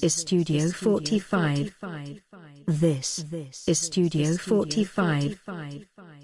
Is 0.00 0.18
Studio 0.20 0.68
45. 0.68 1.74
This 2.80 3.24
is 3.66 3.80
Studio 3.80 4.34
45. 4.36 5.38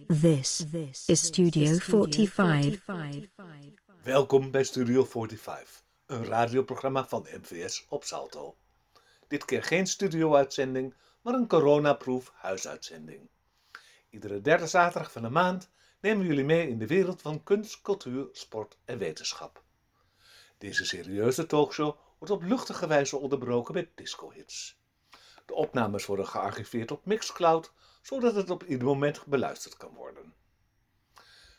This 0.09 0.65
is 1.09 1.21
Studio 1.27 1.79
45. 1.79 3.29
Welkom 4.03 4.51
bij 4.51 4.65
Studio 4.65 5.05
45, 5.05 5.83
een 6.07 6.25
radioprogramma 6.25 7.07
van 7.09 7.27
MVS 7.41 7.87
op 7.89 8.05
Salto. 8.05 8.57
Dit 9.29 9.45
keer 9.45 9.63
geen 9.63 9.87
studio-uitzending, 9.87 10.95
maar 11.23 11.35
een 11.35 11.49
coronaproof 11.49 12.33
huisuitzending. 12.35 13.29
Iedere 14.11 14.41
derde 14.41 14.67
zaterdag 14.67 15.13
van 15.13 15.23
de 15.23 15.31
maand 15.31 15.71
nemen 16.01 16.27
jullie 16.27 16.45
mee 16.45 16.69
in 16.69 16.79
de 16.79 16.87
wereld 16.87 17.23
van 17.23 17.43
kunst, 17.43 17.81
cultuur, 17.83 18.29
sport 18.33 18.79
en 18.85 18.99
wetenschap. 18.99 19.65
Deze 20.59 20.85
serieuze 20.85 21.47
talkshow 21.47 21.97
op 22.31 22.43
luchtige 22.43 22.87
wijze 22.87 23.17
onderbroken 23.17 23.75
met 23.75 23.89
disco-hits. 23.95 24.81
De 25.47 25.55
opnames 25.55 26.07
worden 26.07 26.27
gearchiveerd 26.27 26.91
op 26.91 27.07
Mixcloud, 27.07 27.73
zodat 28.03 28.35
het 28.35 28.51
op 28.51 28.65
ieder 28.65 28.87
moment 28.87 29.27
beluisterd 29.27 29.77
kan 29.77 29.95
worden. 29.95 30.35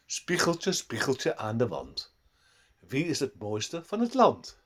Spiegeltje, 0.05 0.71
spiegeltje 0.71 1.37
aan 1.37 1.57
de 1.57 1.67
wand. 1.67 2.15
Wie 2.79 3.05
is 3.05 3.19
het 3.19 3.39
mooiste 3.39 3.83
van 3.83 3.99
het 3.99 4.13
land? 4.13 4.59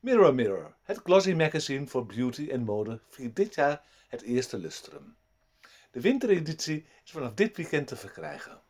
Mirror 0.00 0.34
Mirror, 0.34 0.74
het 0.82 1.00
glossy 1.04 1.32
magazine 1.32 1.86
voor 1.86 2.06
beauty 2.06 2.48
en 2.50 2.64
mode, 2.64 3.00
viert 3.08 3.36
dit 3.36 3.54
jaar 3.54 3.84
het 4.08 4.22
eerste 4.22 4.58
lustrum. 4.58 5.16
De 5.90 6.00
wintereditie 6.00 6.86
is 7.04 7.10
vanaf 7.10 7.34
dit 7.34 7.56
weekend 7.56 7.86
te 7.86 7.96
verkrijgen. 7.96 8.60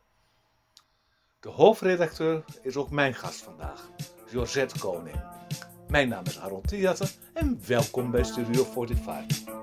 De 1.39 1.49
hoofdredacteur 1.49 2.43
is 2.61 2.75
ook 2.75 2.89
mijn 2.89 3.15
gast 3.15 3.41
vandaag, 3.41 3.89
Josette 4.29 4.79
Koning. 4.79 5.21
Mijn 5.89 6.09
naam 6.09 6.23
is 6.25 6.37
Harold 6.37 6.67
Theater 6.67 7.11
en 7.33 7.59
welkom 7.67 8.11
bij 8.11 8.23
Studio 8.23 8.63
45. 8.63 9.58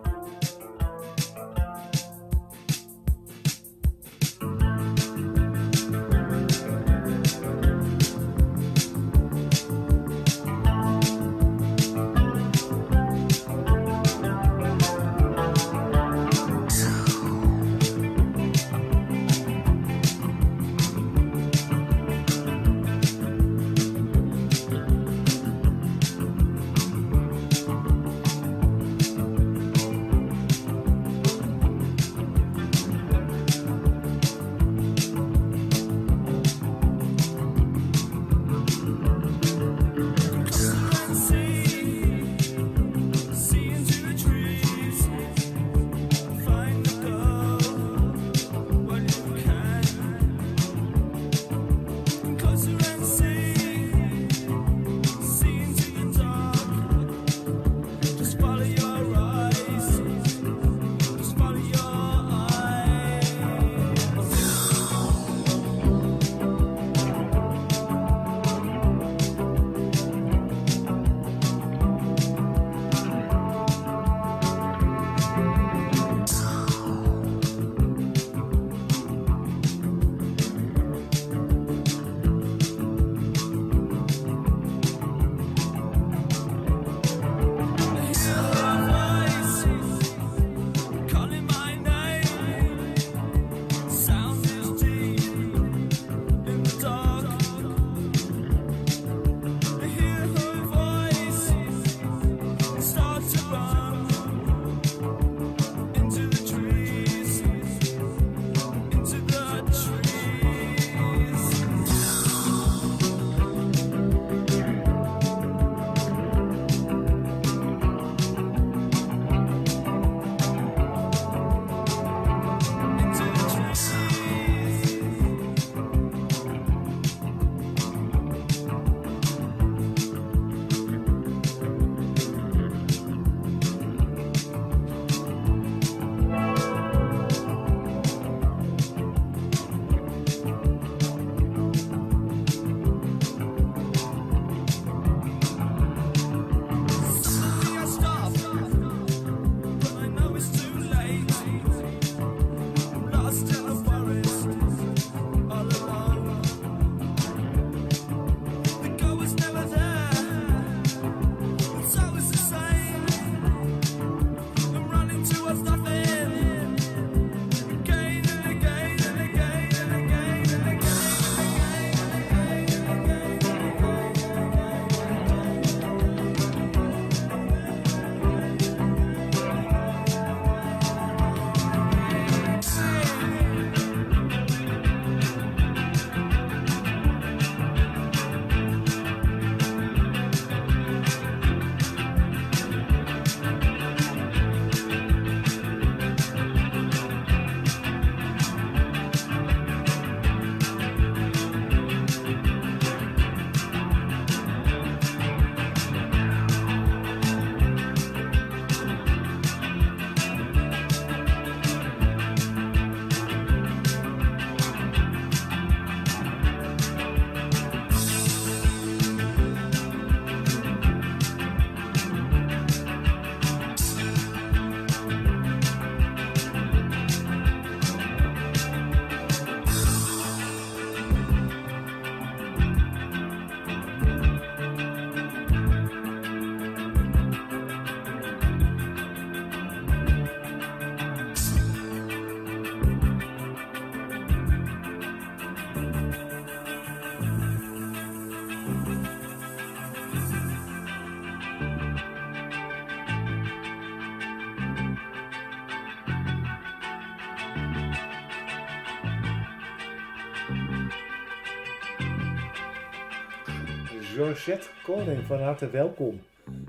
Georgette 264.16 264.68
Koning, 264.82 265.26
van 265.26 265.40
harte 265.40 265.70
welkom. 265.70 266.20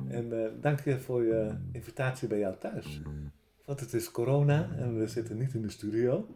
En 0.10 0.34
uh, 0.34 0.48
dank 0.62 0.80
je 0.80 1.00
voor 1.00 1.24
je 1.24 1.56
invitatie 1.72 2.28
bij 2.28 2.40
jou 2.40 2.56
thuis. 2.58 3.02
Want 3.66 3.80
het 3.80 3.94
is 3.94 4.12
corona 4.12 4.70
en 4.78 5.00
we 5.00 5.08
zitten 5.08 5.38
niet 5.38 5.54
in 5.54 5.62
de 5.62 5.70
studio. 5.70 6.28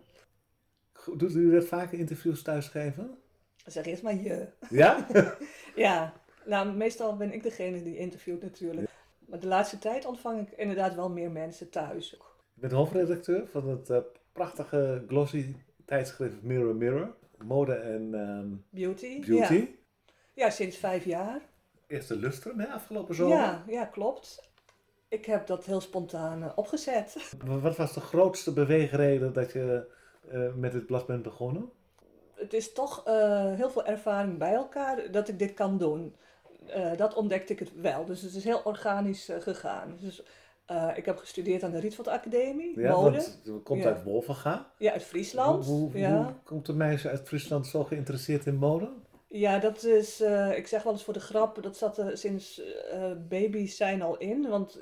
Doet 1.17 1.35
u 1.35 1.51
dat 1.51 1.65
vaker 1.65 1.99
interviews 1.99 2.41
thuisgeven? 2.41 3.17
Zeg 3.65 3.85
eerst 3.85 4.03
maar 4.03 4.15
je. 4.15 4.47
Ja? 4.69 5.07
ja, 5.75 6.13
nou 6.45 6.75
meestal 6.75 7.17
ben 7.17 7.33
ik 7.33 7.43
degene 7.43 7.83
die 7.83 7.97
interviewt 7.97 8.41
natuurlijk. 8.41 8.89
Maar 9.27 9.39
de 9.39 9.47
laatste 9.47 9.77
tijd 9.77 10.05
ontvang 10.05 10.47
ik 10.47 10.57
inderdaad 10.57 10.95
wel 10.95 11.09
meer 11.09 11.31
mensen 11.31 11.69
thuis. 11.69 12.09
Je 12.53 12.61
bent 12.61 12.73
hoofdredacteur 12.73 13.47
van 13.47 13.69
het 13.69 13.89
uh, 13.89 13.97
prachtige 14.31 15.03
glossy 15.07 15.55
tijdschrift 15.85 16.41
Mirror 16.41 16.75
Mirror. 16.75 17.15
Mode 17.37 17.73
en 17.73 18.13
um, 18.13 18.65
beauty. 18.69 19.25
beauty. 19.25 19.53
Ja. 19.53 19.79
Ja. 20.33 20.49
sinds 20.49 20.77
vijf 20.77 21.05
jaar. 21.05 21.41
Eerste 21.87 22.15
lustrum, 22.15 22.59
hè, 22.59 22.67
afgelopen 22.67 23.15
zomer? 23.15 23.37
Ja, 23.37 23.63
ja, 23.67 23.85
klopt. 23.85 24.51
Ik 25.11 25.25
heb 25.25 25.47
dat 25.47 25.65
heel 25.65 25.81
spontaan 25.81 26.43
uh, 26.43 26.51
opgezet. 26.55 27.33
Wat 27.61 27.77
was 27.77 27.93
de 27.93 27.99
grootste 27.99 28.53
beweegreden 28.53 29.33
dat 29.33 29.51
je 29.51 29.91
uh, 30.31 30.53
met 30.53 30.71
dit 30.71 30.85
blad 30.85 31.05
bent 31.05 31.23
begonnen? 31.23 31.69
Het 32.35 32.53
is 32.53 32.73
toch 32.73 33.07
uh, 33.07 33.53
heel 33.53 33.69
veel 33.69 33.85
ervaring 33.85 34.37
bij 34.37 34.53
elkaar 34.53 35.11
dat 35.11 35.27
ik 35.27 35.39
dit 35.39 35.53
kan 35.53 35.77
doen. 35.77 36.15
dat 36.97 37.13
ontdekte 37.13 37.53
ik 37.53 37.59
het 37.59 37.81
wel. 37.81 38.05
Dus 38.05 38.21
het 38.21 38.33
is 38.33 38.43
heel 38.43 38.61
organisch 38.63 39.29
gegaan. 39.39 39.97
Dus 39.99 40.23
ik 40.95 41.05
heb 41.05 41.17
gestudeerd 41.17 41.63
aan 41.63 41.71
de 41.71 41.79
Rietveld 41.79 42.07
Academie, 42.07 42.79
ja, 42.79 42.91
mode. 42.91 43.11
Want 43.45 43.63
komt 43.63 43.83
ja. 43.83 43.89
uit 43.89 44.03
Wolvenga. 44.03 44.71
Ja, 44.77 44.91
uit 44.91 45.03
Friesland. 45.03 45.65
Hoe, 45.65 45.79
hoe, 45.79 45.97
ja. 45.97 46.23
hoe, 46.23 46.33
komt 46.43 46.67
een 46.67 46.77
meisje 46.77 47.09
uit 47.09 47.27
Friesland 47.27 47.67
zo 47.67 47.83
geïnteresseerd 47.83 48.45
in 48.45 48.55
mode? 48.55 48.91
Ja, 49.33 49.59
dat 49.59 49.83
is, 49.83 50.21
uh, 50.21 50.57
ik 50.57 50.67
zeg 50.67 50.83
wel 50.83 50.93
eens 50.93 51.03
voor 51.03 51.13
de 51.13 51.19
grap, 51.19 51.63
dat 51.63 51.77
zat 51.77 51.97
er 51.97 52.17
sinds 52.17 52.59
uh, 52.59 53.11
baby's 53.29 53.77
zijn 53.77 54.01
al 54.01 54.17
in. 54.17 54.49
Want 54.49 54.79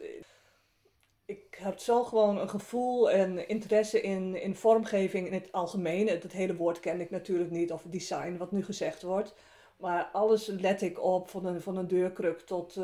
ik 1.25 1.57
heb 1.59 1.79
zo 1.79 2.03
gewoon 2.03 2.37
een 2.37 2.49
gevoel 2.49 3.11
en 3.11 3.47
interesse 3.47 4.01
in, 4.01 4.35
in 4.41 4.55
vormgeving 4.55 5.27
in 5.27 5.33
het 5.33 5.51
algemeen. 5.51 6.07
Het, 6.07 6.31
hele 6.31 6.55
woord 6.55 6.79
kende 6.79 7.03
ik 7.03 7.09
natuurlijk 7.09 7.51
niet, 7.51 7.71
of 7.71 7.83
design, 7.85 8.37
wat 8.37 8.51
nu 8.51 8.63
gezegd 8.63 9.01
wordt. 9.01 9.33
Maar 9.77 10.09
alles 10.13 10.47
let 10.47 10.81
ik 10.81 11.03
op, 11.03 11.29
van 11.29 11.45
een, 11.45 11.61
van 11.61 11.77
een 11.77 11.87
deurkruk 11.87 12.39
tot 12.39 12.75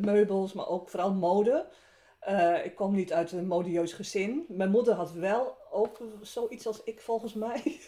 meubels, 0.00 0.52
maar 0.52 0.68
ook 0.68 0.88
vooral 0.88 1.12
mode. 1.12 1.66
Ik 2.64 2.74
kom 2.74 2.94
niet 2.94 3.12
uit 3.12 3.32
een 3.32 3.46
modieus 3.46 3.92
gezin. 3.92 4.44
Mijn 4.48 4.70
moeder 4.70 4.94
had 4.94 5.12
wel 5.12 5.56
ook 5.70 5.98
zoiets 6.20 6.66
als 6.66 6.82
ik 6.84 7.00
volgens 7.00 7.34
mij. 7.34 7.62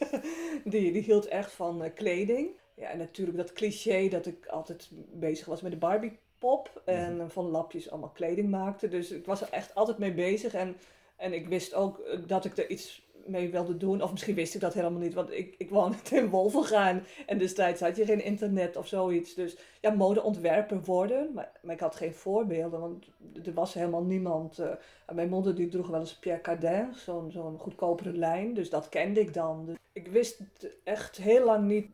die, 0.65 0.93
die 0.93 1.03
hield 1.03 1.27
echt 1.27 1.53
van 1.53 1.93
kleding. 1.95 2.57
Ja, 2.79 2.89
en 2.89 2.99
natuurlijk 2.99 3.37
dat 3.37 3.53
cliché 3.53 4.09
dat 4.09 4.27
ik 4.27 4.47
altijd 4.47 4.89
bezig 5.13 5.47
was 5.47 5.61
met 5.61 5.73
de 5.73 5.79
Barbie 5.79 6.19
pop. 6.39 6.83
En 6.85 7.17
mm. 7.17 7.31
van 7.31 7.45
lapjes 7.45 7.91
allemaal 7.91 8.11
kleding 8.11 8.51
maakte. 8.51 8.89
Dus 8.89 9.11
ik 9.11 9.27
was 9.27 9.41
er 9.41 9.49
echt 9.51 9.75
altijd 9.75 9.99
mee 9.99 10.15
bezig. 10.15 10.55
En, 10.55 10.77
en 11.17 11.33
ik 11.33 11.49
wist 11.49 11.75
ook 11.75 12.03
dat 12.27 12.45
ik 12.45 12.57
er 12.57 12.71
iets 12.71 13.07
mee 13.29 13.51
wilde 13.51 13.77
doen. 13.77 14.03
Of 14.03 14.11
misschien 14.11 14.35
wist 14.35 14.55
ik 14.55 14.61
dat 14.61 14.75
helemaal 14.75 15.01
niet, 15.01 15.15
want 15.15 15.33
ik, 15.33 15.55
ik 15.59 15.71
woonde 15.71 15.97
in 16.11 16.29
Wolvengaan. 16.29 17.03
En 17.27 17.39
destijds 17.39 17.81
had 17.81 17.97
je 17.97 18.05
geen 18.05 18.25
internet 18.25 18.77
of 18.77 18.87
zoiets. 18.87 19.35
Dus 19.35 19.57
ja, 19.81 19.91
modeontwerper 19.91 20.81
worden. 20.83 21.33
Maar, 21.35 21.53
maar 21.63 21.75
ik 21.75 21.81
had 21.81 21.97
geen 21.97 22.15
voorbeelden, 22.15 22.81
want 22.81 23.07
er 23.45 23.55
was 23.55 23.75
helemaal 23.75 24.05
niemand. 24.05 24.59
Uh, 24.59 24.71
mijn 25.13 25.29
moeder 25.29 25.55
die 25.55 25.69
droeg 25.69 25.89
wel 25.89 26.01
eens 26.01 26.19
Pierre 26.19 26.41
Cardin, 26.41 26.95
zo'n 26.95 27.31
zo'n 27.31 27.59
goedkopere 27.59 28.13
lijn. 28.13 28.55
Dus 28.55 28.71
dat 28.71 28.89
kende 28.89 29.21
ik 29.21 29.35
dan. 29.35 29.65
Dus 29.67 29.77
ik 29.93 30.09
wist 30.09 30.43
echt 30.85 31.17
heel 31.17 31.45
lang 31.45 31.67
niet 31.67 31.87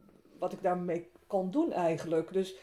wat 0.44 0.52
ik 0.52 0.62
daarmee 0.62 1.10
kon 1.26 1.50
doen 1.50 1.72
eigenlijk. 1.72 2.32
Dus 2.32 2.54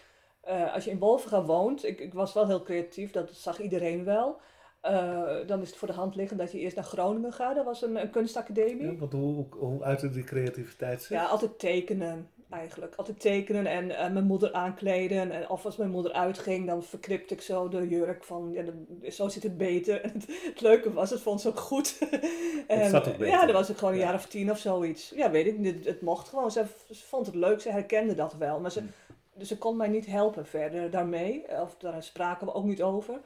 uh, 0.48 0.74
als 0.74 0.84
je 0.84 0.92
in 0.92 1.00
Wolvengaan 1.00 1.46
woont, 1.46 1.86
ik, 1.86 2.00
ik 2.00 2.14
was 2.14 2.34
wel 2.34 2.48
heel 2.48 2.62
creatief, 2.62 3.12
dat 3.12 3.30
zag 3.32 3.60
iedereen 3.60 4.04
wel. 4.04 4.40
Uh, 4.86 5.48
dan 5.48 5.62
is 5.62 5.68
het 5.68 5.78
voor 5.78 5.88
de 5.88 5.94
hand 5.94 6.16
liggend 6.16 6.40
dat 6.40 6.52
je 6.52 6.60
eerst 6.60 6.76
naar 6.76 6.86
Groningen 6.86 7.34
gaat. 7.34 7.56
Dat 7.56 7.66
was 7.66 7.82
een, 7.82 7.96
een 7.96 8.10
kunstacademie. 8.10 8.92
Ja, 8.92 8.96
want 8.96 9.14
hoe, 9.14 9.46
hoe 9.50 9.84
uitte 9.84 10.10
die 10.10 10.24
creativiteit 10.24 11.02
zich? 11.02 11.18
Ja, 11.18 11.26
altijd 11.26 11.60
tekenen 11.60 12.30
eigenlijk. 12.52 12.96
Altijd 12.96 13.20
tekenen 13.20 13.66
en 13.66 13.86
uh, 13.86 13.98
mijn 13.98 14.26
moeder 14.26 14.54
aankleden. 14.54 15.32
En 15.32 15.50
of 15.50 15.66
als 15.66 15.78
mijn 15.78 15.90
moeder 15.90 16.12
uitging, 16.12 16.68
dan 16.68 16.84
verknipte 16.84 17.34
ik 17.34 17.42
zo 17.42 17.70
de 17.70 17.88
jurk 17.88 18.24
van, 18.24 18.50
ja, 18.54 18.64
de, 18.64 19.12
zo 19.12 19.28
zit 19.28 19.44
het 19.44 19.58
beter. 19.58 20.02
En 20.02 20.12
het, 20.14 20.26
het, 20.28 20.62
leuke 20.62 20.94
was, 20.94 21.10
het 21.10 21.22
vond 21.22 21.42
ze 21.42 21.48
ook 21.48 21.60
goed. 21.60 21.98
en, 22.68 22.80
het 22.80 22.90
zat 22.90 23.08
ook 23.08 23.18
beter. 23.18 23.34
Ja, 23.34 23.46
dat 23.46 23.56
was 23.56 23.70
ik 23.70 23.78
gewoon 23.78 23.94
een 23.94 24.00
jaar 24.00 24.14
of 24.14 24.26
tien 24.26 24.52
of 24.52 24.58
zoiets. 24.58 25.12
Ja, 25.16 25.32
weet 25.32 25.46
ik 25.46 25.58
niet. 25.58 25.76
Het, 25.76 25.86
het, 25.86 26.02
mocht 26.02 26.30
gewoon. 26.30 26.52
Ze, 26.52 26.66
ze, 26.92 27.06
vond 27.06 27.26
het 27.26 27.36
leuk, 27.36 27.62
ze 27.62 27.72
herkende 27.72 28.16
dat 28.16 28.34
wel. 28.34 28.60
Maar 28.60 28.72
ze, 28.72 28.80
hmm. 28.80 28.90
Dus 29.36 29.48
ze 29.48 29.58
kon 29.58 29.78
mij 29.78 29.88
niet 29.88 30.06
helpen 30.06 30.46
verder 30.46 30.90
daarmee. 30.90 31.46
Of 31.62 31.76
daar 31.78 32.04
spraken 32.04 32.48
we 32.48 32.54
ook 32.54 32.66
niet 32.66 32.82
over 32.82 33.22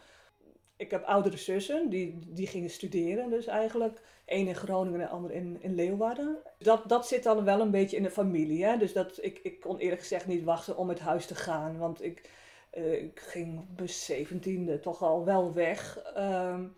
ik 0.77 0.91
heb 0.91 1.03
oudere 1.03 1.37
zussen, 1.37 1.89
die, 1.89 2.19
die 2.27 2.47
gingen 2.47 2.69
studeren 2.69 3.29
dus 3.29 3.45
eigenlijk. 3.45 4.01
Eén 4.25 4.47
in 4.47 4.55
Groningen 4.55 4.99
en 4.99 5.05
de 5.05 5.11
ander 5.11 5.31
in, 5.31 5.57
in 5.59 5.75
Leeuwarden. 5.75 6.37
Dat, 6.57 6.89
dat 6.89 7.07
zit 7.07 7.23
dan 7.23 7.43
wel 7.43 7.61
een 7.61 7.71
beetje 7.71 7.97
in 7.97 8.03
de 8.03 8.11
familie. 8.11 8.65
Hè? 8.65 8.77
Dus 8.77 8.93
dat, 8.93 9.17
ik, 9.21 9.39
ik 9.43 9.59
kon 9.59 9.77
eerlijk 9.77 10.01
gezegd 10.01 10.27
niet 10.27 10.43
wachten 10.43 10.77
om 10.77 10.89
het 10.89 10.99
huis 10.99 11.25
te 11.25 11.35
gaan. 11.35 11.77
Want 11.77 12.03
ik, 12.03 12.29
uh, 12.77 13.03
ik 13.03 13.19
ging 13.19 13.59
op 13.59 13.77
mijn 13.77 13.89
zeventiende 13.89 14.79
toch 14.79 15.01
al 15.01 15.25
wel 15.25 15.53
weg. 15.53 15.99
Um, 16.17 16.75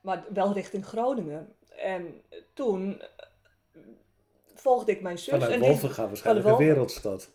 maar 0.00 0.24
wel 0.32 0.52
richting 0.52 0.86
Groningen. 0.86 1.54
En 1.76 2.22
toen 2.52 3.02
volgde 4.54 4.92
ik 4.92 5.00
mijn 5.00 5.18
zus. 5.18 5.32
Vanuit 5.32 5.52
en 5.52 5.60
Wolvenga 5.60 6.06
waarschijnlijk, 6.06 6.46
een 6.46 6.56
wereldstad. 6.56 7.30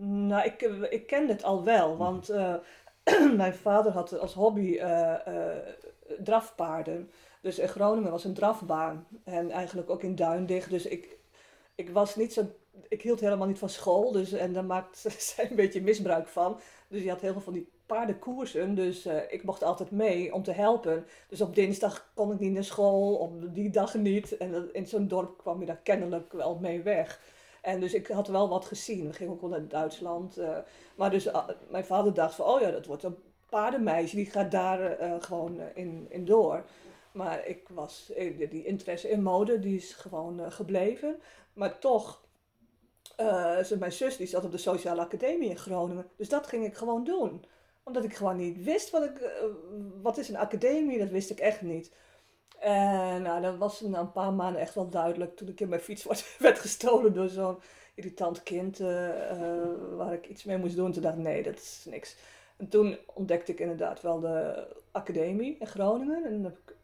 Nou, 0.00 0.44
ik, 0.44 0.62
ik 0.90 1.06
kende 1.06 1.32
het 1.32 1.44
al 1.44 1.64
wel, 1.64 1.96
want 1.96 2.30
uh, 2.30 2.54
mijn 3.36 3.54
vader 3.54 3.92
had 3.92 4.18
als 4.18 4.34
hobby 4.34 4.80
drafpaarden. 6.18 7.10
Dus 7.42 7.58
in 7.58 7.68
Groningen 7.68 8.10
was 8.10 8.24
een 8.24 8.34
drafbaan. 8.34 9.06
En 9.24 9.50
eigenlijk 9.50 9.90
ook 9.90 10.02
in 10.02 10.14
Duindicht. 10.14 10.70
Dus 10.70 10.86
ik, 10.86 11.18
ik 11.74 11.90
was 11.90 12.16
niet 12.16 12.32
zo. 12.32 12.42
Ik 12.88 13.02
hield 13.02 13.20
helemaal 13.20 13.46
niet 13.46 13.58
van 13.58 13.68
school. 13.68 14.12
Dus, 14.12 14.32
en 14.32 14.52
daar 14.52 14.64
maakte 14.64 15.10
zij 15.18 15.50
een 15.50 15.56
beetje 15.56 15.82
misbruik 15.82 16.28
van. 16.28 16.60
Dus 16.88 17.02
je 17.02 17.08
had 17.08 17.20
heel 17.20 17.32
veel 17.32 17.40
van 17.40 17.52
die 17.52 17.68
paardenkoersen. 17.86 18.74
Dus 18.74 19.06
uh, 19.06 19.16
ik 19.28 19.42
mocht 19.42 19.62
altijd 19.62 19.90
mee 19.90 20.34
om 20.34 20.42
te 20.42 20.52
helpen. 20.52 21.06
Dus 21.28 21.40
op 21.40 21.54
dinsdag 21.54 22.10
kon 22.14 22.32
ik 22.32 22.38
niet 22.38 22.52
naar 22.52 22.64
school. 22.64 23.14
Op 23.14 23.54
die 23.54 23.70
dag 23.70 23.94
niet. 23.94 24.36
En 24.36 24.68
in 24.72 24.86
zo'n 24.86 25.08
dorp 25.08 25.38
kwam 25.38 25.60
je 25.60 25.66
daar 25.66 25.80
kennelijk 25.82 26.32
wel 26.32 26.58
mee 26.60 26.82
weg. 26.82 27.20
En 27.62 27.80
dus 27.80 27.94
ik 27.94 28.06
had 28.06 28.28
wel 28.28 28.48
wat 28.48 28.64
gezien. 28.64 29.06
We 29.06 29.12
gingen 29.12 29.32
ook 29.32 29.40
wel 29.40 29.50
naar 29.50 29.68
Duitsland. 29.68 30.38
Uh, 30.38 30.56
maar 30.96 31.10
dus 31.10 31.26
uh, 31.26 31.48
mijn 31.70 31.84
vader 31.84 32.14
dacht 32.14 32.34
van, 32.34 32.46
oh 32.46 32.60
ja, 32.60 32.70
dat 32.70 32.86
wordt 32.86 33.02
een 33.02 33.16
paardenmeisje. 33.48 34.16
Die 34.16 34.30
gaat 34.30 34.50
daar 34.50 35.02
uh, 35.02 35.14
gewoon 35.18 35.60
in, 35.74 36.06
in 36.08 36.24
door. 36.24 36.64
Maar 37.12 37.46
ik 37.46 37.68
was, 37.68 38.12
die 38.50 38.64
interesse 38.64 39.10
in 39.10 39.22
mode, 39.22 39.58
die 39.58 39.76
is 39.76 39.92
gewoon 39.92 40.52
gebleven. 40.52 41.20
Maar 41.52 41.78
toch, 41.78 42.22
mijn 43.78 43.92
zus 43.92 44.16
die 44.16 44.26
zat 44.26 44.44
op 44.44 44.50
de 44.50 44.58
Sociale 44.58 45.00
Academie 45.00 45.48
in 45.48 45.58
Groningen. 45.58 46.06
Dus 46.16 46.28
dat 46.28 46.46
ging 46.46 46.64
ik 46.64 46.74
gewoon 46.74 47.04
doen. 47.04 47.44
Omdat 47.82 48.04
ik 48.04 48.14
gewoon 48.14 48.36
niet 48.36 48.64
wist 48.64 48.90
wat 48.90 49.04
ik, 49.04 49.42
wat 50.02 50.18
is 50.18 50.28
een 50.28 50.36
academie, 50.36 50.98
dat 50.98 51.08
wist 51.08 51.30
ik 51.30 51.38
echt 51.38 51.62
niet. 51.62 51.92
En 52.58 53.22
nou, 53.22 53.42
dat 53.42 53.56
was 53.56 53.80
na 53.80 53.98
een 53.98 54.12
paar 54.12 54.32
maanden 54.32 54.60
echt 54.60 54.74
wel 54.74 54.88
duidelijk 54.88 55.36
toen 55.36 55.48
ik 55.48 55.60
in 55.60 55.68
mijn 55.68 55.80
fiets 55.80 56.06
werd 56.38 56.58
gestolen 56.58 57.14
door 57.14 57.28
zo'n 57.28 57.58
irritant 57.94 58.42
kind 58.42 58.80
uh, 58.80 58.88
uh, 58.88 59.96
waar 59.96 60.12
ik 60.12 60.26
iets 60.26 60.44
mee 60.44 60.58
moest 60.58 60.76
doen. 60.76 60.92
Toen 60.92 61.02
dacht 61.02 61.16
ik, 61.16 61.22
nee, 61.22 61.42
dat 61.42 61.54
is 61.54 61.86
niks. 61.90 62.16
En 62.56 62.68
toen 62.68 62.98
ontdekte 63.14 63.52
ik 63.52 63.60
inderdaad 63.60 64.00
wel 64.00 64.20
de 64.20 64.66
academie 64.90 65.56
in 65.58 65.66
Groningen. 65.66 66.24
En 66.24 66.44
heb 66.44 66.58
ik 66.66 66.74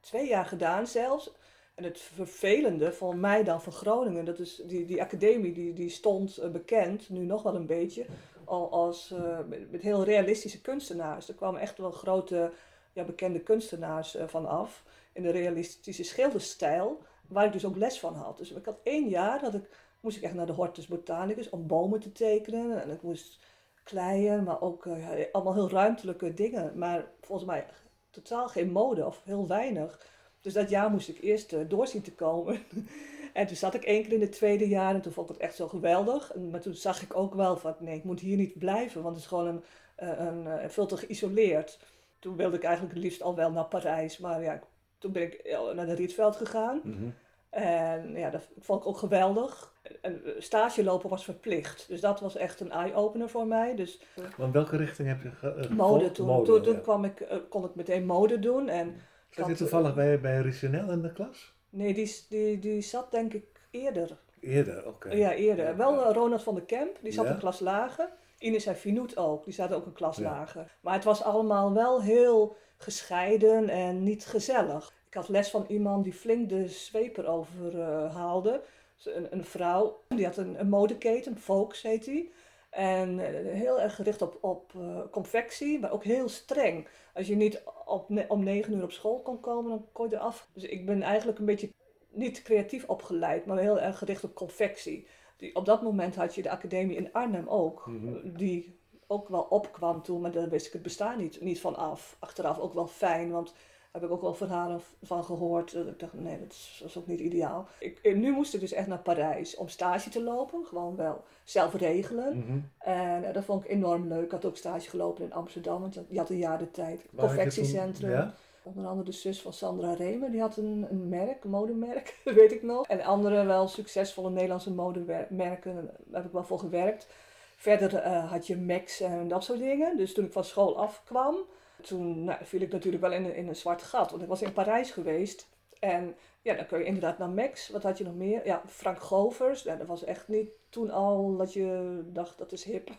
twee 0.00 0.28
jaar 0.28 0.46
gedaan 0.46 0.86
zelfs. 0.86 1.32
En 1.74 1.84
het 1.84 2.00
vervelende 2.00 2.92
van 2.92 3.20
mij 3.20 3.44
dan 3.44 3.62
van 3.62 3.72
Groningen, 3.72 4.24
dat 4.24 4.38
is 4.38 4.62
die, 4.66 4.84
die 4.84 5.02
academie 5.02 5.52
die, 5.52 5.72
die 5.72 5.88
stond 5.88 6.38
uh, 6.38 6.50
bekend, 6.50 7.08
nu 7.08 7.24
nog 7.24 7.42
wel 7.42 7.54
een 7.54 7.66
beetje, 7.66 8.06
al 8.44 8.70
als 8.70 9.14
met, 9.48 9.70
met, 9.70 9.82
heel 9.82 10.04
realistische 10.04 10.60
kunstenaars. 10.60 11.28
Er 11.28 11.34
kwamen 11.34 11.60
echt 11.60 11.78
wel 11.78 11.90
grote 11.90 12.52
ja, 12.92 13.04
bekende 13.04 13.40
kunstenaars 13.40 14.16
uh, 14.16 14.26
van 14.26 14.46
af. 14.46 14.84
In 15.12 15.22
de 15.22 15.30
realistische 15.30 16.04
schilderstijl. 16.04 17.02
Waar 17.28 17.46
ik 17.46 17.52
dus 17.52 17.64
ook 17.64 17.76
les 17.76 18.00
van 18.00 18.14
had. 18.14 18.38
Dus 18.38 18.50
ik 18.50 18.64
had 18.64 18.80
één 18.82 19.08
jaar 19.08 19.40
dat 19.40 19.54
ik, 19.54 19.68
moest 20.00 20.16
ik 20.16 20.22
echt 20.22 20.34
naar 20.34 20.46
de 20.46 20.52
Hortus 20.52 20.86
Botanicus 20.86 21.50
om 21.50 21.66
bomen 21.66 22.00
te 22.00 22.12
tekenen. 22.12 22.82
En 22.82 22.90
ik 22.90 23.02
moest 23.02 23.40
kleien, 23.84 24.44
maar 24.44 24.60
ook 24.60 24.88
allemaal 25.32 25.54
heel 25.54 25.70
ruimtelijke 25.70 26.34
dingen. 26.34 26.78
Maar 26.78 27.10
volgens 27.20 27.48
mij 27.48 27.66
totaal 28.10 28.48
geen 28.48 28.70
mode 28.70 29.06
of 29.06 29.20
heel 29.24 29.48
weinig. 29.48 30.08
Dus 30.40 30.52
dat 30.52 30.70
jaar 30.70 30.90
moest 30.90 31.08
ik 31.08 31.20
eerst 31.20 31.52
uh, 31.52 31.60
doorzien 31.68 32.02
te 32.02 32.14
komen. 32.14 32.60
en 33.32 33.46
toen 33.46 33.56
zat 33.56 33.74
ik 33.74 33.84
één 33.84 34.02
keer 34.02 34.12
in 34.12 34.20
het 34.20 34.32
tweede 34.32 34.68
jaar 34.68 34.94
en 34.94 35.00
toen 35.00 35.12
vond 35.12 35.28
ik 35.28 35.34
het 35.34 35.44
echt 35.44 35.56
zo 35.56 35.68
geweldig. 35.68 36.34
Maar 36.50 36.60
toen 36.60 36.74
zag 36.74 37.02
ik 37.02 37.16
ook 37.16 37.34
wel 37.34 37.56
van 37.56 37.74
nee, 37.78 37.96
ik 37.96 38.04
moet 38.04 38.20
hier 38.20 38.36
niet 38.36 38.58
blijven, 38.58 39.02
want 39.02 39.14
het 39.14 39.24
is 39.24 39.30
gewoon 39.30 39.46
een, 39.46 39.62
een, 39.96 40.46
een 40.46 40.70
veel 40.70 40.86
te 40.86 40.96
geïsoleerd 40.96 41.78
toen 42.20 42.36
wilde 42.36 42.56
ik 42.56 42.62
eigenlijk 42.62 42.94
het 42.94 43.02
liefst 43.02 43.22
al 43.22 43.34
wel 43.34 43.50
naar 43.50 43.64
Parijs. 43.64 44.18
Maar 44.18 44.42
ja, 44.42 44.60
toen 44.98 45.12
ben 45.12 45.22
ik 45.22 45.58
naar 45.74 45.86
de 45.86 45.94
Rietveld 45.94 46.36
gegaan. 46.36 46.80
-hmm. 46.82 47.14
En 47.50 48.12
ja, 48.16 48.30
dat 48.30 48.48
vond 48.58 48.80
ik 48.80 48.86
ook 48.88 48.96
geweldig. 48.98 49.74
En 50.02 50.24
eh, 50.24 50.32
stage 50.38 50.84
lopen 50.84 51.10
was 51.10 51.24
verplicht. 51.24 51.84
Dus 51.88 52.00
dat 52.00 52.20
was 52.20 52.36
echt 52.36 52.60
een 52.60 52.70
eye-opener 52.70 53.28
voor 53.28 53.46
mij. 53.46 53.74
Dus 53.76 54.00
Want 54.36 54.52
welke 54.52 54.76
richting 54.76 55.08
heb 55.08 55.22
je 55.22 55.30
ge- 55.30 55.54
eh, 55.54 55.70
mode 55.70 56.10
toen. 56.10 56.26
Mode, 56.26 56.44
toen 56.52 56.62
toen 56.62 56.74
ja. 56.74 56.80
kwam 56.80 57.04
ik, 57.04 57.20
eh, 57.20 57.36
kon 57.48 57.64
ik 57.64 57.74
meteen 57.74 58.06
mode 58.06 58.38
doen. 58.38 58.68
En 58.68 58.94
Zat 59.30 59.46
je 59.46 59.54
toevallig 59.54 59.94
bij, 59.94 60.20
bij 60.20 60.42
in 60.62 61.02
de 61.02 61.12
klas? 61.12 61.54
Nee, 61.70 61.94
die, 61.94 62.16
die, 62.28 62.58
die 62.58 62.80
zat 62.82 63.10
denk 63.10 63.34
ik 63.34 63.44
eerder. 63.70 64.18
Eerder, 64.40 64.86
oké. 64.86 65.10
Ja, 65.12 65.32
eerder. 65.32 65.76
Wel 65.76 66.04
eh, 66.06 66.14
Ronald 66.14 66.42
van 66.42 66.54
der 66.54 66.64
Kemp, 66.64 66.96
die 67.02 67.12
zat 67.12 67.26
een 67.26 67.38
klas 67.38 67.60
lager. 67.60 68.08
Ines 68.38 68.66
en 68.66 68.76
Finoet 68.76 69.16
ook, 69.16 69.44
die 69.44 69.54
zaten 69.54 69.76
ook 69.76 69.86
een 69.86 69.92
klas 69.92 70.18
lager. 70.18 70.76
Maar 70.80 70.94
het 70.94 71.04
was 71.04 71.22
allemaal 71.22 71.72
wel 71.72 72.02
heel 72.02 72.56
gescheiden 72.76 73.68
en 73.68 74.02
niet 74.02 74.26
gezellig. 74.26 74.92
Ik 75.10 75.16
had 75.16 75.28
les 75.28 75.50
van 75.50 75.64
iemand 75.68 76.04
die 76.04 76.12
flink 76.12 76.48
de 76.48 76.68
zweep 76.68 77.16
erover 77.16 77.80
eh, 77.80 78.14
haalde. 78.14 78.62
Een, 79.04 79.26
een 79.32 79.44
vrouw, 79.44 80.00
die 80.08 80.24
had 80.24 80.36
een, 80.36 80.60
een 80.60 80.68
modeketen, 80.68 81.38
Volks 81.38 81.82
heet 81.82 82.04
die. 82.04 82.32
En 82.70 83.18
eh, 83.18 83.52
heel 83.52 83.80
erg 83.80 83.94
gericht 83.94 84.22
op, 84.22 84.38
op 84.40 84.72
eh, 84.74 85.00
confectie, 85.10 85.78
maar 85.80 85.92
ook 85.92 86.04
heel 86.04 86.28
streng. 86.28 86.88
Als 87.14 87.26
je 87.26 87.36
niet 87.36 87.62
op 87.86 88.24
om 88.28 88.42
negen 88.44 88.72
uur 88.74 88.82
op 88.82 88.92
school 88.92 89.20
kon 89.20 89.40
komen, 89.40 89.70
dan 89.70 89.86
kon 89.92 90.08
je 90.08 90.16
eraf. 90.16 90.48
Dus 90.52 90.64
ik 90.64 90.86
ben 90.86 91.02
eigenlijk 91.02 91.38
een 91.38 91.44
beetje 91.44 91.72
niet 92.10 92.42
creatief 92.42 92.84
opgeleid, 92.88 93.46
maar 93.46 93.58
heel 93.58 93.80
erg 93.80 93.98
gericht 93.98 94.24
op 94.24 94.34
confectie. 94.34 95.06
Die, 95.36 95.54
op 95.56 95.64
dat 95.64 95.82
moment 95.82 96.14
had 96.16 96.34
je 96.34 96.42
de 96.42 96.50
academie 96.50 96.96
in 96.96 97.12
Arnhem 97.12 97.48
ook, 97.48 97.86
Mhm. 97.86 98.32
die 98.36 98.78
ook 99.06 99.28
wel 99.28 99.42
opkwam 99.42 100.02
toen, 100.02 100.20
maar 100.20 100.32
daar 100.32 100.48
wist 100.48 100.66
ik 100.66 100.72
het 100.72 100.82
bestaan 100.82 101.18
niet, 101.18 101.40
niet 101.40 101.60
van 101.60 101.76
af. 101.76 102.16
Achteraf 102.18 102.58
ook 102.58 102.74
wel 102.74 102.86
fijn, 102.86 103.30
want 103.30 103.54
heb 103.90 104.02
ik 104.02 104.10
ook 104.10 104.20
wel 104.20 104.34
verhalen 104.34 104.80
van 105.02 105.24
gehoord. 105.24 105.72
Dat 105.72 105.86
ik 105.86 105.98
dacht, 105.98 106.12
nee, 106.12 106.38
dat 106.38 106.50
is, 106.50 106.76
dat 106.80 106.88
is 106.88 106.98
ook 106.98 107.06
niet 107.06 107.20
ideaal. 107.20 107.68
Ik, 107.78 108.16
nu 108.16 108.32
moest 108.32 108.54
ik 108.54 108.60
dus 108.60 108.72
echt 108.72 108.86
naar 108.86 108.98
Parijs 108.98 109.56
om 109.56 109.68
stage 109.68 110.10
te 110.10 110.22
lopen, 110.22 110.64
gewoon 110.64 110.96
wel 110.96 111.24
zelf 111.44 111.74
regelen. 111.74 112.38
Mhm. 112.38 112.58
En 112.78 113.24
eh, 113.24 113.34
dat 113.34 113.44
vond 113.44 113.64
ik 113.64 113.70
enorm 113.70 114.08
leuk. 114.08 114.24
Ik 114.24 114.30
had 114.30 114.44
ook 114.44 114.56
stage 114.56 114.90
gelopen 114.90 115.24
in 115.24 115.32
Amsterdam, 115.32 115.80
want 115.80 116.00
je 116.08 116.18
had 116.18 116.30
een 116.30 116.38
jaar 116.38 116.58
de 116.58 116.70
tijd. 116.70 117.04
Waar 117.10 117.26
Confectiecentrum. 117.26 118.10
Ja? 118.10 118.34
Onder 118.62 118.86
andere 118.86 119.10
de 119.10 119.16
zus 119.16 119.42
van 119.42 119.52
Sandra 119.52 119.92
Remer, 119.92 120.30
die 120.30 120.40
had 120.40 120.56
een, 120.56 120.86
een 120.90 121.08
merk, 121.08 121.44
een 121.44 121.50
modemerk, 121.50 122.20
weet 122.24 122.52
ik 122.52 122.62
nog. 122.62 122.86
En 122.86 123.02
andere 123.02 123.44
wel 123.44 123.68
succesvolle 123.68 124.30
Nederlandse 124.30 124.72
modemerken, 124.72 125.74
daar 126.04 126.20
heb 126.20 126.24
ik 126.24 126.32
wel 126.32 126.44
voor 126.44 126.58
gewerkt. 126.58 127.08
Verder 127.56 127.94
eh, 127.94 128.30
had 128.30 128.46
je 128.46 128.56
Max 128.56 129.00
en 129.00 129.28
dat 129.28 129.44
soort 129.44 129.58
dingen. 129.58 129.96
Dus 129.96 130.14
toen 130.14 130.24
ik 130.24 130.32
van 130.32 130.44
school 130.44 130.78
afkwam, 130.78 131.36
toen 131.80 132.24
nou, 132.24 132.38
viel 132.44 132.60
ik 132.60 132.72
natuurlijk 132.72 133.02
wel 133.02 133.12
in, 133.12 133.24
een- 133.24 133.34
in 133.36 133.48
een 133.48 133.56
zwart 133.56 133.82
gat. 133.82 134.10
Want 134.10 134.22
ik 134.22 134.28
was 134.28 134.42
in 134.42 134.52
Parijs 134.52 134.90
geweest. 134.90 135.48
En 135.80 136.14
ja, 136.42 136.54
dan 136.54 136.66
kun 136.66 136.78
je 136.78 136.84
inderdaad 136.84 137.18
naar 137.18 137.28
Max. 137.30 137.68
Wat 137.70 137.82
had 137.82 137.98
je 137.98 138.04
nog 138.04 138.14
meer? 138.14 138.46
Ja, 138.46 138.62
Frank 138.66 138.98
Govers. 139.00 139.62
Ja, 139.62 139.76
dat 139.76 139.86
was 139.86 140.04
echt 140.04 140.28
niet 140.28 140.48
toen 140.68 140.90
al 140.90 141.36
dat 141.36 141.52
je 141.52 142.00
dacht, 142.06 142.38
dat 142.38 142.52
is 142.52 142.64
hip. 142.64 142.90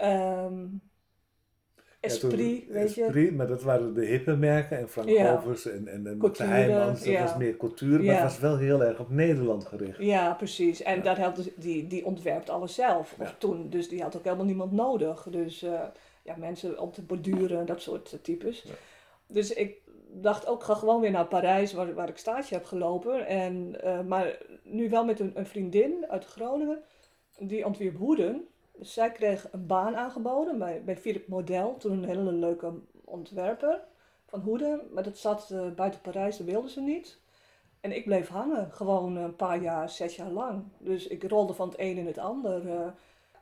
Ja, 0.00 0.46
toen- 0.48 0.80
Esprit, 2.00 2.68
weet 2.68 2.94
je. 2.94 3.04
Esprit, 3.04 3.34
maar 3.36 3.46
dat 3.46 3.62
waren 3.62 3.94
de 3.94 4.04
hippe 4.04 4.36
merken 4.36 4.78
en 4.78 4.88
Frank 4.88 5.08
Ja. 5.08 5.36
Govers 5.36 5.66
en, 5.66 5.88
en, 5.88 6.06
en 6.06 6.18
Couture, 6.18 6.48
Heijmans, 6.48 6.98
dat 6.98 7.08
ja. 7.12 7.22
was 7.22 7.36
meer 7.36 7.56
couture, 7.56 8.02
maar 8.02 8.14
het 8.14 8.22
was 8.22 8.38
wel 8.38 8.56
heel 8.58 8.82
erg 8.84 8.98
op 9.00 9.10
Nederland 9.10 9.64
gericht. 9.66 9.98
Ja, 9.98 10.34
precies. 10.34 10.82
En 10.82 11.02
dat 11.02 11.16
had 11.16 11.36
dus, 11.36 11.48
die, 11.56 11.86
die 11.86 12.04
ontwerpt 12.04 12.50
alles 12.50 12.74
zelf. 12.74 13.14
Of 13.20 13.34
toen. 13.38 13.70
Dus 13.70 13.88
die 13.88 14.02
had 14.02 14.16
ook 14.16 14.24
helemaal 14.24 14.44
niemand 14.44 14.72
nodig. 14.72 15.26
Dus 15.30 15.62
eh, 15.62 15.80
ja, 16.24 16.36
mensen 16.36 16.78
om 16.78 16.92
te 16.92 17.02
borduren, 17.02 17.66
dat 17.66 17.82
soort 17.82 18.12
eh, 18.12 18.18
types. 18.20 18.62
Ja. 18.62 18.74
Dus 19.26 19.52
ik 19.52 19.82
dacht 20.10 20.46
ook, 20.46 20.62
ga 20.62 20.74
gewoon 20.74 21.00
weer 21.00 21.10
naar 21.10 21.26
Parijs, 21.26 21.72
waar, 21.72 21.94
waar 21.94 22.08
ik 22.08 22.16
stage 22.16 22.54
heb 22.54 22.64
gelopen. 22.64 23.26
En, 23.26 23.82
eh, 23.82 24.00
maar 24.00 24.38
nu 24.62 24.90
wel 24.90 25.04
met 25.04 25.20
een, 25.20 25.32
een 25.34 25.46
vriendin 25.46 26.06
uit 26.08 26.24
Groningen, 26.24 26.82
die 27.38 27.66
ontwierp 27.66 27.96
hoeden. 27.96 28.48
Dus 28.72 28.92
zij 28.92 29.12
kreeg 29.12 29.48
een 29.52 29.66
baan 29.66 29.96
aangeboden 29.96 30.58
bij, 30.58 30.82
bij 30.84 30.96
Philip 30.96 31.28
Model, 31.28 31.76
toen 31.76 31.92
een 31.92 32.08
hele 32.08 32.32
leuke 32.32 32.72
ontwerper 33.04 33.84
van 34.26 34.40
hoeden. 34.40 34.80
Maar 34.92 35.02
dat 35.02 35.18
zat 35.18 35.50
eh, 35.50 35.70
buiten 35.70 36.00
Parijs, 36.00 36.36
dat 36.36 36.46
wilden 36.46 36.70
ze 36.70 36.80
niet. 36.80 37.18
En 37.80 37.96
ik 37.96 38.04
bleef 38.04 38.28
hangen, 38.28 38.72
gewoon 38.72 39.16
een 39.16 39.36
paar 39.36 39.62
jaar, 39.62 39.90
zes 39.90 40.16
jaar 40.16 40.30
lang. 40.30 40.64
Dus 40.78 41.06
ik 41.06 41.22
rolde 41.22 41.54
van 41.54 41.68
het 41.68 41.78
een 41.78 41.96
in 41.96 42.06
het 42.06 42.18
ander. 42.18 42.62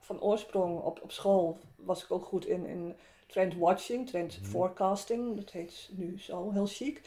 Van 0.02 0.20
oorsprong 0.20 0.80
op, 0.80 1.02
op 1.02 1.12
school 1.12 1.58
was 1.76 2.02
ik 2.04 2.10
ook 2.10 2.24
goed 2.24 2.46
in, 2.46 2.66
in 2.66 2.94
trend 3.26 3.56
watching, 3.56 4.08
trend 4.08 4.38
Mhm. 4.40 4.50
forecasting. 4.50 5.36
Dat 5.36 5.50
heet 5.50 5.88
nu 5.92 6.20
zo, 6.20 6.50
heel 6.50 6.66
chic. 6.66 7.00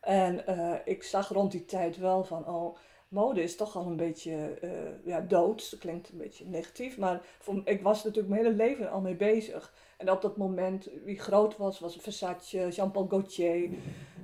En 0.00 0.46
eh, 0.46 0.74
ik 0.84 1.02
zag 1.02 1.28
rond 1.28 1.52
die 1.52 1.64
tijd 1.64 1.96
wel 1.98 2.24
van, 2.24 2.46
oh, 2.46 2.76
mode 3.08 3.42
is 3.42 3.56
toch 3.56 3.76
al 3.76 3.86
een 3.86 3.96
beetje 3.96 4.58
eh, 4.60 4.70
ja, 5.06 5.20
dood. 5.20 5.70
Dat 5.70 5.80
klinkt 5.80 6.08
een 6.08 6.18
beetje 6.18 6.44
negatief, 6.44 6.98
maar 6.98 7.20
voor, 7.38 7.60
ik 7.64 7.82
was 7.82 8.04
natuurlijk 8.04 8.32
mijn 8.32 8.44
hele 8.44 8.56
leven 8.56 8.90
al 8.90 9.00
mee 9.00 9.14
bezig. 9.16 9.72
En 9.96 10.10
op 10.10 10.22
dat 10.22 10.36
moment, 10.36 10.88
wie 11.04 11.18
groot 11.18 11.56
was, 11.56 11.78
was 11.80 11.96
Versace, 11.96 12.68
Jean-Paul 12.68 13.06
Gaultier. 13.08 13.70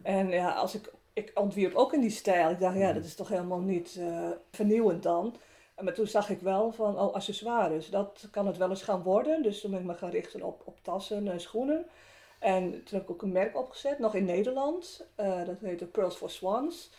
En 0.02 0.28
ja, 0.28 0.52
als 0.52 0.74
ik, 0.74 0.92
ik 1.12 1.30
ontwierp 1.34 1.74
ook 1.74 1.92
in 1.92 2.00
die 2.00 2.10
stijl. 2.10 2.50
Ik 2.50 2.60
dacht, 2.60 2.76
ja, 2.76 2.92
dat 2.92 3.04
is 3.04 3.14
toch 3.14 3.28
helemaal 3.28 3.60
niet 3.60 3.96
eh, 4.00 4.30
vernieuwend 4.50 5.02
dan. 5.02 5.34
Maar 5.80 5.94
toen 5.94 6.06
zag 6.06 6.30
ik 6.30 6.40
wel 6.40 6.72
van, 6.72 6.98
oh, 6.98 7.14
accessoires, 7.14 7.90
dat 7.90 8.28
kan 8.30 8.46
het 8.46 8.56
wel 8.56 8.70
eens 8.70 8.82
gaan 8.82 9.02
worden. 9.02 9.42
Dus 9.42 9.60
toen 9.60 9.70
ben 9.70 9.80
ik 9.80 9.86
me 9.86 9.94
gaan 9.94 10.10
richten 10.10 10.42
op, 10.42 10.62
op 10.64 10.78
tassen 10.82 11.28
en 11.28 11.40
schoenen. 11.40 11.86
En 12.38 12.70
toen 12.70 12.98
heb 12.98 13.02
ik 13.02 13.10
ook 13.10 13.22
een 13.22 13.32
merk 13.32 13.56
opgezet, 13.56 13.98
nog 13.98 14.14
in 14.14 14.24
Nederland. 14.24 15.06
Eh, 15.14 15.44
dat 15.44 15.60
heette 15.60 15.86
Pearls 15.86 16.16
for 16.16 16.30
Swans. 16.30 16.90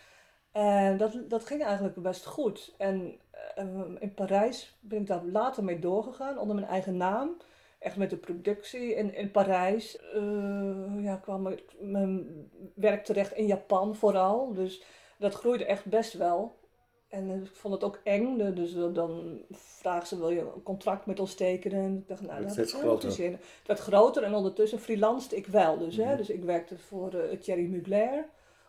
En 0.52 0.98
dat, 0.98 1.20
dat 1.28 1.46
ging 1.46 1.64
eigenlijk 1.64 1.96
best 1.96 2.26
goed. 2.26 2.74
En 2.78 3.20
eh, 3.56 3.66
in 4.00 4.14
Parijs 4.14 4.78
ben 4.80 5.00
ik 5.02 5.08
daar 5.08 5.24
later 5.24 5.64
mee 5.64 5.80
doorgegaan, 5.80 6.40
onder 6.40 6.56
mijn 6.56 6.68
eigen 6.68 6.98
naam. 6.98 7.38
Echt 7.80 7.98
met 7.98 8.10
de 8.10 8.18
productie 8.18 8.96
in, 8.96 9.14
in 9.16 9.32
Parijs. 9.32 9.98
eh, 9.98 11.04
ja, 11.04 11.16
kwam 11.16 11.48
ik 11.48 11.76
mijn 11.80 12.28
werk 12.76 13.06
terecht 13.06 13.34
in 13.34 13.46
Japan 13.46 13.96
vooral. 13.96 14.54
Dus 14.54 14.84
dat 15.18 15.34
groeide 15.34 15.66
echt 15.66 15.86
best 15.86 16.14
wel. 16.14 16.56
En 17.08 17.30
eh, 17.30 17.42
ik 17.42 17.56
vond 17.56 17.74
het 17.74 17.84
ook 17.84 18.00
eng. 18.04 18.56
Dus 18.56 18.74
dan 18.94 19.42
vragen 19.52 20.08
ze, 20.08 20.18
wil 20.18 20.30
je 20.30 20.40
een 20.40 20.64
contract 20.64 21.06
met 21.06 21.20
ons 21.20 21.36
tekenen? 21.36 21.80
En 21.80 21.98
ik 21.98 22.08
dacht, 22.08 22.22
nou, 22.22 22.42
dat 22.46 22.58
is 22.58 22.74
groter. 22.74 23.12
zin 23.12 23.26
in. 23.26 23.32
Het 23.32 23.68
werd 23.68 23.80
groter 23.80 24.24
en 24.24 24.34
ondertussen 24.34 24.80
freelanced 24.80 25.34
ik 25.34 25.48
wel. 25.48 25.78
Dus, 25.78 25.98
hè? 25.98 26.06
Mhm. 26.06 26.18
dus 26.18 26.30
ik 26.30 26.44
werkte 26.44 26.78
voor 26.78 27.14
eh, 27.14 27.40
Thierry 27.40 27.66
Mugler. 27.66 28.26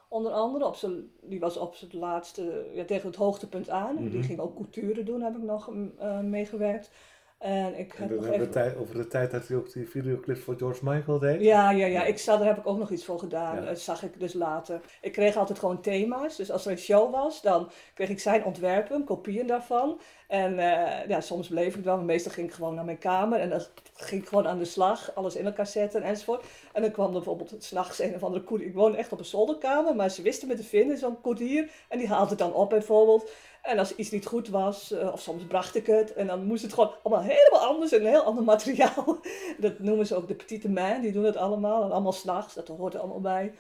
Onder 0.09 0.33
andere, 0.33 0.67
op 0.67 0.75
zijn, 0.75 1.11
die 1.21 1.41
was 1.41 1.57
op 1.57 1.75
zijn 1.75 1.91
laatste, 1.95 2.67
ja, 2.73 2.85
tegen 2.85 3.09
het 3.09 3.17
hoogtepunt 3.17 3.71
aan. 3.71 3.95
Mhm. 3.95 4.11
Die 4.11 4.23
ging 4.23 4.39
ook 4.39 4.55
couture 4.55 5.03
doen, 5.03 5.23
heb 5.23 5.37
ik 5.37 5.43
nog 5.43 5.71
eh, 5.99 6.21
meegewerkt. 6.21 6.91
En 7.39 7.79
ik 7.79 7.95
En 7.95 8.03
heb 8.03 8.21
nog 8.21 8.27
even... 8.27 8.51
tijd, 8.51 8.77
over 8.77 8.95
de 8.95 9.07
tijd 9.07 9.31
dat 9.31 9.49
hij 9.49 9.57
ook 9.57 9.73
die 9.73 9.89
videoclip 9.89 10.39
voor 10.39 10.55
George 10.57 10.85
Michael 10.85 11.19
deed. 11.19 11.41
Ja, 11.41 11.71
ja, 11.71 11.87
ja. 11.87 12.05
Ik 12.05 12.19
zou, 12.19 12.39
daar 12.39 12.49
heb 12.49 12.59
ik 12.59 12.67
ook 12.67 12.79
nog 12.79 12.91
iets 12.91 13.05
voor 13.05 13.19
gedaan. 13.19 13.57
Ja. 13.57 13.65
Dat 13.65 13.79
zag 13.79 14.03
ik 14.03 14.21
dus 14.21 14.33
later. 14.33 14.81
Ik 15.01 15.13
kreeg 15.13 15.37
altijd 15.37 15.59
gewoon 15.59 15.81
thema's. 15.81 16.37
Dus 16.37 16.51
als 16.51 16.65
er 16.65 16.71
een 16.71 16.79
show 16.79 17.13
was, 17.13 17.43
dan 17.43 17.71
kreeg 17.95 18.09
ik 18.09 18.21
zijn 18.21 18.45
ontwerpen, 18.45 19.05
kopieën 19.05 19.47
daarvan. 19.47 20.01
En 20.29 20.59
eh, 20.59 21.09
ja, 21.09 21.21
soms 21.21 21.49
bleef 21.49 21.77
ik 21.77 21.85
wel, 21.85 21.97
maar 21.97 22.05
meestal 22.05 22.33
ging 22.33 22.49
ik 22.49 22.55
gewoon 22.55 22.75
naar 22.75 22.85
mijn 22.85 22.99
kamer. 22.99 23.41
En 23.41 23.51
dan 23.51 23.61
ging 23.95 24.23
ik 24.23 24.29
gewoon 24.29 24.49
aan 24.49 24.59
de 24.59 24.65
slag, 24.65 25.15
alles 25.15 25.37
in 25.37 25.47
elkaar 25.47 25.67
zetten 25.67 26.03
enzovoort. 26.03 26.45
En 26.73 26.83
dan 26.83 26.91
kwam 26.91 27.07
er 27.07 27.13
bijvoorbeeld 27.13 27.55
s'nachts 27.59 27.99
een 27.99 28.15
of 28.15 28.23
andere 28.23 28.45
koerier. 28.45 28.67
Ik 28.67 28.75
woon 28.75 28.95
echt 28.95 29.13
op 29.13 29.19
een 29.19 29.25
zolderkamer, 29.25 29.97
maar 29.97 30.11
ze 30.11 30.23
wisten 30.23 30.49
me 30.49 30.55
te 30.55 30.65
vinden, 30.65 30.99
zo'n 30.99 31.21
koerier. 31.21 31.71
En 31.89 31.99
die 31.99 32.09
haalde 32.09 32.29
het 32.29 32.39
dan 32.39 32.53
op 32.53 32.71
bijvoorbeeld. 32.71 33.31
En 33.63 33.79
als 33.79 33.95
iets 33.95 34.11
niet 34.11 34.27
goed 34.27 34.49
was, 34.49 34.91
eh, 34.93 35.13
of 35.13 35.21
soms 35.21 35.45
bracht 35.45 35.75
ik 35.75 35.87
het, 35.87 36.13
en 36.13 36.27
dan 36.27 36.45
moest 36.45 36.63
het 36.63 36.73
gewoon 36.73 36.95
allemaal 37.03 37.25
helemaal 37.25 37.61
anders 37.61 37.93
en 37.93 38.01
een 38.01 38.07
heel 38.07 38.23
ander 38.23 38.45
materiaal. 38.55 39.21
Dat 39.59 39.79
noemen 39.79 40.07
ze 40.07 40.15
ook 40.15 40.29
de 40.29 40.35
petite 40.35 40.69
main, 40.69 41.01
die 41.01 41.13
doen 41.13 41.25
het 41.25 41.37
allemaal. 41.37 41.85
En 41.85 41.91
allemaal 41.91 42.13
s'nachts, 42.13 42.55
dat 42.55 42.69
hoort 42.69 42.95
er 42.95 43.01
allemaal 43.01 43.21
bij. 43.21 43.55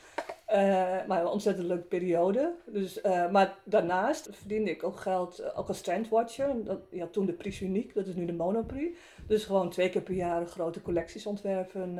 Eh, 0.45 0.61
maar 1.07 1.21
een 1.21 1.27
ontzettend 1.27 1.67
leuke 1.67 1.87
periode. 1.87 2.55
Dus, 2.67 3.01
eh, 3.01 3.31
maar 3.31 3.59
daarnaast 3.65 4.29
verdiende 4.33 4.71
ik 4.71 4.85
ook 4.85 5.01
geld, 5.01 5.55
als 5.55 5.81
trendwatcher. 5.81 6.65
Dat, 6.65 6.79
ja, 6.91 7.07
toen 7.07 7.27
de 7.27 7.33
Prix 7.33 7.61
Unique, 7.61 7.93
dat 7.95 8.07
is 8.07 8.15
nu 8.15 8.25
de 8.25 8.33
Monoprix. 8.33 8.99
Dus 9.27 9.45
gewoon 9.45 9.71
twee 9.71 9.91
keer 9.91 10.03
per 10.03 10.15
jaar 10.15 10.47
grote 10.47 10.83
collecties 10.83 11.27
ontwerpen. 11.27 11.99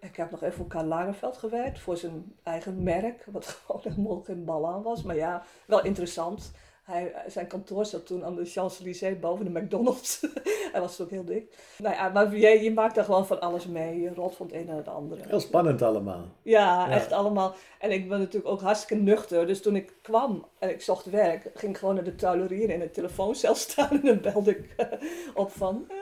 Ik 0.00 0.16
heb 0.16 0.30
nog 0.30 0.42
even 0.42 0.56
voor 0.56 0.66
Karl 0.66 0.84
Lagerfeld 0.84 1.36
gewerkt, 1.36 1.78
voor 1.78 1.96
zijn 1.96 2.32
eigen 2.42 2.82
merk, 2.82 3.26
wat 3.30 3.46
gewoon 3.66 3.80
helemaal 3.84 4.20
geen 4.20 4.44
bal 4.44 4.68
aan 4.68 4.82
was. 4.82 5.02
Maar 5.02 5.16
ja, 5.16 5.44
wel 5.66 5.84
interessant. 5.84 6.52
Hij, 6.86 7.14
zijn 7.26 7.46
kantoor 7.46 7.84
zat 7.86 8.06
toen 8.06 8.24
aan 8.24 8.34
de 8.34 8.44
Champs-Élysées 8.44 9.18
boven 9.18 9.52
de 9.52 9.60
McDonald's. 9.60 10.20
Hij 10.72 10.80
was 10.80 11.00
ook 11.00 11.10
heel 11.10 11.24
dik. 11.24 11.54
Nou 11.78 11.94
ja, 11.94 12.08
maar 12.08 12.36
je, 12.36 12.48
je 12.62 12.72
maakt 12.72 12.94
daar 12.94 13.04
gewoon 13.04 13.26
van 13.26 13.40
alles 13.40 13.66
mee. 13.66 14.00
Je 14.00 14.14
rolt 14.14 14.34
van 14.36 14.46
het 14.46 14.54
een 14.54 14.66
naar 14.66 14.76
het 14.76 14.88
andere. 14.88 15.22
Heel 15.28 15.40
spannend 15.40 15.82
allemaal. 15.82 16.24
Ja, 16.42 16.88
Ja. 16.88 16.90
echt 16.94 17.12
allemaal. 17.12 17.54
En 17.78 17.90
ik 17.90 18.08
ben 18.08 18.18
natuurlijk 18.18 18.52
ook 18.52 18.60
hartstikke 18.60 19.02
nuchter. 19.02 19.46
Dus 19.46 19.62
toen 19.62 19.76
ik 19.76 19.92
kwam 20.02 20.46
en 20.58 20.70
ik 20.70 20.82
zocht 20.82 21.04
werk, 21.04 21.50
ging 21.54 21.72
ik 21.72 21.78
gewoon 21.78 21.94
naar 21.94 22.04
de 22.04 22.14
tuilerie 22.14 22.62
en 22.66 22.74
in 22.74 22.80
een 22.80 22.90
telefooncel 22.90 23.54
staan. 23.64 23.90
En 23.90 24.00
dan 24.04 24.20
belde 24.20 24.50
ik 24.50 24.74
eh, 24.76 24.86
op 25.42 25.50
van, 25.50 25.84
eh, 25.88 25.96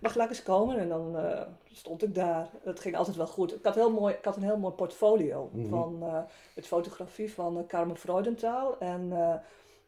mag 0.00 0.16
ik 0.16 0.28
eens 0.28 0.42
komen? 0.42 0.78
En 0.78 0.88
dan 0.88 1.16
eh, 1.18 1.40
stond 1.72 2.02
ik 2.02 2.14
daar. 2.14 2.48
Dat 2.62 2.80
ging 2.80 2.96
altijd 2.96 3.16
wel 3.16 3.26
goed. 3.26 3.54
Ik 3.54 3.64
had, 3.64 3.74
heel 3.74 3.90
mooi, 3.90 4.14
ik 4.14 4.24
had 4.24 4.36
een 4.36 4.42
heel 4.42 4.58
mooi 4.58 4.74
portfolio 4.74 5.50
Mhm. 5.52 5.68
van, 5.68 5.98
eh, 6.02 6.18
met 6.54 6.66
fotografie 6.66 7.32
van 7.32 7.58
eh, 7.58 7.66
Carmen 7.66 7.96
Freudenthal. 7.96 8.78
En 8.78 9.08
eh, 9.12 9.34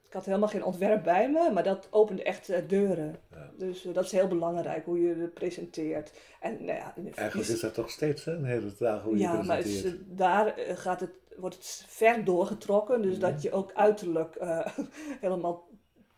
Ik 0.08 0.14
had 0.14 0.24
helemaal 0.24 0.48
geen 0.48 0.64
ontwerp 0.64 1.02
bij 1.02 1.30
me, 1.30 1.50
maar 1.52 1.62
dat 1.62 1.88
opende 1.90 2.22
echt 2.22 2.48
eh, 2.48 2.68
deuren. 2.68 3.16
Ja. 3.30 3.50
Dus 3.56 3.84
eh, 3.84 3.94
dat 3.94 4.04
is 4.04 4.12
heel 4.12 4.28
belangrijk, 4.28 4.84
hoe 4.84 5.00
je 5.00 5.14
het 5.14 5.34
presenteert. 5.34 6.12
En 6.40 6.52
nou 6.64 6.78
ja, 6.78 6.94
Eigenlijk 7.14 7.48
is 7.48 7.60
dat 7.60 7.74
toch 7.74 7.90
steeds 7.90 8.24
hè, 8.24 8.32
een 8.32 8.44
hele 8.44 8.72
dag 8.78 9.02
hoe 9.02 9.12
je 9.16 9.22
ja, 9.22 9.42
maar 9.42 9.56
het 9.56 9.64
presenteert. 9.64 10.00
eh, 10.00 10.16
daar 10.16 10.54
gaat 10.58 11.00
het, 11.00 11.10
wordt 11.36 11.54
het 11.54 11.84
ver 11.86 12.24
doorgetrokken, 12.24 13.02
dus 13.02 13.18
dat 13.18 13.42
je 13.42 13.52
ook 13.52 13.72
uiterlijk 13.74 14.36
helemaal 15.20 15.68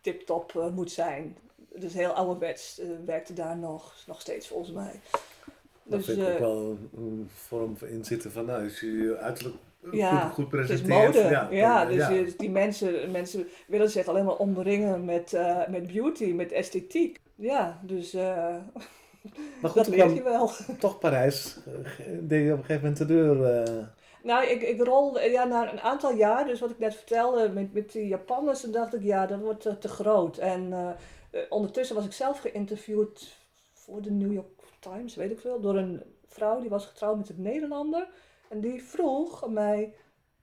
tip-top 0.01 0.71
moet 0.75 0.93
zijn. 0.93 1.37
Dus 1.75 1.93
heel 1.93 2.13
ouderwets 2.13 2.81
werkte 3.05 3.33
daar 3.33 3.57
nog, 3.59 3.95
nog 4.07 4.21
steeds 4.21 4.49
volgens 4.49 4.73
mij. 4.73 5.01
Dat 5.85 5.99
Dus, 5.99 6.05
vind 6.07 6.19
ik 6.19 6.25
ook 6.29 6.33
eh, 6.35 6.41
wel 6.41 6.57
een, 6.71 6.89
een 6.97 7.29
vorm 7.35 7.77
van 7.77 7.89
inzitten 7.89 8.33
van, 8.33 8.45
nou, 8.45 8.65
als 8.65 8.81
je 8.81 8.93
je 8.97 9.17
uiterlijk 9.17 9.57
Ja, 9.93 10.21
goed, 10.29 10.45
goed 10.45 10.53
Het 10.61 10.71
is 10.71 10.81
presenteert. 10.81 11.15
mode. 11.15 11.57
Ja, 11.57 11.85
dan- 11.85 11.97
dus 11.97 12.07
je- 12.09 12.35
die 12.37 12.51
mensen, 12.51 13.11
mensen 13.11 13.49
willen 13.67 13.91
zich 13.91 14.07
alleen 14.07 14.25
maar 14.25 14.37
omringen 14.37 15.05
met, 15.05 15.33
eh, 15.33 15.69
met 15.69 15.87
beauty, 15.93 16.33
met 16.33 16.53
esthetiek. 16.53 17.21
Ja, 17.35 17.81
dus 17.83 18.15
eh, 18.15 18.57
Maar 19.61 19.71
goed, 19.71 19.75
dat 19.75 19.87
leer 19.89 19.99
kwam 20.05 20.15
je 20.15 20.23
wel. 20.23 20.51
toch 20.79 20.99
Parijs, 20.99 21.57
eh, 21.67 22.05
deed 22.21 22.45
je 22.47 22.53
op 22.53 22.59
een 22.59 22.65
gegeven 22.65 22.83
moment 22.83 22.97
de 22.99 23.07
deur. 23.07 23.45
eh, 23.45 23.85
Nou, 24.23 24.45
ik, 24.47 24.63
ik 24.63 24.83
rolde 24.85 25.21
ja, 25.21 25.45
na 25.45 25.73
een 25.73 25.81
aantal 25.81 26.13
jaar, 26.15 26.47
dus 26.47 26.61
wat 26.61 26.71
ik 26.71 26.79
net 26.79 26.95
vertelde 26.95 27.49
met, 27.49 27.73
met 27.73 27.93
die 27.93 28.07
Japanners, 28.07 28.61
toen 28.61 28.71
dacht 28.73 28.95
ik, 28.95 29.03
ja, 29.03 29.27
dat 29.27 29.41
wordt 29.41 29.81
te, 29.81 29.89
groot. 29.89 30.37
En 30.39 30.73
eh, 30.73 30.89
eh, 31.31 31.41
ondertussen 31.49 31.97
was 31.97 32.05
ik 32.05 32.13
zelf 32.13 32.39
geïnterviewd 32.39 33.37
voor 33.73 34.03
de 34.03 34.11
New 34.11 34.33
York 34.33 34.60
Times, 34.81 35.15
weet 35.15 35.31
ik 35.31 35.41
veel, 35.41 35.61
door 35.61 35.77
een 35.77 36.03
vrouw 36.27 36.61
die 36.61 36.69
was 36.71 36.87
getrouwd 36.87 37.17
met 37.17 37.29
een 37.29 37.43
Nederlander. 37.43 38.09
En 38.49 38.61
die 38.61 38.83
vroeg 38.83 39.45
aan 39.45 39.53
mij, 39.53 39.95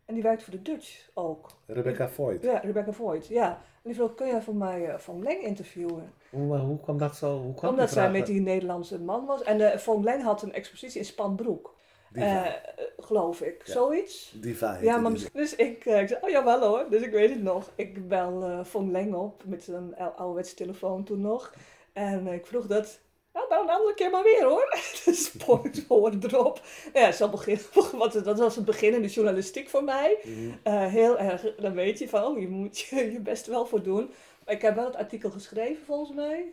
en 0.05 0.13
die 0.13 0.23
werkt 0.23 0.43
voor 0.43 0.53
de 0.53 0.61
Dutch 0.61 1.09
ook. 1.13 1.49
Rebecca 1.65 2.09
Voigt. 2.09 2.41
Ja, 2.43 2.57
Rebecca 2.57 2.91
Voigt, 2.91 3.27
ja. 3.27 3.49
En 3.51 3.83
die 3.83 3.95
vroeg, 3.95 4.13
kun 4.15 4.27
jij 4.27 4.41
voor 4.41 4.55
mij 4.55 4.89
eh, 4.89 4.97
Van 4.99 5.23
Leng 5.23 5.41
interviewen? 5.41 6.13
Hoe, 6.29 6.45
maar 6.47 6.59
hoe 6.59 6.79
kwam 6.79 6.97
dat 6.97 7.15
zo? 7.15 7.41
Hoe 7.41 7.53
kwam 7.53 7.69
Omdat 7.69 7.89
zij 7.89 8.11
met 8.11 8.25
die 8.25 8.41
Nederlandse 8.41 8.99
man 8.99 9.25
was. 9.25 9.43
En 9.43 9.59
uh, 9.59 9.75
Van 9.75 10.03
Leng 10.03 10.23
had 10.23 10.41
een 10.41 10.53
expositie 10.53 10.99
in 10.99 11.05
Spanbroek, 11.05 11.75
eh, 12.13 12.45
eh, 12.45 12.53
geloof 12.97 13.41
ik. 13.41 13.61
Ja. 13.65 13.73
Zoiets. 13.73 14.33
Diva 14.41 14.77
Ja, 14.81 14.91
maar 14.93 15.01
die. 15.01 15.11
misschien, 15.11 15.39
dus 15.39 15.55
ik, 15.55 15.85
eh, 15.85 16.01
ik 16.01 16.07
zei, 16.07 16.19
oh 16.23 16.29
jawel 16.29 16.61
hoor, 16.67 16.85
dus 16.89 17.01
ik 17.01 17.11
weet 17.11 17.29
het 17.29 17.43
nog. 17.43 17.71
Ik 17.75 18.07
bel 18.07 18.43
eh 18.43 18.63
Von 18.63 18.91
Leng 18.91 19.13
op 19.15 19.43
met 19.45 19.67
een 19.67 19.95
ou- 19.97 20.13
ouderwetse 20.15 20.55
telefoon 20.55 21.03
toen 21.03 21.21
nog. 21.21 21.53
En 21.93 22.27
eh, 22.27 22.33
ik 22.33 22.45
vroeg 22.45 22.67
dat, 22.67 22.99
nou 23.37 23.49
bel 23.49 23.61
een 23.61 23.79
andere 23.79 23.93
keer 23.93 24.09
maar 24.09 24.23
weer 24.23 24.43
hoor. 24.43 24.79
dus 25.05 25.31
point 25.31 25.85
hoor 25.87 26.13
erop. 26.21 26.61
Ja, 26.93 27.11
zo 27.11 27.29
begin, 27.29 27.59
want 27.91 28.23
dat 28.23 28.39
was 28.39 28.55
het 28.55 28.65
begin 28.65 28.93
in 28.93 29.01
de 29.01 29.07
journalistiek 29.07 29.69
voor 29.69 29.83
mij. 29.83 30.17
Mhm. 30.23 30.51
Eh, 30.63 30.85
heel 30.85 31.19
erg, 31.19 31.55
dan 31.55 31.73
weet 31.73 31.99
je 31.99 32.09
van, 32.09 32.23
oh, 32.23 32.39
je 32.39 32.47
moet 32.47 32.79
je, 32.79 33.11
je 33.11 33.19
best 33.19 33.45
wel 33.45 33.65
voor 33.65 33.83
doen. 33.83 34.11
Maar 34.45 34.55
ik 34.55 34.61
heb 34.61 34.75
wel 34.75 34.85
het 34.85 34.95
artikel 34.95 35.29
geschreven 35.29 35.85
volgens 35.85 36.15
mij. 36.15 36.45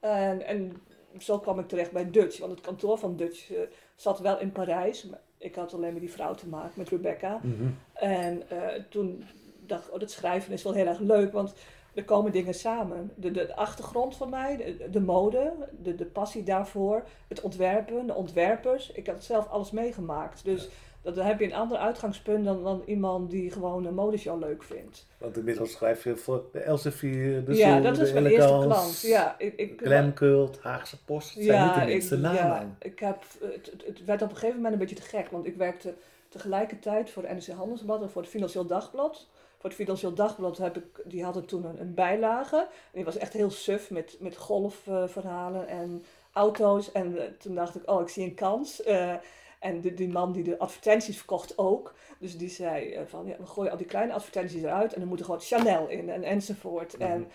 En, 0.00 0.46
en 0.46 0.82
zo 1.18 1.38
kwam 1.38 1.58
ik 1.58 1.68
terecht 1.68 1.92
bij 1.92 2.10
Dutch, 2.10 2.38
want 2.38 2.52
het 2.52 2.60
kantoor 2.60 2.98
van 2.98 3.16
Dutch 3.16 3.52
eh, 3.52 3.60
zat 3.96 4.20
wel 4.20 4.38
in 4.40 4.52
Parijs. 4.52 5.04
Maar 5.04 5.20
ik 5.38 5.54
had 5.54 5.74
alleen 5.74 5.92
met 5.92 6.02
die 6.02 6.12
vrouw 6.12 6.34
te 6.34 6.48
maken, 6.48 6.72
met 6.74 6.88
Rebecca. 6.88 7.40
Mhm. 7.42 7.68
En 7.92 8.50
eh, 8.50 8.82
toen 8.88 9.24
dacht 9.66 9.86
ik, 9.86 9.92
oh, 9.92 10.00
dat 10.00 10.10
schrijven 10.10 10.52
is 10.52 10.62
wel 10.62 10.72
heel 10.72 10.86
erg 10.86 10.98
leuk, 10.98 11.32
want 11.32 11.54
er 11.94 12.04
komen 12.04 12.32
dingen 12.32 12.54
samen. 12.54 13.10
De, 13.14 13.30
de, 13.30 13.46
de 13.46 13.56
achtergrond 13.56 14.16
van 14.16 14.30
mij, 14.30 14.56
de, 14.56 14.90
de 14.90 15.00
mode, 15.00 15.52
de, 15.82 15.94
de 15.94 16.04
passie 16.04 16.42
daarvoor, 16.42 17.04
het 17.28 17.40
ontwerpen, 17.40 18.06
de 18.06 18.14
ontwerpers. 18.14 18.90
Ik 18.90 19.06
had 19.06 19.24
zelf 19.24 19.48
alles 19.48 19.70
meegemaakt. 19.70 20.44
Dus 20.44 20.68
dat, 21.02 21.14
dan 21.14 21.26
heb 21.26 21.38
je 21.38 21.44
een 21.44 21.54
ander 21.54 21.78
uitgangspunt 21.78 22.44
dan, 22.44 22.62
dan 22.62 22.82
iemand 22.86 23.30
die 23.30 23.50
gewoon 23.50 23.84
een 23.86 23.94
modeshow 23.94 24.40
leuk 24.40 24.62
vindt. 24.62 25.06
Want 25.18 25.36
inmiddels 25.36 25.72
schrijf 25.72 26.04
je 26.04 26.16
voor 26.16 26.44
de 26.52 26.58
Elsevier, 26.60 27.44
de 27.44 27.54
ja, 27.54 27.80
dat 27.80 27.98
was 27.98 28.12
mijn 28.12 28.26
eerste 28.26 28.58
klant. 28.62 29.00
Ja, 29.00 29.34
ik, 29.38 29.54
ik, 29.56 29.80
Glamcult, 29.84 30.58
Haagse 30.60 31.04
Post. 31.04 31.34
Het 31.34 31.44
zijn 31.44 31.86
niet 31.88 32.08
de 32.08 32.14
ik, 32.16 32.20
namen. 32.22 32.36
ja, 32.36 32.74
ik 32.78 32.98
heb, 32.98 33.22
het, 33.40 33.70
het- 33.72 33.84
het 33.86 34.04
werd 34.04 34.22
op 34.22 34.28
een 34.30 34.34
gegeven 34.36 34.56
moment 34.56 34.72
een 34.72 34.80
beetje 34.80 34.94
te 34.96 35.02
gek, 35.02 35.30
want 35.30 35.46
ik 35.46 35.56
werkte 35.56 35.94
tegelijkertijd 36.28 37.10
voor 37.10 37.22
de 37.22 37.28
NRC 37.34 37.46
Handelsblad 37.48 38.02
en 38.02 38.10
voor 38.10 38.22
het 38.22 38.30
Financieel 38.30 38.66
Dagblad. 38.66 39.26
Voor 39.64 39.72
het 39.72 39.82
Financieel 39.82 40.14
Dagblad 40.14 40.58
heb 40.58 40.76
ik, 40.76 40.84
die 41.04 41.24
hadden 41.24 41.44
toen 41.44 41.64
een, 41.64 41.80
een 41.80 41.94
bijlage. 41.94 42.56
En 42.56 42.68
die 42.92 43.04
was 43.04 43.16
echt 43.16 43.32
heel 43.32 43.50
suf 43.50 43.90
met, 43.90 44.16
met 44.20 44.36
golfverhalen 44.36 45.68
en 45.68 46.04
auto's. 46.32 46.92
En 46.92 47.18
eh, 47.18 47.24
toen 47.38 47.54
dacht 47.54 47.74
ik, 47.74 47.90
oh, 47.90 48.00
ik 48.00 48.08
zie 48.08 48.24
een 48.24 48.34
kans. 48.34 48.82
Eh, 48.82 49.14
en 49.58 49.80
de, 49.80 49.94
die 49.94 50.08
man 50.08 50.32
die 50.32 50.42
de 50.42 50.58
advertenties 50.58 51.16
verkocht 51.16 51.58
ook. 51.58 51.94
Dus 52.18 52.36
die 52.36 52.48
zei 52.48 52.92
eh, 52.92 53.02
van, 53.06 53.26
ja, 53.26 53.36
we 53.38 53.46
gooien 53.46 53.70
al 53.70 53.76
die 53.76 53.86
kleine 53.86 54.12
advertenties 54.12 54.62
eruit 54.62 54.92
en 54.92 55.00
er 55.00 55.06
moet 55.06 55.18
er 55.18 55.24
gewoon 55.24 55.40
Chanel 55.40 55.88
in 55.88 56.10
en 56.10 56.22
enzovoort. 56.22 56.98
Mhm. 56.98 57.02
En 57.02 57.30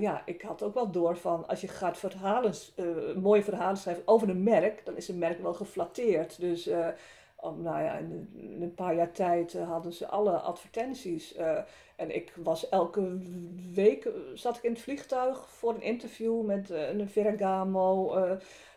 ja, 0.00 0.22
ik 0.24 0.42
had 0.42 0.62
ook 0.62 0.74
wel 0.74 0.90
door 0.90 1.16
van, 1.16 1.48
als 1.48 1.60
je 1.60 1.68
gaat 1.68 1.98
verhalen, 1.98 2.54
mooie 3.20 3.42
verhalen 3.42 3.76
schrijven 3.76 4.02
over 4.06 4.28
een 4.28 4.42
merk, 4.42 4.84
dan 4.84 4.96
is 4.96 5.08
een 5.08 5.18
merk 5.18 5.42
wel 5.42 5.54
geflatteerd. 5.54 6.40
Dus 6.40 6.68
om, 7.44 7.62
nou 7.62 7.82
ja, 7.82 7.96
in, 7.98 8.28
een 8.60 8.74
paar 8.74 8.94
jaar 8.94 9.12
tijd 9.12 9.54
eh, 9.54 9.68
hadden 9.68 9.92
ze 9.92 10.06
alle 10.06 10.30
advertenties. 10.38 11.34
eh, 11.34 11.58
en 11.96 12.14
ik 12.14 12.32
was 12.36 12.68
elke 12.68 13.18
week, 13.72 14.04
eh, 14.04 14.12
zat 14.34 14.56
ik 14.56 14.62
in 14.62 14.72
het 14.72 14.80
vliegtuig 14.80 15.50
voor 15.50 15.74
een 15.74 15.82
interview 15.82 16.42
met 16.42 16.70
een 16.70 17.08
Ferragamo, 17.08 18.14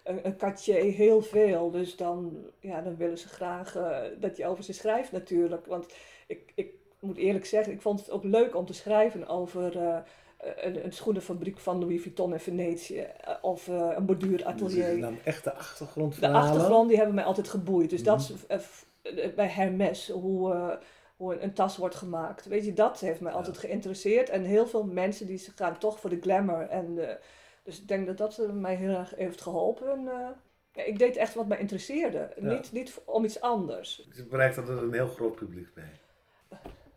een, 0.03 0.25
een 0.25 0.37
Cartier, 0.37 0.83
heel 0.83 1.21
veel. 1.21 1.71
Dus 1.71 1.95
dan, 1.95 2.45
ja, 2.59 2.81
dan 2.81 2.95
willen 2.95 3.17
ze 3.17 3.27
graag 3.27 3.77
dat 4.19 4.37
je 4.37 4.45
over 4.45 4.63
ze 4.63 4.73
schrijft 4.73 5.11
natuurlijk. 5.11 5.65
Want 5.65 5.93
ik, 6.27 6.51
ik 6.55 6.73
moet 6.99 7.17
eerlijk 7.17 7.45
zeggen, 7.45 7.73
ik 7.73 7.81
vond 7.81 7.99
het 7.99 8.11
ook 8.11 8.23
leuk 8.23 8.55
om 8.55 8.65
te 8.65 8.73
schrijven 8.73 9.27
over... 9.27 10.03
eh, 10.37 10.51
een, 10.55 10.85
een 10.85 10.93
schoenenfabriek 10.93 11.59
van 11.59 11.79
Louis 11.79 12.01
Vuitton 12.01 12.33
in 12.33 12.39
Venetië. 12.39 12.99
eh, 12.99 13.33
Of 13.41 13.67
eh, 13.67 13.91
een 13.95 14.05
borduuratelier. 14.05 14.91
Dus 14.91 14.99
nam 14.99 15.17
echt 15.23 15.43
de 15.43 15.53
achtergrond 15.53 16.19
De 16.19 16.29
achtergrond 16.29 16.87
die 16.87 16.97
hebben 16.97 17.15
mij 17.15 17.23
altijd 17.23 17.47
geboeid. 17.47 17.89
Dus 17.89 18.03
dat 18.03 18.31
Mhm. 18.49 19.35
bij 19.35 19.47
Hermes, 19.47 20.09
hoe, 20.09 20.53
eh, 20.53 20.75
hoe 21.17 21.33
een, 21.33 21.43
een 21.43 21.53
tas 21.53 21.77
wordt 21.77 21.95
gemaakt. 21.95 22.45
Weet 22.45 22.65
je, 22.65 22.73
dat 22.73 22.99
heeft 22.99 23.19
mij 23.21 23.31
altijd 23.33 23.57
geïnteresseerd. 23.57 24.29
En 24.29 24.43
heel 24.43 24.67
veel 24.67 24.83
mensen 24.83 25.27
die 25.27 25.47
gaan 25.55 25.77
toch 25.77 25.99
voor 25.99 26.09
de 26.09 26.19
glamour. 26.21 26.67
En, 26.69 27.09
eh, 27.09 27.15
dus 27.63 27.79
ik 27.81 27.87
denk 27.87 28.07
dat 28.07 28.17
dat 28.17 28.53
mij 28.53 28.75
heel 28.75 28.95
erg 28.97 29.13
heeft 29.15 29.41
geholpen. 29.41 30.07
eh. 30.07 30.85
Ik 30.85 30.99
deed 30.99 31.15
echt 31.15 31.33
wat 31.33 31.47
mij 31.47 31.59
interesseerde. 31.59 32.29
Ja. 32.41 32.49
Niet, 32.53 32.71
niet 32.71 33.01
om 33.05 33.23
iets 33.23 33.41
anders. 33.41 34.03
Dus 34.07 34.17
je 34.17 34.25
bereikt 34.25 34.55
dat 34.55 34.69
er 34.69 34.77
een 34.83 34.93
heel 34.93 35.07
groot 35.07 35.35
publiek 35.35 35.67
mee. 35.75 35.85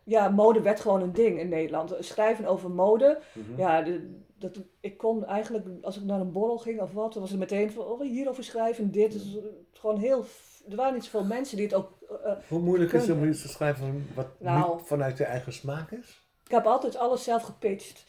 Ja, 0.03 0.29
mode 0.29 0.61
werd 0.61 0.79
gewoon 0.79 1.01
een 1.01 1.13
ding 1.13 1.39
in 1.39 1.49
Nederland. 1.49 1.95
Schrijven 1.99 2.45
over 2.45 2.71
mode. 2.71 3.19
Mhm. 3.33 3.59
Ja, 3.59 3.81
de- 3.81 4.19
dat, 4.37 4.59
ik 4.79 4.97
kon 4.97 5.25
eigenlijk, 5.25 5.65
als 5.81 5.97
ik 5.97 6.03
naar 6.03 6.19
een 6.19 6.31
borrel 6.31 6.57
ging 6.57 6.81
of 6.81 6.91
wat, 6.93 7.11
dan 7.13 7.21
was 7.21 7.31
het 7.31 7.39
meteen 7.39 7.71
van, 7.71 7.83
oh, 7.85 8.01
hierover 8.01 8.43
schrijven, 8.43 8.91
dit. 8.91 9.13
is 9.13 9.37
gewoon 9.73 9.97
heel, 9.97 10.25
er 10.69 10.75
waren 10.75 10.93
niet 10.93 11.03
zoveel 11.03 11.23
mensen 11.25 11.57
die 11.57 11.65
het 11.65 11.75
ook... 11.75 11.89
eh, 12.23 12.31
Hoe 12.47 12.59
moeilijk 12.59 12.91
is 12.91 13.07
het 13.07 13.17
om 13.17 13.27
iets 13.27 13.41
te 13.41 13.47
schrijven 13.47 14.07
wat 14.15 14.27
Nou. 14.39 14.75
niet 14.75 14.87
vanuit 14.87 15.17
je 15.17 15.23
eigen 15.23 15.53
smaak 15.53 15.91
is? 15.91 16.19
ik 16.45 16.51
heb 16.57 16.65
altijd 16.65 16.97
alles 16.97 17.23
zelf 17.23 17.41
gepitcht. 17.43 18.05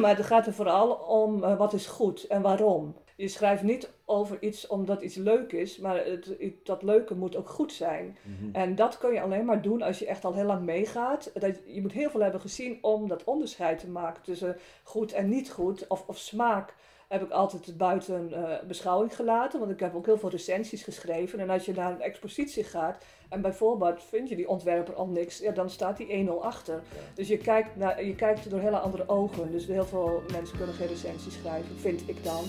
Maar 0.00 0.16
het 0.16 0.26
gaat 0.26 0.46
er 0.46 0.52
vooral 0.52 0.90
om 0.92 1.44
eh, 1.44 1.56
wat 1.58 1.72
is 1.72 1.86
goed 1.86 2.26
en 2.26 2.42
waarom. 2.42 2.96
Je 3.20 3.28
schrijft 3.28 3.62
niet 3.62 3.90
over 4.04 4.42
iets 4.42 4.66
omdat 4.66 5.02
iets 5.02 5.14
leuk 5.14 5.52
is, 5.52 5.78
maar 5.78 6.04
het, 6.04 6.36
dat 6.62 6.82
leuke 6.82 7.14
moet 7.14 7.36
ook 7.36 7.48
goed 7.48 7.72
zijn. 7.72 8.16
Mhm. 8.22 8.54
En 8.54 8.74
dat 8.74 8.98
kun 8.98 9.12
je 9.12 9.20
alleen 9.20 9.44
maar 9.44 9.62
doen 9.62 9.82
als 9.82 9.98
je 9.98 10.06
echt 10.06 10.24
al 10.24 10.34
heel 10.34 10.44
lang 10.44 10.64
meegaat. 10.64 11.30
Dat, 11.34 11.60
je 11.66 11.80
moet 11.80 11.92
heel 11.92 12.10
veel 12.10 12.20
hebben 12.20 12.40
gezien 12.40 12.78
om 12.80 13.08
dat 13.08 13.24
onderscheid 13.24 13.78
te 13.78 13.88
maken 13.88 14.22
tussen 14.22 14.56
goed 14.82 15.12
en 15.12 15.28
niet 15.28 15.50
goed. 15.50 15.86
Of, 15.86 16.04
of 16.06 16.18
smaak 16.18 16.74
heb 17.10 17.22
ik 17.22 17.30
altijd 17.30 17.76
buiten 17.76 18.32
eh, 18.32 18.66
beschouwing 18.66 19.16
gelaten. 19.16 19.58
Want 19.58 19.72
ik 19.72 19.80
heb 19.80 19.94
ook 19.94 20.06
heel 20.06 20.18
veel 20.18 20.30
recensies 20.30 20.82
geschreven. 20.82 21.40
En 21.40 21.50
als 21.50 21.64
je 21.64 21.72
naar 21.72 21.92
een 21.92 22.00
expositie 22.00 22.64
gaat 22.64 23.04
en 23.28 23.40
bijvoorbeeld 23.40 24.02
vind 24.02 24.28
je 24.28 24.36
die 24.36 24.48
ontwerper 24.48 24.94
al 24.94 25.06
niks, 25.06 25.38
ja, 25.38 25.52
dan 25.52 25.70
staat 25.70 25.96
die 25.96 26.26
1-0 26.26 26.30
achter. 26.40 26.82
Dus 27.14 27.28
je 27.28 27.36
kijkt, 27.36 27.76
naar, 27.76 28.04
je 28.04 28.14
kijkt 28.14 28.50
door 28.50 28.60
hele 28.60 28.78
andere 28.78 29.08
ogen. 29.08 29.52
Dus 29.52 29.66
heel 29.66 29.86
veel 29.86 30.22
mensen 30.32 30.56
kunnen 30.56 30.74
geen 30.74 30.88
recensies 30.88 31.34
schrijven, 31.34 31.78
vind 31.78 32.08
ik 32.08 32.24
dan. 32.24 32.44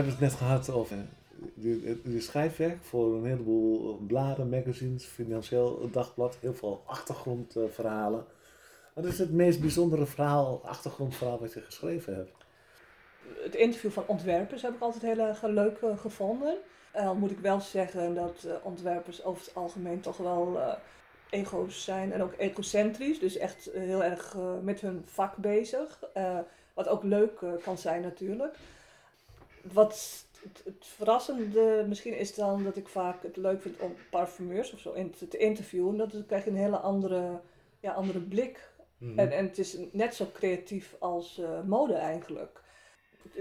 Hebben 0.00 0.12
het 0.12 0.30
net 0.30 0.32
gehad 0.40 0.70
over 0.70 0.96
je, 1.54 2.00
je 2.04 2.20
schrijfwerk 2.20 2.84
voor 2.84 3.14
een 3.14 3.24
heleboel 3.24 3.96
bladen, 4.06 4.48
magazines, 4.48 5.04
Financieel 5.04 5.88
Dagblad, 5.92 6.36
heel 6.40 6.54
veel 6.54 6.82
achtergrondverhalen. 6.86 8.24
Wat 8.94 9.04
is 9.04 9.18
het 9.18 9.32
meest 9.32 9.60
bijzondere 9.60 10.06
verhaal, 10.06 10.60
achtergrondverhaal 10.64 11.38
wat 11.40 11.52
je 11.52 11.60
geschreven 11.60 12.14
hebt? 12.14 12.32
Het 13.42 13.54
interview 13.54 13.90
van 13.90 14.04
ontwerpers 14.06 14.62
heb 14.62 14.74
ik 14.74 14.80
altijd 14.80 15.02
heel 15.02 15.26
erg 15.26 15.42
leuk 15.42 15.78
eh, 15.78 15.98
gevonden. 15.98 16.56
Eh, 16.92 17.06
Al 17.06 17.14
moet 17.14 17.30
ik 17.30 17.38
wel 17.38 17.60
zeggen 17.60 18.14
dat 18.14 18.44
eh, 18.46 18.52
ontwerpers 18.62 19.24
over 19.24 19.44
het 19.44 19.54
algemeen 19.54 20.00
toch 20.00 20.16
wel 20.16 20.60
eh, 20.60 20.72
ego's 21.30 21.84
zijn 21.84 22.12
en 22.12 22.22
ook 22.22 22.34
egocentrisch. 22.38 23.18
Dus 23.18 23.36
echt 23.36 23.66
eh, 23.70 23.82
heel 23.82 24.04
erg 24.04 24.34
eh, 24.36 24.52
met 24.62 24.80
hun 24.80 25.02
vak 25.06 25.36
bezig. 25.36 26.00
Eh, 26.14 26.38
wat 26.74 26.88
ook 26.88 27.02
leuk 27.02 27.40
eh, 27.40 27.50
kan 27.62 27.78
zijn 27.78 28.02
natuurlijk. 28.02 28.56
Wat 29.72 30.24
het, 30.42 30.62
het 30.64 30.86
verrassende 30.86 31.84
misschien 31.88 32.18
is 32.18 32.34
dan 32.34 32.64
dat 32.64 32.76
ik 32.76 32.88
vaak 32.88 33.22
het 33.22 33.36
leuk 33.36 33.62
vind 33.62 33.80
om 33.80 33.94
parfumeurs 34.10 34.72
of 34.72 34.78
zo 34.80 34.92
in 34.92 35.10
te, 35.10 35.28
te 35.28 35.36
interviewen. 35.36 35.96
Dat 35.96 36.12
dan 36.12 36.26
krijg 36.26 36.44
je 36.44 36.50
een 36.50 36.56
hele 36.56 36.78
andere, 36.78 37.40
ja, 37.80 37.92
andere 37.92 38.20
blik. 38.20 38.68
En, 39.16 39.30
en 39.32 39.44
het 39.44 39.58
is 39.58 39.76
net 39.92 40.14
zo 40.14 40.26
creatief 40.32 40.96
als 40.98 41.38
eh, 41.38 41.48
mode 41.66 41.94
eigenlijk. 41.94 42.60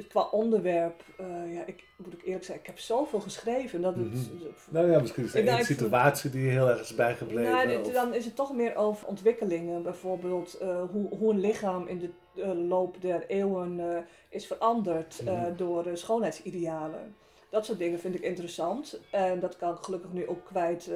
Qua 0.08 0.22
onderwerp, 0.32 1.04
eh, 1.18 1.54
ja, 1.54 1.66
ik 1.66 1.84
moet 1.98 2.14
ik 2.14 2.24
eerlijk 2.24 2.44
zeggen, 2.46 2.64
ik 2.64 2.70
heb 2.70 2.80
zoveel 2.80 3.20
geschreven 3.20 3.82
dat 3.82 3.96
het. 3.96 4.06
Mhm. 4.14 4.22
Nou 4.70 4.92
ja, 4.92 5.00
misschien 5.00 5.24
is 5.24 5.34
er 5.36 5.60
ik- 5.60 5.66
situatie 5.66 6.30
die 6.30 6.50
heel 6.50 6.70
erg 6.70 6.80
is 6.82 6.96
bijgebleven. 6.96 7.52
Nou, 7.52 7.68
dit- 7.68 7.94
dan 7.94 8.14
is 8.14 8.26
het 8.26 8.36
toch 8.36 8.54
meer 8.54 8.76
over 8.76 9.08
ontwikkelingen. 9.08 9.84
Bijvoorbeeld 9.84 10.54
eh, 10.54 10.82
hoe, 10.92 11.18
hoe 11.18 11.34
een 11.34 11.40
lichaam 11.40 11.88
in 11.88 12.00
de 12.00 12.10
eh, 12.40 12.68
loop 12.68 13.02
der 13.02 13.26
eeuwen 13.28 13.80
eh, 13.96 14.04
is 14.30 14.48
veranderd 14.48 15.20
eh, 15.26 15.34
Mhm. 15.34 15.56
door 15.56 15.86
schoonheidsidealen. 15.94 17.16
Dat 17.50 17.66
soort 17.66 17.78
dingen 17.80 18.00
vind 18.00 18.16
ik 18.16 18.22
interessant. 18.22 19.00
En 19.12 19.40
dat 19.40 19.58
kan 19.58 19.74
ik 19.74 19.82
gelukkig 19.82 20.12
nu 20.14 20.28
ook 20.28 20.46
kwijt 20.46 20.92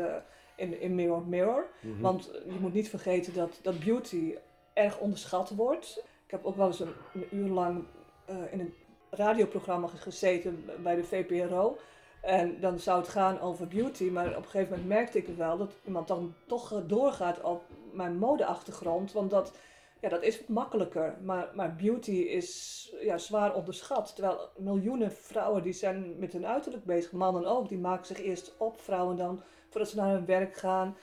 in, 0.55 0.81
in 0.81 0.95
Mirror 0.95 1.21
Mirror. 1.27 1.65
Mhm. 1.79 2.01
Want 2.01 2.29
je 2.45 2.59
moet 2.59 2.73
niet 2.73 2.89
vergeten 2.89 3.33
dat, 3.33 3.59
dat 3.61 3.79
beauty 3.79 4.35
erg 4.73 4.99
onderschat 4.99 5.49
wordt. 5.49 6.03
Ik 6.25 6.31
heb 6.31 6.45
ook 6.45 6.55
wel 6.55 6.67
eens 6.67 6.79
een, 6.79 6.93
een 7.13 7.27
uur 7.31 7.49
lang 7.49 7.83
in 8.51 8.59
een 8.59 8.73
radioprogramma 9.09 9.87
gezeten 9.87 10.65
bij 10.83 10.95
de 10.95 11.03
VPRO. 11.03 11.77
En 12.21 12.59
dan 12.59 12.79
zou 12.79 12.99
het 12.99 13.07
gaan 13.09 13.39
over 13.39 13.67
beauty, 13.67 14.03
maar 14.09 14.29
op 14.29 14.35
een 14.43 14.49
gegeven 14.49 14.69
moment 14.69 14.87
merkte 14.87 15.17
ik 15.17 15.27
wel 15.27 15.57
dat 15.57 15.71
iemand 15.85 16.07
dan 16.07 16.33
toch 16.47 16.83
doorgaat 16.87 17.41
op 17.41 17.63
mijn 17.91 18.17
modeachtergrond. 18.17 19.11
Want 19.11 19.29
dat, 19.29 19.51
ja, 20.03 20.09
dat 20.09 20.23
is 20.23 20.39
wat 20.39 20.47
makkelijker. 20.47 21.15
Maar, 21.21 21.47
maar 21.53 21.75
beauty 21.75 22.11
is 22.11 22.93
ja, 23.01 23.17
zwaar 23.17 23.53
onderschat. 23.55 24.15
Terwijl 24.15 24.49
miljoenen 24.57 25.11
vrouwen 25.11 25.63
die 25.63 25.73
zijn 25.73 26.15
met 26.19 26.33
hun 26.33 26.45
uiterlijk 26.47 26.85
bezig, 26.85 27.11
mannen 27.11 27.45
ook, 27.45 27.69
die 27.69 27.77
maken 27.77 28.05
zich 28.05 28.21
eerst 28.21 28.55
op, 28.57 28.81
vrouwen 28.81 29.17
dan, 29.17 29.41
voordat 29.69 29.89
ze 29.89 29.95
naar 29.95 30.11
hun 30.11 30.25
werk 30.25 30.55
gaan. 30.57 30.97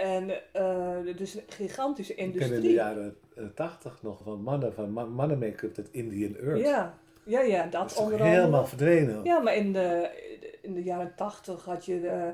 En 0.00 0.30
eh 0.52 0.96
het 1.04 1.20
is 1.20 1.34
een 1.34 1.42
gigantische 1.46 2.12
Ik 2.12 2.18
ken 2.18 2.26
industrie. 2.26 2.56
in 2.56 2.62
de 2.62 2.72
jaren 2.72 3.16
eh, 3.36 3.44
tachtig 3.54 4.02
nog 4.02 4.20
van 4.22 4.40
mannen, 4.42 4.72
van 4.74 4.92
ma- 4.92 5.04
mannen-make-up, 5.04 5.74
dat 5.74 5.88
Indian 5.90 6.36
Earth. 6.36 6.60
Ja, 6.64 6.94
ja, 7.24 7.40
ja, 7.40 7.62
dat 7.62 7.72
dat 7.72 7.90
is 7.90 7.96
onder 7.96 8.12
andere. 8.20 8.30
helemaal 8.36 8.66
verdwenen. 8.66 9.24
Ja, 9.24 9.38
maar 9.38 9.54
in 9.56 9.72
de, 9.72 10.08
in 10.62 10.74
de 10.74 10.82
jaren 10.82 11.12
tachtig 11.16 11.64
had 11.64 11.84
je 11.84 12.06
eh, 12.08 12.28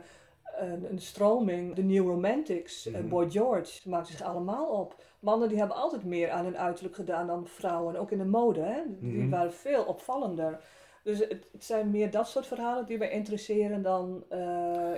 een, 0.57 0.91
een 0.91 0.99
stroming, 0.99 1.75
de 1.75 1.83
New 1.83 2.07
Romantics, 2.07 2.87
eh, 2.87 2.95
Mhm. 2.95 3.09
Boy 3.09 3.31
George, 3.31 3.65
ze 3.81 3.89
maakten 3.89 4.13
zich 4.17 4.27
allemaal 4.27 4.67
op. 4.67 4.95
Mannen 5.21 5.49
die 5.49 5.59
hebben 5.59 5.77
altijd 5.77 6.05
meer 6.05 6.31
aan 6.31 6.45
hun 6.45 6.59
uiterlijk 6.59 6.95
gedaan 6.95 7.27
dan 7.27 7.47
vrouwen, 7.47 7.97
ook 7.97 8.11
in 8.11 8.19
de 8.19 8.25
mode, 8.25 8.61
hè? 8.61 8.81
die 9.01 9.19
Mhm. 9.21 9.29
waren 9.31 9.53
veel 9.53 9.85
opvallender. 9.85 10.61
Dus 11.03 11.19
het, 11.19 11.47
het 11.53 11.65
zijn 11.65 11.91
meer 11.91 12.11
dat 12.11 12.29
soort 12.29 12.47
verhalen 12.47 12.87
die 12.87 12.99
mij 12.99 13.11
interesseren 13.11 13.83
dan 13.83 14.25
eh, 14.29 14.39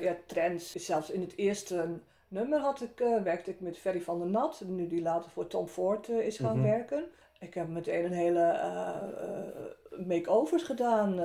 ja, 0.02 0.16
trends. 0.26 0.72
Zelfs 0.74 1.10
in 1.10 1.20
het 1.20 1.36
eerste 1.36 1.84
nummer 2.28 2.58
had 2.58 2.80
ik, 2.80 3.00
eh, 3.00 3.22
werkte 3.22 3.50
ik 3.50 3.60
met 3.60 3.78
Ferry 3.78 4.00
van 4.00 4.18
der 4.18 4.28
Nat, 4.28 4.62
nu 4.66 4.86
die 4.86 5.02
later 5.02 5.30
voor 5.30 5.46
Tom 5.46 5.66
Ford 5.66 6.08
is 6.08 6.38
gaan 6.38 6.58
Mhm. 6.58 6.66
werken. 6.68 7.04
Ik 7.38 7.54
heb 7.54 7.68
meteen 7.68 8.04
een 8.04 8.12
hele 8.12 8.40
eh, 8.42 8.96
make-overs 10.06 10.62
gedaan. 10.62 11.18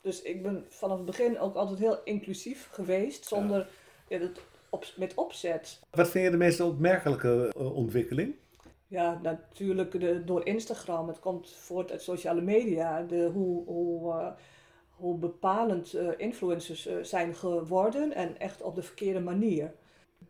Dus 0.00 0.22
ik 0.22 0.42
ben 0.42 0.66
vanaf 0.68 0.96
het 0.96 1.06
begin 1.06 1.38
ook 1.38 1.54
altijd 1.54 1.78
heel 1.78 1.98
inclusief 2.04 2.68
geweest, 2.72 3.24
zonder 3.26 3.68
ja, 4.08 4.18
dat 4.18 4.40
op, 4.70 4.86
met 4.96 5.14
opzet. 5.14 5.80
Wat 5.90 6.08
vind 6.08 6.24
je 6.24 6.30
de 6.30 6.36
meest 6.36 6.60
opmerkelijke 6.60 7.52
eh, 7.56 7.74
ontwikkeling? 7.76 8.34
Ja, 8.86 9.20
natuurlijk 9.22 10.00
de, 10.00 10.24
door 10.24 10.46
Instagram. 10.46 11.08
Het 11.08 11.18
komt 11.18 11.50
voort 11.50 11.90
uit 11.90 12.02
sociale 12.02 12.40
media. 12.40 13.02
De, 13.02 13.30
hoe, 13.32 13.64
hoe, 13.64 14.12
eh, 14.12 14.32
hoe 14.90 15.18
bepalend 15.18 15.94
eh, 15.94 16.08
influencers 16.16 16.88
zijn 17.02 17.34
geworden 17.34 18.12
en 18.12 18.38
echt 18.38 18.62
op 18.62 18.74
de 18.74 18.82
verkeerde 18.82 19.20
manier. 19.20 19.72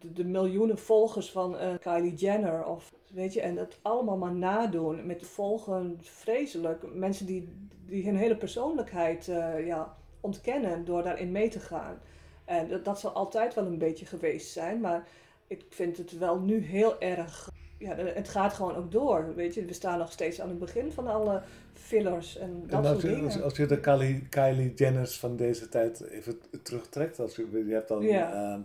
De, 0.00 0.12
de 0.12 0.24
miljoenen 0.24 0.78
volgers 0.78 1.30
van 1.30 1.58
eh, 1.58 1.68
Kylie 1.80 2.14
Jenner 2.14 2.64
of 2.64 2.92
weet 3.12 3.32
je, 3.32 3.40
en 3.40 3.54
dat 3.54 3.78
allemaal 3.82 4.16
maar 4.16 4.34
nadoen 4.34 5.06
met 5.06 5.26
volgen 5.26 5.98
vreselijk. 6.02 6.94
Mensen 6.94 7.26
die, 7.26 7.48
die 7.86 8.04
hun 8.04 8.16
hele 8.16 8.36
persoonlijkheid 8.36 9.28
eh, 9.28 9.66
ja, 9.66 9.96
ontkennen 10.20 10.84
door 10.84 11.02
daarin 11.02 11.32
mee 11.32 11.48
te 11.48 11.60
gaan. 11.60 11.98
En 12.44 12.68
dat, 12.68 12.84
dat 12.84 13.00
zal 13.00 13.10
altijd 13.10 13.54
wel 13.54 13.66
een 13.66 13.78
beetje 13.78 14.06
geweest 14.06 14.52
zijn, 14.52 14.80
maar 14.80 15.08
ik 15.46 15.64
vind 15.68 15.96
het 15.96 16.18
wel 16.18 16.38
nu 16.40 16.58
heel 16.64 17.00
erg 17.00 17.50
ja, 17.78 17.94
het 17.96 18.28
gaat 18.28 18.52
gewoon 18.52 18.76
ook 18.76 18.92
door. 18.92 19.34
Weet 19.34 19.54
je, 19.54 19.64
we 19.64 19.72
staan 19.72 19.98
nog 19.98 20.12
steeds 20.12 20.40
aan 20.40 20.48
het 20.48 20.58
begin 20.58 20.92
van 20.92 21.06
alle 21.06 21.42
fillers 21.72 22.36
en 22.38 22.62
dat 22.66 22.78
En 22.78 22.84
soort 22.84 22.94
als 22.94 23.02
je, 23.02 23.08
dingen. 23.08 23.24
als, 23.24 23.40
als 23.42 23.56
je 23.56 23.66
de 23.66 23.80
Kylie, 23.80 24.28
Kylie 24.28 24.74
Jenners 24.74 25.18
van 25.18 25.36
deze 25.36 25.68
tijd 25.68 26.00
even 26.00 26.40
terugtrekt, 26.62 27.20
als 27.20 27.36
je, 27.36 27.64
je 27.66 27.72
hebt 27.74 27.88
dan 27.88 28.02
Ja. 28.02 28.32
ehm, 28.32 28.60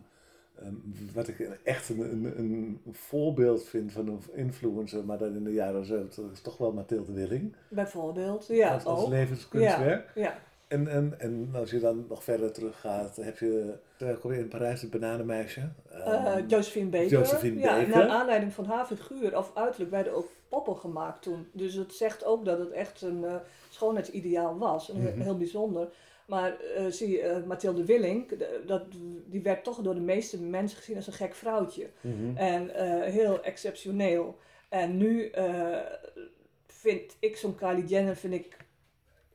ehm, 0.61 0.73
wat 1.13 1.27
ik 1.27 1.39
echt 1.63 1.89
een, 1.89 1.99
een, 1.99 2.33
een 2.37 2.79
voorbeeld 2.91 3.63
vind 3.63 3.91
van 3.91 4.07
een 4.07 4.19
influencer, 4.33 5.05
maar 5.05 5.17
dan 5.17 5.35
in 5.35 5.43
de 5.43 5.53
jaren 5.53 5.85
70, 5.85 6.31
is 6.31 6.41
toch 6.41 6.57
wel 6.57 6.71
Mathilde 6.71 7.13
Willing. 7.13 7.55
Bijvoorbeeld, 7.69 8.47
ja, 8.47 8.77
als, 8.83 9.09
levenskunstwerk. 9.09 10.11
Ja, 10.15 10.37
En, 10.67 10.87
en, 10.87 11.13
en 11.19 11.49
als 11.53 11.71
je 11.71 11.79
dan 11.79 12.05
nog 12.09 12.23
verder 12.23 12.51
teruggaat, 12.51 13.15
heb 13.15 13.37
je 13.37 13.73
uh, 13.99 14.09
kom 14.19 14.33
je 14.33 14.39
in 14.39 14.47
Parijs 14.47 14.81
het 14.81 14.91
bananenmeisje. 14.91 15.69
Eh, 15.91 16.13
Ehm, 16.35 16.47
Josephine 16.47 16.89
Baker. 16.89 17.07
Josephine 17.09 17.59
ja, 17.59 17.75
Baker. 17.77 17.89
naar 17.89 18.07
aanleiding 18.07 18.53
van 18.53 18.65
haar 18.65 18.85
figuur 18.85 19.37
of 19.37 19.51
uiterlijk 19.53 19.91
werden 19.91 20.13
ook 20.15 20.29
poppen 20.49 20.77
gemaakt 20.77 21.21
toen. 21.21 21.47
Dus 21.51 21.73
het 21.73 21.93
zegt 21.93 22.25
ook 22.25 22.45
dat 22.45 22.59
het 22.59 22.71
echt 22.71 23.01
een 23.01 23.23
eh, 23.25 23.35
schoonheidsideaal 23.69 24.57
was. 24.57 24.89
En 24.91 25.01
Mhm. 25.01 25.19
heel 25.21 25.37
bijzonder. 25.37 25.87
Maar 26.25 26.59
eh, 26.59 26.85
zie 26.85 27.21
eh, 27.21 27.43
Mathilde 27.43 27.85
Willink, 27.85 28.29
de- 28.39 28.63
dat, 28.65 28.83
die 29.25 29.41
werd 29.41 29.63
toch 29.63 29.81
door 29.81 29.93
de 29.93 29.99
meeste 30.01 30.41
mensen 30.41 30.77
gezien 30.77 30.95
als 30.95 31.07
een 31.07 31.13
gek 31.13 31.33
vrouwtje. 31.35 31.89
mhm. 32.01 32.37
En 32.37 32.75
eh, 32.75 33.11
heel 33.11 33.43
exceptioneel. 33.43 34.37
En 34.69 34.97
nu 34.97 35.31
vind 36.67 37.15
ik 37.19 37.37
zo'n 37.37 37.55
Kylie 37.55 37.85
Jenner 37.85 38.15
vind 38.15 38.33
ik 38.33 38.57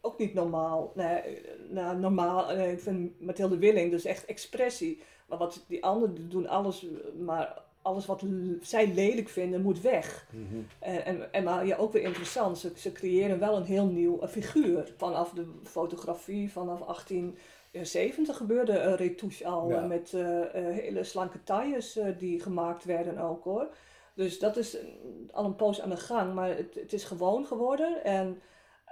ook 0.00 0.18
niet 0.18 0.34
normaal. 0.34 0.92
Nee, 0.94 1.42
nou, 1.68 1.98
normaal, 1.98 2.52
ik 2.58 2.80
vind 2.80 3.20
Mathilde 3.20 3.58
Willing 3.58 3.90
dus 3.90 4.04
echt 4.04 4.24
expressie. 4.24 5.02
Maar 5.28 5.38
wat 5.38 5.64
die 5.68 5.84
anderen 5.84 6.28
doen, 6.28 6.46
alles, 6.48 6.86
maar 7.18 7.62
alles 7.82 8.06
wat 8.06 8.24
zij 8.60 8.92
lelijk 8.94 9.28
vinden, 9.28 9.62
moet 9.62 9.80
weg. 9.80 10.26
Mhm. 10.30 10.60
En, 10.78 11.04
en, 11.04 11.32
en 11.32 11.44
maar 11.44 11.66
ja, 11.66 11.76
ook 11.76 11.92
weer 11.92 12.02
interessant, 12.02 12.58
ze, 12.58 12.72
ze 12.76 12.92
creëren 12.92 13.38
wel 13.38 13.56
een 13.56 13.64
heel 13.64 13.86
nieuw 13.86 14.20
eh, 14.20 14.28
figuur. 14.28 14.92
Vanaf 14.96 15.30
de 15.30 15.46
fotografie, 15.64 16.52
vanaf 16.52 16.78
1870 16.80 18.36
gebeurde 18.36 18.78
een 18.78 18.96
retouche 18.96 19.46
al. 19.46 19.68
Ja. 19.68 19.82
eh, 19.82 19.88
met 19.88 20.12
eh, 20.14 20.40
eh, 20.40 20.74
hele 20.74 21.04
slanke 21.04 21.42
tailles 21.42 21.96
eh, 21.96 22.06
die 22.18 22.40
gemaakt 22.40 22.84
werden 22.84 23.18
ook 23.18 23.44
hoor. 23.44 23.68
Dus 24.14 24.38
dat 24.38 24.56
is 24.56 24.78
eh, 24.78 24.84
al 25.32 25.44
een 25.44 25.56
poos 25.56 25.80
aan 25.80 25.90
de 25.90 25.96
gang, 25.96 26.34
maar 26.34 26.56
het, 26.56 26.74
het 26.74 26.92
is 26.92 27.04
gewoon 27.04 27.46
geworden. 27.46 28.04
En, 28.04 28.40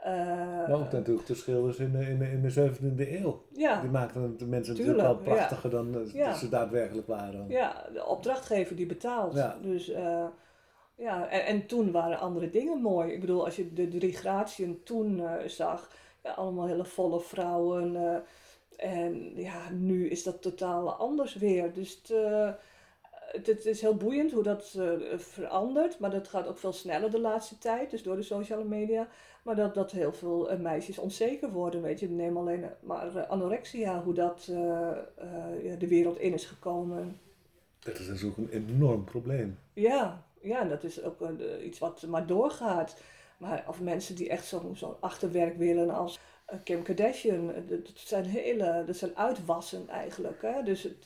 eh, 0.02 0.12
Maar 0.68 0.72
ook 0.72 0.92
natuurlijk 0.92 1.26
de 1.26 1.34
schilders 1.34 1.76
in 1.78 1.92
de, 1.92 1.98
in 1.98 2.18
de, 2.18 2.30
in 2.30 2.42
de 2.42 2.70
17e 2.70 3.22
eeuw. 3.22 3.42
ja, 3.52 3.80
Die 3.80 3.90
maakten 3.90 4.36
de 4.38 4.46
mensen 4.46 4.74
Tuurlijk, 4.74 4.96
natuurlijk 4.96 5.24
wel 5.24 5.34
ja. 5.34 5.38
prachtiger 5.40 5.70
dan 5.70 5.94
eh, 5.94 6.12
Ja. 6.14 6.34
ze 6.34 6.48
daadwerkelijk 6.48 7.06
waren. 7.06 7.44
Ja, 7.48 7.86
de 7.92 8.06
opdrachtgever 8.06 8.76
die 8.76 8.86
betaalt. 8.86 9.34
Ja. 9.34 9.56
Dus 9.62 9.88
eh, 9.88 10.24
ja, 10.94 11.28
en, 11.28 11.44
en 11.46 11.66
toen 11.66 11.90
waren 11.92 12.18
andere 12.18 12.50
dingen 12.50 12.80
mooi. 12.80 13.12
Ik 13.12 13.20
bedoel, 13.20 13.44
als 13.44 13.56
je 13.56 13.72
de 13.72 13.88
drie 13.88 14.12
gratien 14.12 14.80
toen 14.84 15.22
zag, 15.46 15.90
ja, 16.22 16.30
allemaal 16.30 16.66
hele 16.66 16.84
volle 16.84 17.20
vrouwen. 17.20 17.96
en 18.76 19.32
ja, 19.34 19.70
nu 19.70 20.08
is 20.08 20.22
dat 20.22 20.42
totaal 20.42 20.92
anders 20.92 21.34
weer. 21.34 21.72
Dus 21.72 22.00
het, 22.02 22.12
het, 23.30 23.66
is 23.66 23.80
heel 23.80 23.96
boeiend 23.96 24.32
hoe 24.32 24.42
dat 24.42 24.74
eh, 24.78 25.18
verandert. 25.18 25.98
Maar 25.98 26.10
dat 26.10 26.28
gaat 26.28 26.46
ook 26.46 26.58
veel 26.58 26.72
sneller 26.72 27.10
de 27.10 27.20
laatste 27.20 27.58
tijd, 27.58 27.90
dus 27.90 28.02
door 28.02 28.16
de 28.16 28.22
sociale 28.22 28.64
media. 28.64 29.08
Maar 29.42 29.56
dat, 29.56 29.74
dat 29.74 29.90
heel 29.90 30.12
veel 30.12 30.50
eh, 30.50 30.58
meisjes 30.58 30.98
onzeker 30.98 31.50
worden, 31.50 31.82
weet 31.82 32.00
je. 32.00 32.08
Neem 32.08 32.36
alleen 32.36 32.64
maar 32.80 33.16
eh, 33.16 33.30
anorexia, 33.30 34.02
hoe 34.02 34.14
dat 34.14 34.44
ja, 35.62 35.76
de 35.78 35.88
wereld 35.88 36.18
in 36.18 36.32
is 36.32 36.44
gekomen. 36.44 37.20
Dat 37.78 37.98
is 37.98 38.06
natuurlijk 38.06 38.38
een 38.38 38.50
enorm 38.68 39.04
probleem. 39.04 39.58
Ja, 39.72 40.24
ja, 40.40 40.60
en 40.60 40.68
dat 40.68 40.84
is 40.84 41.02
ook 41.02 41.16
iets 41.62 41.78
wat 41.78 42.06
maar 42.06 42.26
doorgaat. 42.26 43.02
Maar 43.38 43.64
of 43.68 43.80
mensen 43.80 44.14
die 44.14 44.28
echt 44.28 44.46
zo'n 44.46 44.76
zo'n 44.76 45.00
achterwerk 45.00 45.56
willen 45.56 45.90
als 45.90 46.20
Kim 46.64 46.82
Kardashian. 46.82 47.46
Dat 47.46 47.86
dat 47.86 47.92
zijn 47.94 48.24
hele, 48.24 48.82
dat 48.86 48.96
zijn 48.96 49.16
uitwassen 49.16 49.88
eigenlijk. 49.88 50.42
Hè? 50.42 50.62
Dus 50.62 50.82
het, 50.82 50.96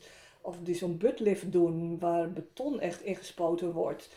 of 0.43 0.57
die 0.63 0.75
zo'n 0.75 0.99
buttlift 0.99 1.53
doen 1.53 1.99
waar 1.99 2.33
beton 2.33 2.81
echt 2.81 3.03
ingespoten 3.03 3.73
wordt. 3.73 4.09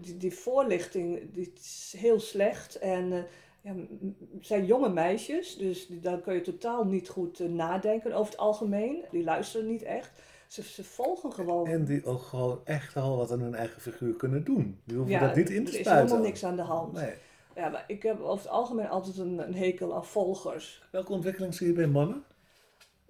Die, 0.00 0.16
die 0.16 0.34
voorlichting 0.34 1.32
die 1.32 1.52
is 1.60 1.94
heel 1.96 2.20
slecht. 2.20 2.78
En 2.78 3.12
eh, 3.12 3.22
ja, 3.60 3.74
zijn 4.40 4.66
jonge 4.66 4.88
meisjes, 4.88 5.56
dus 5.56 5.86
die, 5.86 6.00
daar 6.00 6.20
kun 6.20 6.34
je 6.34 6.40
totaal 6.40 6.84
niet 6.84 7.08
goed 7.08 7.40
eh, 7.40 7.48
nadenken 7.48 8.12
over 8.12 8.30
het 8.32 8.40
algemeen. 8.40 9.04
Die 9.10 9.24
luisteren 9.24 9.66
niet 9.66 9.82
echt. 9.82 10.22
Ze, 10.46 10.62
ze 10.62 10.84
volgen 10.84 11.32
gewoon. 11.32 11.66
En 11.66 11.84
die 11.84 12.04
ook 12.04 12.22
gewoon 12.22 12.60
echt 12.64 12.96
al 12.96 13.16
wat 13.16 13.30
aan 13.32 13.40
hun 13.40 13.54
eigen 13.54 13.80
figuur 13.80 14.14
kunnen 14.14 14.44
doen. 14.44 14.80
Die 14.84 14.96
hoeven 14.96 15.14
Ja, 15.14 15.20
dat 15.26 15.36
niet 15.36 15.50
in 15.50 15.64
te 15.64 15.70
er 15.72 15.78
is 15.78 15.84
spuiten. 15.84 16.06
helemaal 16.06 16.26
niks 16.26 16.44
aan 16.44 16.56
de 16.56 16.62
hand. 16.62 16.92
Nee. 16.92 17.12
Ja, 17.54 17.68
maar 17.68 17.84
ik 17.86 18.02
heb 18.02 18.20
over 18.20 18.42
het 18.44 18.48
algemeen 18.52 18.88
altijd 18.88 19.18
een, 19.18 19.38
een 19.38 19.54
hekel 19.54 19.94
aan 19.94 20.04
volgers. 20.04 20.82
Welke 20.90 21.12
ontwikkeling 21.12 21.54
zie 21.54 21.66
je 21.66 21.72
bij 21.72 21.86
mannen? 21.86 22.24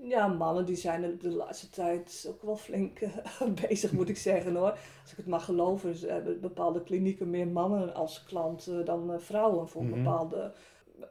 Ja, 0.02 0.26
mannen 0.26 0.64
die 0.66 0.76
zijn 0.76 1.18
de, 1.20 1.30
laatste 1.30 1.70
tijd 1.70 2.26
ook 2.28 2.42
wel 2.42 2.56
flink 2.56 2.98
eh, 3.00 3.10
bezig, 3.68 3.92
moet 3.92 4.08
ik 4.08 4.16
zeggen 4.16 4.54
hoor. 4.54 4.70
Als 5.02 5.10
ik 5.10 5.16
het 5.16 5.26
mag 5.26 5.44
geloven, 5.44 5.94
ze 5.94 6.06
hebben 6.08 6.40
bepaalde 6.40 6.82
klinieken 6.82 7.30
meer 7.30 7.46
mannen 7.48 7.94
als 7.94 8.24
klant 8.24 8.66
eh, 8.66 8.84
dan 8.84 9.12
eh, 9.12 9.18
vrouwen 9.18 9.68
voor 9.68 9.84
Mhm. 9.84 10.02
bepaalde 10.02 10.52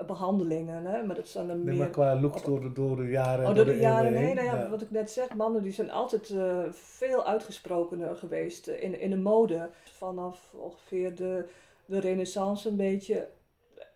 behandelingen. 0.07 0.85
Hè? 0.85 1.03
Maar 1.03 1.15
dat 1.15 1.27
zijn 1.27 1.47
dan 1.47 1.55
Nee, 1.57 1.65
meer... 1.65 1.75
maar 1.77 1.89
qua 1.89 2.19
look 2.19 2.45
door 2.45 2.61
de, 2.61 2.71
door 2.71 2.95
de 2.95 3.07
jaren. 3.09 3.47
Oh, 3.49 3.55
door 3.55 3.65
de 3.65 3.77
jaren 3.77 4.13
heen. 4.13 4.25
heen. 4.25 4.35
Nou 4.35 4.47
ja. 4.57 4.69
Wat 4.69 4.81
ik 4.81 4.91
net 4.91 5.11
zeg, 5.11 5.33
mannen 5.35 5.63
die 5.63 5.71
zijn 5.71 5.91
altijd 5.91 6.29
eh, 6.29 6.59
veel 6.71 7.25
uitgesprokener 7.25 8.15
geweest 8.15 8.67
eh, 8.67 8.83
in, 8.83 8.99
in 8.99 9.09
de 9.09 9.17
mode. 9.17 9.69
Vanaf 9.83 10.53
ongeveer 10.57 11.15
de, 11.15 11.45
de 11.85 11.99
renaissance 11.99 12.69
een 12.69 12.75
beetje. 12.75 13.27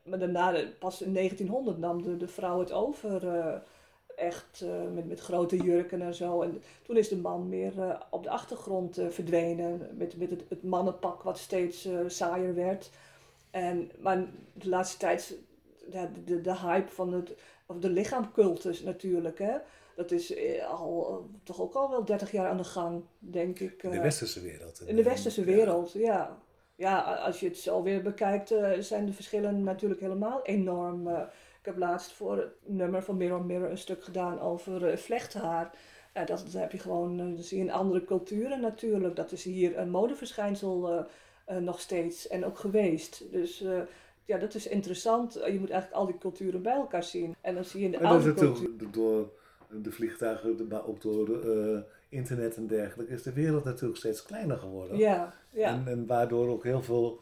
Maar 0.03 0.19
daarna, 0.19 0.53
eh, 0.53 0.65
pas 0.79 1.01
in 1.01 1.13
1900 1.13 1.77
nam 1.77 2.01
de, 2.01 2.17
de 2.17 2.27
vrouw 2.27 2.60
het 2.60 2.71
over. 2.71 3.21
Echt 4.24 4.62
eh, 4.62 4.70
met, 4.94 5.08
met 5.08 5.20
grote 5.20 5.58
jurken 5.58 6.02
en 6.02 6.14
zo. 6.16 6.42
En 6.42 6.62
toen 6.84 6.98
is 6.98 7.08
de 7.08 7.18
man 7.18 7.50
meer 7.50 7.82
eh, 7.82 8.00
op 8.10 8.24
de 8.24 8.30
achtergrond 8.30 8.98
eh, 8.98 9.08
verdwenen. 9.10 9.90
Met, 9.98 10.18
met 10.18 10.30
het, 10.30 10.44
het 10.48 10.64
mannenpak 10.64 11.24
wat 11.24 11.38
steeds 11.38 11.88
saaier 12.08 12.56
werd. 12.56 12.90
En, 13.52 13.92
maar 14.00 14.26
de 14.54 14.70
laatste 14.70 14.98
tijd, 14.98 15.36
ja, 15.92 16.10
de, 16.14 16.24
de, 16.24 16.42
de 16.42 16.58
hype 16.58 16.92
van 16.92 17.14
het, 17.14 17.34
of 17.66 17.78
de 17.78 17.90
lichaamcultus 17.90 18.82
natuurlijk, 18.82 19.40
hè. 19.40 19.58
Dat 19.96 20.12
is 20.12 20.34
al, 20.70 21.26
toch 21.44 21.62
ook 21.62 21.74
al 21.74 21.90
wel 21.90 22.06
30 22.06 22.32
jaar 22.32 22.48
aan 22.50 22.58
de 22.58 22.64
gang, 22.64 23.04
denk 23.20 23.60
ik. 23.60 23.84
In 23.84 23.90
de 23.92 24.02
westerse 24.02 24.42
wereld. 24.42 24.82
in 24.86 24.96
de 24.96 25.04
westerse 25.04 25.44
wereld, 25.44 25.92
ja. 25.92 26.38
Ja, 26.76 26.98
a- 26.98 27.16
als 27.16 27.40
je 27.40 27.48
het 27.48 27.58
zo 27.58 27.84
weer 27.84 28.02
bekijkt, 28.02 28.54
zijn 28.80 29.06
de 29.06 29.14
verschillen 29.14 29.64
natuurlijk 29.64 30.02
helemaal 30.02 30.42
enorm. 30.44 31.08
Eh, 31.63 31.69
ik 31.73 31.80
heb 31.80 31.89
laatst 31.89 32.12
voor 32.12 32.38
het 32.38 32.54
nummer 32.65 33.04
van 33.04 33.17
Mirror 33.17 33.45
Mirror 33.45 33.69
een 33.69 33.78
stuk 33.78 34.04
gedaan 34.04 34.39
over 34.39 34.88
eh, 34.88 34.97
vlechthaar. 34.97 35.71
Ja, 36.13 36.26
dat, 36.26 36.39
dat 36.39 36.54
heb 36.62 36.71
je 36.71 36.78
gewoon, 36.80 37.19
eh, 37.19 37.36
dat 37.36 37.45
zie 37.45 37.58
je 37.58 37.63
in 37.63 37.71
andere 37.71 38.06
culturen 38.06 38.62
natuurlijk. 38.62 39.15
Dat 39.15 39.32
is 39.32 39.43
hier 39.43 39.78
een 39.78 39.89
modeverschijnsel 39.89 40.91
eh, 40.91 41.06
eh, 41.45 41.58
nog 41.63 41.80
steeds 41.80 42.28
en 42.28 42.45
ook 42.45 42.58
geweest. 42.60 43.32
Dus 43.32 43.62
eh, 43.62 43.82
ja, 44.26 44.38
dat 44.38 44.54
is 44.54 44.67
interessant. 44.67 45.36
Eh, 45.36 45.54
Je 45.54 45.60
moet 45.60 45.69
eigenlijk 45.69 46.02
al 46.02 46.06
die 46.08 46.17
culturen 46.17 46.62
bij 46.62 46.73
elkaar 46.73 47.04
zien. 47.04 47.36
En 47.41 47.56
dan 47.56 47.63
zie 47.63 47.80
je 47.80 47.86
in 47.86 47.91
de 47.91 47.97
En 47.97 48.06
oude 48.06 48.34
cultuur... 48.34 48.69
door 48.91 49.30
de 49.69 49.91
vliegtuigen, 49.91 50.67
maar 50.69 50.86
ook 50.88 51.02
door 51.02 51.41
eh, 51.43 51.80
internet 52.10 52.56
en 52.56 52.67
dergelijke, 52.67 53.13
is 53.13 53.23
de 53.23 53.34
wereld 53.34 53.63
natuurlijk 53.63 53.99
steeds 53.99 54.23
kleiner 54.23 54.58
geworden. 54.58 54.97
Ja, 54.97 55.34
ja. 55.49 55.67
En, 55.67 55.88
en 55.88 56.06
waardoor 56.06 56.49
ook 56.49 56.63
heel 56.63 56.82
veel 56.82 57.19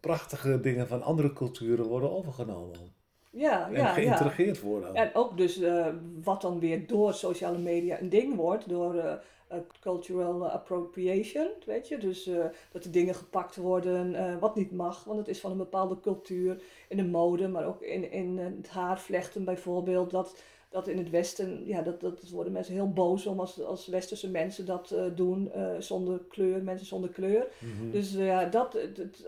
prachtige 0.00 0.60
dingen 0.60 0.86
van 0.88 1.02
andere 1.02 1.32
culturen 1.32 1.86
worden 1.86 2.10
overgenomen. 2.10 3.00
Ja, 3.32 3.66
En 3.66 3.72
ja, 3.72 3.96
ja. 3.96 4.54
worden. 4.62 4.94
En 4.94 5.10
ook 5.14 5.36
dus 5.36 5.60
eh, 5.60 5.86
wat 6.22 6.40
dan 6.40 6.60
weer 6.60 6.86
door 6.86 7.14
sociale 7.14 7.58
media 7.58 8.00
een 8.00 8.08
ding 8.08 8.36
wordt, 8.36 8.68
door 8.68 8.94
eh, 8.94 9.58
cultural 9.80 10.48
appropriation, 10.48 11.48
weet 11.66 11.88
je. 11.88 11.98
Dus 11.98 12.30
dat 12.72 12.82
de 12.82 12.90
dingen 12.90 13.14
gepakt 13.14 13.56
worden 13.56 14.38
wat 14.40 14.56
niet 14.56 14.72
mag, 14.72 15.04
want 15.04 15.18
het 15.18 15.28
is 15.28 15.40
van 15.40 15.50
een 15.50 15.56
bepaalde 15.56 16.00
cultuur 16.00 16.62
in 16.88 16.96
de 16.96 17.04
mode, 17.04 17.48
maar 17.48 17.66
ook 17.66 17.82
in, 17.82 18.10
in 18.10 18.38
het 18.38 18.68
haarvlechten 18.68 19.44
bijvoorbeeld. 19.44 20.10
Dat, 20.10 20.42
dat 20.72 20.88
in 20.88 20.98
het 20.98 21.10
Westen, 21.10 21.66
ja, 21.66 21.82
dat, 21.82 22.00
dat 22.00 22.28
worden 22.30 22.52
mensen 22.52 22.74
heel 22.74 22.92
boos 22.92 23.26
om 23.26 23.40
als, 23.40 23.62
als 23.62 23.86
Westerse 23.86 24.30
mensen 24.30 24.66
dat 24.66 24.90
eh, 24.90 25.04
doen, 25.14 25.52
eh, 25.52 25.66
zonder 25.78 26.20
kleur, 26.28 26.62
mensen 26.62 26.86
zonder 26.86 27.10
kleur. 27.10 27.46
Mhm. 27.58 27.90
Dus 27.90 28.14
eh, 28.14 28.26
ja, 28.26 28.44
dat, 28.44 28.78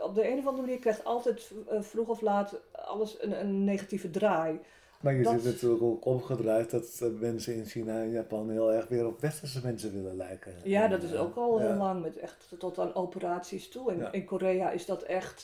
op 0.00 0.14
de 0.14 0.28
een 0.30 0.38
of 0.38 0.46
andere 0.46 0.66
manier 0.66 0.78
krijgt 0.78 1.04
altijd 1.04 1.52
vroeg 1.80 2.09
of 2.09 2.20
laat 2.20 2.61
alles 2.72 3.16
een, 3.22 3.40
een 3.40 3.64
negatieve 3.64 4.11
draai. 4.11 4.61
Maar 5.00 5.14
je 5.14 5.22
dat- 5.22 5.33
ziet 5.33 5.44
natuurlijk 5.44 5.83
ook 5.83 6.04
omgedraaid 6.04 6.70
dat 6.70 7.02
mensen 7.20 7.54
in 7.54 7.64
China 7.64 8.00
en 8.00 8.11
Japan 8.11 8.50
heel 8.50 8.72
erg 8.72 8.88
weer 8.88 9.07
op 9.07 9.20
westerse 9.20 9.61
mensen 9.62 9.92
willen 9.92 10.16
lijken. 10.16 10.54
Ja, 10.64 10.85
En, 10.85 10.90
dat 10.90 11.02
is 11.02 11.14
ook 11.14 11.37
al 11.37 11.61
ja. 11.61 11.66
heel 11.66 11.76
lang, 11.76 12.02
met 12.02 12.16
echt 12.16 12.54
tot 12.59 12.78
aan 12.78 12.94
operaties 12.94 13.68
toe. 13.68 13.92
In, 13.92 13.98
Ja. 13.98 14.12
in 14.12 14.24
Korea 14.24 14.70
is 14.70 14.87
dat 14.87 15.02
echt 15.02 15.40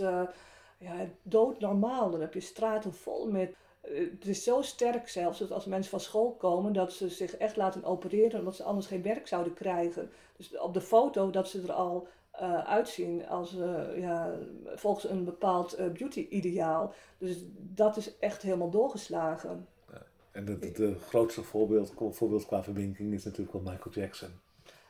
ja, 0.78 0.94
doodnormaal. 1.22 2.10
Dan 2.10 2.20
heb 2.20 2.34
je 2.34 2.40
straten 2.40 2.92
vol 2.92 3.30
met... 3.30 3.52
Het 3.80 4.26
is 4.26 4.44
zo 4.44 4.62
sterk 4.62 5.08
zelfs 5.08 5.38
dat 5.38 5.52
als 5.52 5.64
mensen 5.64 5.90
van 5.90 6.00
school 6.00 6.32
komen, 6.32 6.72
dat 6.72 6.92
ze 6.92 7.08
zich 7.08 7.36
echt 7.36 7.56
laten 7.56 7.84
opereren, 7.84 8.38
omdat 8.38 8.56
ze 8.56 8.62
anders 8.62 8.86
geen 8.86 9.02
werk 9.02 9.26
zouden 9.26 9.54
krijgen. 9.54 10.10
Dus 10.36 10.58
op 10.58 10.74
de 10.74 10.80
foto 10.80 11.30
dat 11.30 11.48
ze 11.48 11.62
er 11.62 11.72
al 11.72 12.08
eh, 12.30 12.64
uitzien 12.64 13.28
als, 13.28 13.58
eh, 13.58 13.98
ja, 13.98 14.38
volgens 14.74 15.08
een 15.08 15.24
bepaald 15.24 15.72
eh, 15.72 15.86
beauty-ideaal. 15.86 16.94
Dus 17.18 17.44
dat 17.56 17.96
is 17.96 18.18
echt 18.18 18.42
helemaal 18.42 18.70
doorgeslagen. 18.70 19.66
En 20.32 20.46
het 20.46 20.82
grootste 21.08 21.42
voorbeeld, 21.42 21.94
voorbeeld 22.10 22.46
qua 22.46 22.62
verbinding 22.62 23.12
is 23.12 23.24
natuurlijk 23.24 23.52
wel 23.52 23.72
Michael 23.72 23.94
Jackson. 23.94 24.28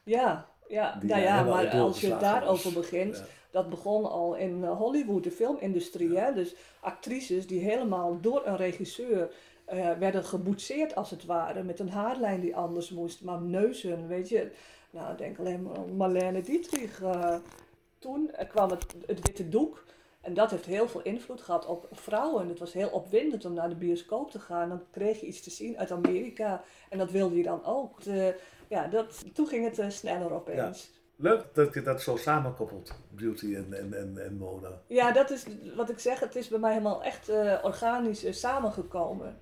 Ja, 0.03 0.48
ja, 0.68 0.98
nou 1.03 1.20
ja, 1.20 1.42
maar 1.42 1.68
als 1.68 2.00
je 2.00 2.16
daarover 2.16 2.72
begint, 2.72 3.16
Ja. 3.16 3.24
Dat 3.51 3.71
begon 3.71 4.11
al 4.11 4.35
in 4.35 4.65
eh, 4.65 4.77
Hollywood, 4.77 5.25
de 5.25 5.31
filmindustrie. 5.31 6.19
Hè? 6.19 6.33
Dus 6.35 6.55
actrices 6.81 7.47
die 7.47 7.61
helemaal 7.61 8.21
door 8.21 8.47
een 8.47 8.57
regisseur 8.57 9.31
eh, 9.65 9.93
werden 9.99 10.25
geboetseerd 10.25 10.95
als 10.95 11.11
het 11.11 11.25
ware. 11.25 11.63
Met 11.63 11.81
een 11.81 11.91
haarlijn 11.91 12.41
die 12.41 12.57
anders 12.57 12.91
moest, 12.91 13.23
maar 13.23 13.41
neuzen, 13.41 14.09
weet 14.09 14.29
je. 14.29 14.51
Nou, 14.91 15.17
denk 15.17 15.39
alleen 15.39 15.63
maar 15.63 15.77
aan 15.77 15.97
Marlene 15.97 16.41
Dietrich. 16.41 17.03
eh, 17.03 17.35
toen 17.99 18.31
kwam 18.49 18.71
het, 18.71 18.95
het 19.07 19.21
witte 19.21 19.49
doek. 19.49 19.85
En 20.21 20.35
dat 20.35 20.51
heeft 20.51 20.67
heel 20.67 20.89
veel 20.89 21.03
invloed 21.03 21.41
gehad 21.41 21.67
op 21.67 21.89
vrouwen. 21.91 22.49
Het 22.49 22.59
was 22.59 22.73
heel 22.73 22.89
opwindend 22.89 23.45
om 23.45 23.53
naar 23.53 23.69
de 23.69 23.75
bioscoop 23.75 24.31
te 24.31 24.39
gaan. 24.39 24.69
Dan 24.69 24.83
kreeg 24.91 25.21
je 25.21 25.27
iets 25.27 25.41
te 25.41 25.51
zien 25.51 25.79
uit 25.79 25.91
Amerika. 25.91 26.63
En 26.89 26.99
dat 26.99 27.11
wilde 27.11 27.37
je 27.37 27.43
dan 27.43 27.65
ook. 27.65 28.01
Eh, 28.01 28.29
ja, 28.69 28.87
dat, 28.87 29.35
toen 29.35 29.47
ging 29.47 29.77
het 29.77 29.93
sneller 29.93 30.33
opeens. 30.33 30.91
Leuk 31.20 31.44
dat 31.52 31.74
je 31.74 31.83
dat 31.83 32.02
zo 32.02 32.16
samenkoppelt, 32.16 32.92
beauty 33.11 33.54
en, 33.54 33.72
en, 33.72 33.94
en, 33.94 34.24
en 34.24 34.37
mode. 34.37 34.78
Ja, 34.87 35.12
dat 35.12 35.30
is 35.30 35.46
wat 35.76 35.90
ik 35.90 35.98
zeg. 35.98 36.20
Het 36.20 36.37
is 36.37 36.48
bij 36.48 36.59
mij 36.59 36.72
helemaal 36.72 37.02
echt 37.02 37.28
eh, 37.28 37.59
organisch 37.62 38.24
eh, 38.24 38.33
samengekomen. 38.33 39.38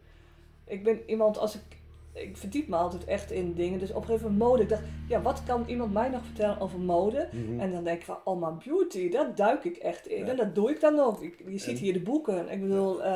Ik 0.65 0.85
ben 0.85 1.11
iemand, 1.11 1.39
als 1.39 1.55
ik, 1.55 1.78
ik 2.13 2.37
verdiep 2.37 2.69
me 2.69 2.77
altijd 2.77 3.05
echt 3.05 3.31
in 3.31 3.55
dingen. 3.55 3.79
Dus 3.79 3.91
op 3.91 3.97
een 3.97 4.05
gegeven 4.05 4.31
moment 4.31 4.51
mode. 4.51 4.63
Ik 4.63 4.69
dacht, 4.69 4.83
ja, 5.09 5.23
wat 5.23 5.43
kan 5.47 5.65
iemand 5.67 5.93
mij 5.93 6.09
nog 6.09 6.25
vertellen 6.25 6.61
over 6.61 6.79
mode? 6.81 7.29
Mhm. 7.33 7.61
En 7.61 7.73
dan 7.73 7.85
denk 7.85 7.99
ik 7.99 8.05
van, 8.05 8.19
oh 8.25 8.41
maar 8.41 8.57
beauty, 8.57 9.11
daar 9.11 9.35
duik 9.35 9.65
ik 9.65 9.77
echt 9.77 10.07
in. 10.07 10.25
Ja. 10.25 10.31
En 10.31 10.37
dat 10.37 10.55
doe 10.55 10.71
ik 10.71 10.81
dan 10.81 10.99
ook. 11.01 11.23
Ik, 11.23 11.43
je 11.47 11.59
ziet 11.59 11.77
En- 11.77 11.83
hier 11.83 11.93
de 11.93 12.01
boeken. 12.01 12.49
Ik 12.49 12.61
bedoel, 12.61 13.03
eh, 13.03 13.13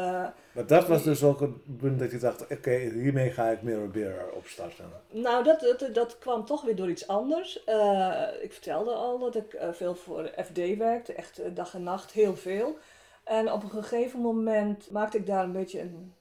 Maar 0.52 0.66
dat 0.66 0.88
was 0.88 1.02
dus 1.02 1.22
ook 1.24 1.40
een 1.40 1.62
punt 1.76 1.98
dat 1.98 2.10
je 2.10 2.18
dacht, 2.18 2.42
oké, 2.50 2.76
hiermee 2.76 3.30
ga 3.30 3.48
ik 3.50 3.62
Mirror 3.62 3.88
Mirror 3.94 4.30
opstarten. 4.32 4.84
Nou, 5.10 5.44
dat, 5.44 5.60
dat, 5.60 5.94
dat 5.94 6.18
kwam 6.18 6.44
toch 6.44 6.62
weer 6.62 6.76
door 6.76 6.90
iets 6.90 7.06
anders. 7.06 7.64
Eh, 7.64 8.22
ik 8.40 8.52
vertelde 8.52 8.90
al 8.92 9.18
dat 9.18 9.36
ik 9.36 9.52
eh, 9.52 9.72
veel 9.72 9.94
voor 9.94 10.30
FD 10.44 10.76
werkte, 10.76 11.12
echt 11.12 11.40
dag 11.54 11.74
en 11.74 11.82
nacht, 11.82 12.12
heel 12.12 12.36
veel. 12.36 12.76
En 13.24 13.52
op 13.52 13.62
een 13.62 13.70
gegeven 13.70 14.20
moment 14.20 14.90
maakte 14.90 15.18
ik 15.18 15.26
daar 15.26 15.44
een 15.44 15.52
beetje 15.52 15.80
een, 15.80 16.12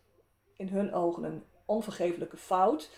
in 0.55 0.67
hun 0.67 0.93
ogen 0.93 1.23
een 1.23 1.43
onvergeeflijke 1.71 2.37
fout. 2.37 2.89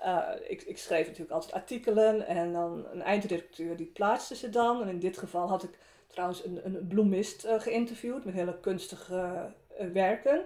Eh, 0.00 0.28
ik, 0.48 0.62
ik 0.62 0.78
schreef 0.78 1.06
natuurlijk 1.06 1.30
altijd 1.30 1.52
artikelen 1.52 2.26
en 2.26 2.52
dan 2.52 2.86
een 2.92 3.02
eindredacteur 3.02 3.76
die 3.76 3.86
plaatste 3.86 4.36
ze 4.36 4.50
dan. 4.50 4.82
En 4.82 4.88
in 4.88 4.98
dit 4.98 5.18
geval 5.18 5.48
had 5.48 5.62
ik 5.62 5.78
trouwens 6.06 6.44
een, 6.44 6.60
een 6.64 6.86
bloemist 6.86 7.44
eh, 7.44 7.60
geïnterviewd 7.60 8.24
met 8.24 8.34
hele 8.34 8.60
kunstige 8.60 9.52
eh, 9.78 9.86
werken. 9.86 10.44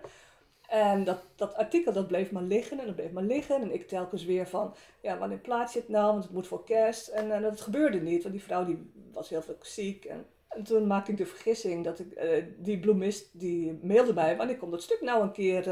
En 0.68 1.04
dat, 1.04 1.22
dat 1.36 1.54
artikel 1.54 1.92
dat 1.92 2.06
bleef 2.06 2.32
maar 2.32 2.42
liggen 2.42 2.78
en 2.80 2.86
dat 2.86 2.94
bleef 2.94 3.12
maar 3.12 3.22
liggen. 3.22 3.60
En 3.60 3.72
ik 3.72 3.88
telkens 3.88 4.24
weer 4.24 4.46
van, 4.46 4.74
ja, 5.00 5.18
wanneer 5.18 5.38
plaats 5.38 5.72
je 5.72 5.78
het 5.78 5.88
nou? 5.88 6.12
Want 6.12 6.24
het 6.24 6.32
moet 6.32 6.46
voor 6.46 6.64
kerst. 6.64 7.08
En, 7.08 7.32
en 7.32 7.42
dat 7.42 7.60
gebeurde 7.60 8.00
niet, 8.00 8.22
want 8.22 8.34
die 8.34 8.44
vrouw 8.44 8.64
die 8.64 8.90
was 9.12 9.28
heel 9.28 9.42
veel 9.42 9.56
ziek. 9.60 10.04
En, 10.04 10.26
en 10.48 10.62
toen 10.62 10.86
maakte 10.86 11.10
ik 11.10 11.16
de 11.16 11.26
vergissing 11.26 11.84
dat 11.84 11.98
ik, 11.98 12.20
die 12.58 12.78
bloemist 12.78 13.40
die 13.40 13.78
mailde 13.82 14.14
mij, 14.14 14.36
wanneer 14.36 14.56
komt 14.56 14.70
dat 14.70 14.82
stuk 14.82 15.00
nou 15.00 15.22
een 15.22 15.32
keer 15.32 15.68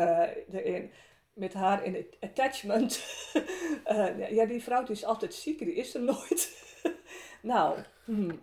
erin? 0.52 0.90
Met 1.32 1.52
haar 1.52 1.84
in 1.84 1.94
het 1.94 2.16
attachment. 2.20 3.00
Eh, 3.84 4.30
ja, 4.30 4.46
die 4.46 4.62
vrouw 4.62 4.82
die 4.82 4.94
is 4.94 5.04
altijd 5.04 5.34
ziek, 5.34 5.58
die 5.58 5.74
is 5.74 5.94
er 5.94 6.00
nooit. 6.00 6.64
nou, 7.42 7.78
hmm. 8.04 8.40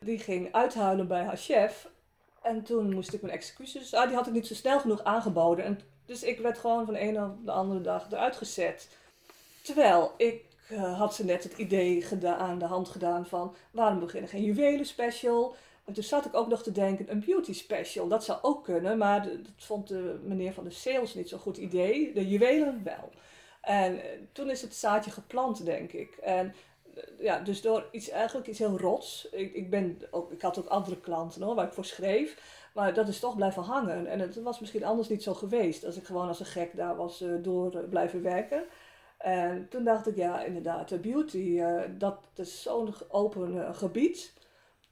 die 0.00 0.18
ging 0.18 0.52
uithuilen 0.52 1.08
bij 1.08 1.24
haar 1.24 1.36
chef. 1.36 1.88
En 2.42 2.62
toen 2.62 2.94
moest 2.94 3.12
ik 3.12 3.22
mijn 3.22 3.34
excuses. 3.34 3.94
Ah, 3.94 4.06
die 4.06 4.16
had 4.16 4.26
ik 4.26 4.32
niet 4.32 4.46
zo 4.46 4.54
snel 4.54 4.80
genoeg 4.80 5.04
aangeboden. 5.04 5.64
En, 5.64 5.80
dus 6.06 6.22
ik 6.22 6.38
werd 6.38 6.58
gewoon 6.58 6.84
van 6.84 6.94
de 6.94 7.00
ene 7.00 7.24
op 7.24 7.44
de 7.44 7.52
andere 7.52 7.80
dag 7.80 8.06
eruit 8.10 8.36
gezet. 8.36 8.88
Terwijl 9.62 10.12
ik 10.16 10.44
eh, 10.68 10.98
had 10.98 11.14
ze 11.14 11.24
net 11.24 11.42
het 11.42 11.58
idee 11.58 12.02
gedaan, 12.02 12.38
aan 12.38 12.58
de 12.58 12.64
hand 12.64 12.88
gedaan 12.88 13.26
van 13.26 13.54
waarom 13.70 14.00
beginnen 14.00 14.30
geen 14.30 14.44
juwelen 14.44 14.86
special? 14.86 15.56
En 15.88 15.94
toen 15.94 16.02
zat 16.02 16.24
ik 16.24 16.34
ook 16.34 16.48
nog 16.48 16.62
te 16.62 16.72
denken, 16.72 17.10
een 17.10 17.24
beauty 17.26 17.52
special, 17.52 18.08
dat 18.08 18.24
zou 18.24 18.38
ook 18.42 18.64
kunnen, 18.64 18.98
maar 18.98 19.22
dat 19.22 19.38
vond 19.56 19.88
de 19.88 20.18
meneer 20.22 20.52
van 20.52 20.64
de 20.64 20.70
sales 20.70 21.14
niet 21.14 21.28
zo'n 21.28 21.38
goed 21.38 21.56
idee. 21.56 22.12
De 22.12 22.28
juwelen 22.28 22.80
wel. 22.84 23.10
En 23.60 24.02
eh, 24.02 24.08
toen 24.32 24.50
is 24.50 24.62
het 24.62 24.74
zaadje 24.74 25.10
geplant, 25.10 25.64
denk 25.64 25.92
ik. 25.92 26.16
En 26.16 26.54
eh, 26.94 27.02
ja, 27.18 27.40
dus 27.40 27.60
door 27.60 27.88
iets 27.90 28.08
eigenlijk 28.08 28.46
iets 28.46 28.58
heel 28.58 28.78
rots. 28.78 29.28
Ik, 29.30 29.54
ik, 29.54 29.70
ben 29.70 29.98
ook, 30.10 30.32
ik 30.32 30.42
had 30.42 30.58
ook 30.58 30.66
andere 30.66 31.00
klanten 31.00 31.42
hoor, 31.42 31.54
waar 31.54 31.66
ik 31.66 31.72
voor 31.72 31.84
schreef. 31.84 32.56
Maar 32.74 32.94
dat 32.94 33.08
is 33.08 33.20
toch 33.20 33.36
blijven 33.36 33.62
hangen. 33.62 34.06
En 34.06 34.20
het 34.20 34.42
was 34.42 34.60
misschien 34.60 34.84
anders 34.84 35.08
niet 35.08 35.22
zo 35.22 35.34
geweest 35.34 35.84
als 35.84 35.96
ik 35.96 36.04
gewoon 36.04 36.28
als 36.28 36.40
een 36.40 36.46
gek 36.46 36.76
daar 36.76 36.96
was 36.96 37.20
eh, 37.20 37.30
door 37.42 37.84
blijven 37.84 38.22
werken. 38.22 38.64
En 39.18 39.68
toen 39.68 39.84
dacht 39.84 40.06
ik, 40.06 40.16
ja, 40.16 40.42
inderdaad, 40.42 40.88
de 40.88 40.98
beauty, 40.98 41.60
dat 41.98 42.18
is 42.34 42.62
zo'n 42.62 42.94
open 43.08 43.74
gebied. 43.74 44.32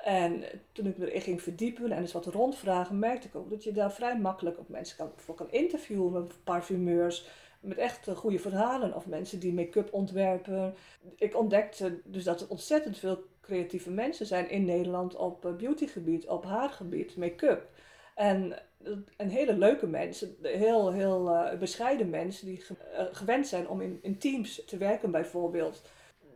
En 0.07 0.45
toen 0.73 0.87
ik 0.87 0.99
me 0.99 1.07
erin 1.09 1.21
ging 1.21 1.43
verdiepen 1.43 1.93
en 1.93 2.01
eens 2.01 2.13
wat 2.13 2.27
rondvragen, 2.27 2.99
merkte 2.99 3.27
ik 3.29 3.35
ook 3.35 3.51
dat 3.51 3.65
je 3.65 3.73
daar 3.73 3.93
vrij 3.93 4.19
makkelijk 4.19 4.59
ook 4.59 4.69
mensen 4.69 4.97
kan, 4.97 5.13
voor 5.17 5.35
kan 5.35 5.51
interviewen. 5.51 6.13
Met 6.13 6.45
parfumeurs, 6.45 7.29
met 7.61 7.79
echt 7.79 8.09
eh, 8.09 8.17
goede 8.17 8.39
verhalen. 8.39 8.95
Of 8.95 9.07
mensen 9.07 9.41
die 9.41 9.53
make-up 9.55 9.93
ontwerpen. 9.93 10.75
Ik 11.17 11.37
ontdekte 11.37 12.01
dus 12.05 12.25
dat 12.25 12.41
er 12.41 12.49
ontzettend 12.49 12.99
veel 12.99 13.25
creatieve 13.41 13.91
mensen 13.91 14.27
zijn 14.27 14.51
in 14.51 14.65
Nederland 14.65 15.17
op 15.17 15.45
eh, 15.47 15.53
beautygebied, 15.55 16.27
op 16.27 16.45
haargebied, 16.45 17.17
make-up. 17.17 17.69
En, 18.15 18.53
eh, 18.85 18.93
en 19.17 19.29
hele 19.29 19.57
leuke 19.57 19.87
mensen, 19.87 20.37
heel, 20.43 20.93
heel 20.93 21.33
bescheiden 21.59 22.11
mensen 22.11 22.47
die 22.47 22.61
ge- 22.61 23.09
gewend 23.13 23.47
zijn 23.47 23.69
om 23.69 23.81
in 23.81 24.19
teams 24.19 24.65
te 24.65 24.77
werken 24.77 25.11
bijvoorbeeld. 25.11 25.83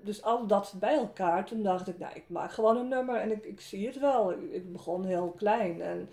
Dus 0.03 0.23
al 0.23 0.47
dat 0.47 0.75
bij 0.79 0.95
elkaar, 0.95 1.45
toen 1.45 1.63
dacht 1.63 1.89
ik, 1.89 1.99
nou, 1.99 2.15
ik 2.15 2.25
maak 2.27 2.53
gewoon 2.53 2.77
een 2.77 2.89
nummer 2.89 3.17
en 3.17 3.31
ik, 3.31 3.45
ik 3.45 3.61
zie 3.61 3.87
het 3.87 3.99
wel. 3.99 4.33
Ik, 4.33 4.53
ik 4.53 4.73
begon 4.73 5.05
heel 5.05 5.35
klein 5.37 5.83
en 5.83 6.09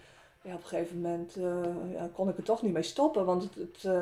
ja, 0.47 0.53
op 0.53 0.61
een 0.61 0.67
gegeven 0.67 1.01
moment 1.01 1.35
eh, 1.35 1.91
ja, 1.91 2.09
kon 2.13 2.29
ik 2.29 2.37
er 2.37 2.43
toch 2.43 2.61
niet 2.61 2.73
mee 2.73 2.83
stoppen, 2.83 3.25
want 3.25 3.43
het, 3.43 3.55
het, 3.55 3.83
eh, 3.85 4.01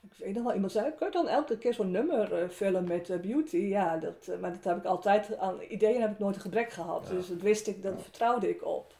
ik 0.00 0.24
weet 0.24 0.34
nog 0.34 0.44
wel, 0.44 0.54
iemand 0.54 0.72
zei, 0.72 0.94
kun 0.94 1.06
je 1.06 1.12
dan 1.12 1.28
elke 1.28 1.58
keer 1.58 1.74
zo'n 1.74 1.90
nummer 1.90 2.32
eh, 2.32 2.48
vullen 2.48 2.84
met 2.84 3.20
beauty? 3.22 3.56
Ja, 3.56 3.96
dat, 3.96 4.30
maar 4.40 4.52
dat 4.52 4.64
heb 4.64 4.76
ik 4.76 4.84
altijd, 4.84 5.38
aan 5.38 5.60
ideeën 5.68 6.00
heb 6.00 6.10
ik 6.10 6.18
nooit 6.18 6.34
een 6.34 6.40
gebrek 6.40 6.70
gehad. 6.70 7.06
Ja. 7.08 7.14
Dus 7.14 7.28
dat 7.28 7.40
wist 7.40 7.66
ik, 7.66 7.82
dat 7.82 8.02
vertrouwde 8.02 8.48
ik 8.48 8.64
op. 8.64 8.94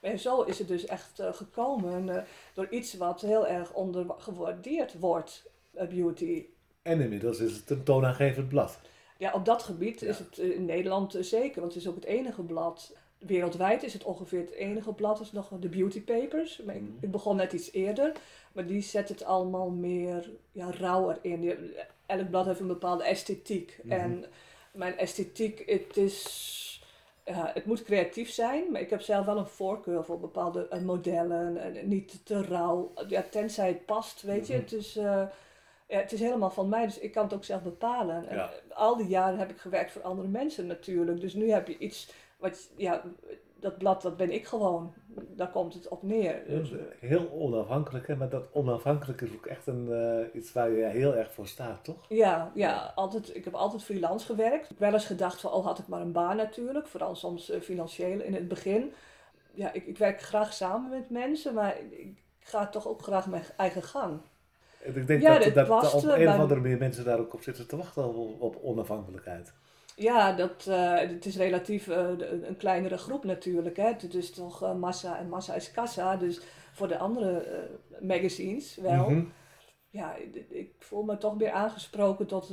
En 0.00 0.18
zo 0.18 0.42
is 0.42 0.58
het 0.58 0.68
dus 0.68 0.84
echt 0.84 1.22
gekomen 1.32 2.24
door 2.54 2.68
iets 2.70 2.96
wat 2.96 3.20
heel 3.20 3.46
erg 3.46 3.72
ondergewaardeerd 3.72 4.98
wordt, 4.98 5.50
beauty. 5.70 6.46
En 6.82 7.00
inmiddels 7.00 7.38
is 7.38 7.56
het 7.56 7.70
een 7.70 7.82
toonaangevend 7.82 8.48
blad. 8.48 8.78
Ja, 9.18 9.32
op 9.32 9.44
dat 9.44 9.62
gebied 9.62 10.00
Ja. 10.00 10.08
is 10.08 10.18
het 10.18 10.38
eh, 10.38 10.50
in 10.54 10.64
Nederland 10.64 11.14
eh, 11.14 11.22
zeker, 11.22 11.60
want 11.60 11.72
het 11.74 11.82
is 11.82 11.88
ook 11.88 11.94
het 11.94 12.04
enige 12.04 12.42
blad. 12.42 12.96
Wereldwijd 13.18 13.82
is 13.82 13.92
het 13.92 14.04
ongeveer 14.04 14.40
het 14.40 14.50
enige 14.50 14.92
blad, 14.92 15.20
is 15.20 15.32
nog 15.32 15.48
de 15.60 15.68
Beauty 15.68 16.00
Papers. 16.02 16.60
Maar 16.64 16.74
ik, 16.74 16.80
Mhm. 16.82 16.90
ik 17.00 17.10
begon 17.10 17.36
net 17.36 17.52
iets 17.52 17.72
eerder, 17.72 18.12
maar 18.52 18.66
die 18.66 18.82
zet 18.82 19.08
het 19.08 19.24
allemaal 19.24 19.68
meer 19.70 20.30
ja, 20.52 20.70
rauwer 20.70 21.18
in. 21.22 21.70
Elk 22.06 22.30
blad 22.30 22.46
heeft 22.46 22.60
een 22.60 22.66
bepaalde 22.66 23.04
esthetiek. 23.04 23.78
Mhm. 23.82 23.92
En 23.92 24.24
mijn 24.72 24.98
esthetiek, 24.98 25.62
het 25.70 25.96
is... 25.96 26.64
Ja, 27.24 27.50
het 27.54 27.64
moet 27.66 27.82
creatief 27.82 28.30
zijn, 28.30 28.70
maar 28.72 28.80
ik 28.80 28.90
heb 28.90 29.00
zelf 29.00 29.26
wel 29.26 29.36
een 29.38 29.46
voorkeur 29.46 30.04
voor 30.04 30.20
bepaalde 30.20 30.68
eh, 30.68 30.80
modellen. 30.80 31.56
En 31.62 31.88
niet 31.88 32.20
te 32.24 32.42
rauw, 32.42 32.92
ja, 33.08 33.24
tenzij 33.30 33.68
het 33.68 33.84
past, 33.86 34.22
weet 34.22 34.46
je. 34.46 34.52
Mhm. 34.52 34.62
Het 34.62 34.72
is... 34.72 34.98
ja, 35.88 35.98
het 35.98 36.12
is 36.12 36.20
helemaal 36.20 36.50
van 36.50 36.68
mij, 36.68 36.84
dus 36.84 36.98
ik 36.98 37.12
kan 37.12 37.24
het 37.24 37.34
ook 37.34 37.44
zelf 37.44 37.62
bepalen. 37.62 38.28
En 38.28 38.36
Ja. 38.36 38.50
al 38.68 38.96
die 38.96 39.06
jaren 39.06 39.38
heb 39.38 39.50
ik 39.50 39.58
gewerkt 39.58 39.92
voor 39.92 40.02
andere 40.02 40.28
mensen 40.28 40.66
natuurlijk. 40.66 41.20
Dus 41.20 41.34
nu 41.34 41.50
heb 41.50 41.68
je 41.68 41.78
iets 41.78 42.12
wat, 42.38 42.70
ja, 42.76 43.02
dat 43.60 43.78
blad, 43.78 44.02
dat 44.02 44.16
ben 44.16 44.30
ik 44.30 44.46
gewoon. 44.46 44.94
Daar 45.36 45.50
komt 45.50 45.74
het 45.74 45.88
op 45.88 46.02
neer. 46.02 46.42
Dus, 46.48 46.72
heel 47.00 47.30
onafhankelijk, 47.30 48.06
hè? 48.06 48.16
maar 48.16 48.28
dat 48.28 48.48
onafhankelijk 48.52 49.20
is 49.20 49.32
ook 49.34 49.46
echt 49.46 49.66
een, 49.66 49.92
eh, 49.92 50.34
iets 50.40 50.52
waar 50.52 50.70
je 50.70 50.84
heel 50.84 51.14
erg 51.14 51.32
voor 51.32 51.46
staat, 51.46 51.84
toch? 51.84 52.04
ja, 52.08 52.50
ja 52.54 52.92
altijd, 52.94 53.36
ik 53.36 53.44
heb 53.44 53.54
altijd 53.54 53.82
freelance 53.84 54.26
gewerkt. 54.26 54.70
Wel 54.78 54.92
eens 54.92 55.06
gedacht 55.06 55.40
van, 55.40 55.52
oh 55.52 55.64
had 55.64 55.78
ik 55.78 55.86
maar 55.86 56.00
een 56.00 56.12
baan 56.12 56.36
natuurlijk. 56.36 56.86
Vooral 56.86 57.14
soms 57.14 57.50
eh, 57.50 57.60
financieel 57.60 58.20
in 58.20 58.34
het 58.34 58.48
begin. 58.48 58.92
Ja, 59.52 59.72
ik, 59.72 59.86
ik 59.86 59.98
werk 59.98 60.20
graag 60.22 60.52
samen 60.52 60.90
met 60.90 61.10
mensen, 61.10 61.54
maar 61.54 61.76
ik, 61.80 61.92
ik 61.98 62.18
ga 62.38 62.66
toch 62.66 62.88
ook 62.88 63.02
graag 63.02 63.26
mijn 63.26 63.44
eigen 63.56 63.82
gang. 63.82 64.20
Ik 64.94 65.06
denk 65.06 65.22
Ja, 65.22 65.38
dat, 65.38 65.54
dat 65.54 65.68
was 65.68 65.94
op 65.94 66.04
een 66.04 66.28
of 66.28 66.38
andere 66.38 66.60
manier 66.60 66.78
mensen 66.78 67.04
daar 67.04 67.18
ook 67.18 67.34
op 67.34 67.42
zitten 67.42 67.66
te 67.66 67.76
wachten 67.76 68.14
op, 68.14 68.40
op 68.42 68.56
onafhankelijkheid. 68.62 69.52
Ja, 69.96 70.32
dat, 70.32 70.66
eh, 70.68 70.98
het 70.98 71.26
is 71.26 71.36
relatief 71.36 71.88
eh, 71.88 72.08
een 72.42 72.56
kleinere 72.56 72.98
groep 72.98 73.24
natuurlijk. 73.24 73.76
Hè. 73.76 73.86
Het 73.86 74.14
is 74.14 74.30
toch 74.30 74.62
eh, 74.62 74.74
massa 74.74 75.18
en 75.18 75.28
massa 75.28 75.54
is 75.54 75.70
kassa. 75.70 76.16
Dus 76.16 76.40
voor 76.72 76.88
de 76.88 76.98
andere 76.98 77.44
magazines 78.00 78.76
wel. 78.76 79.10
Mhm. 79.10 79.24
Ja, 79.90 80.14
ik, 80.14 80.46
ik 80.50 80.72
voel 80.78 81.02
me 81.02 81.18
toch 81.18 81.36
meer 81.36 81.50
aangesproken 81.50 82.26
tot 82.26 82.52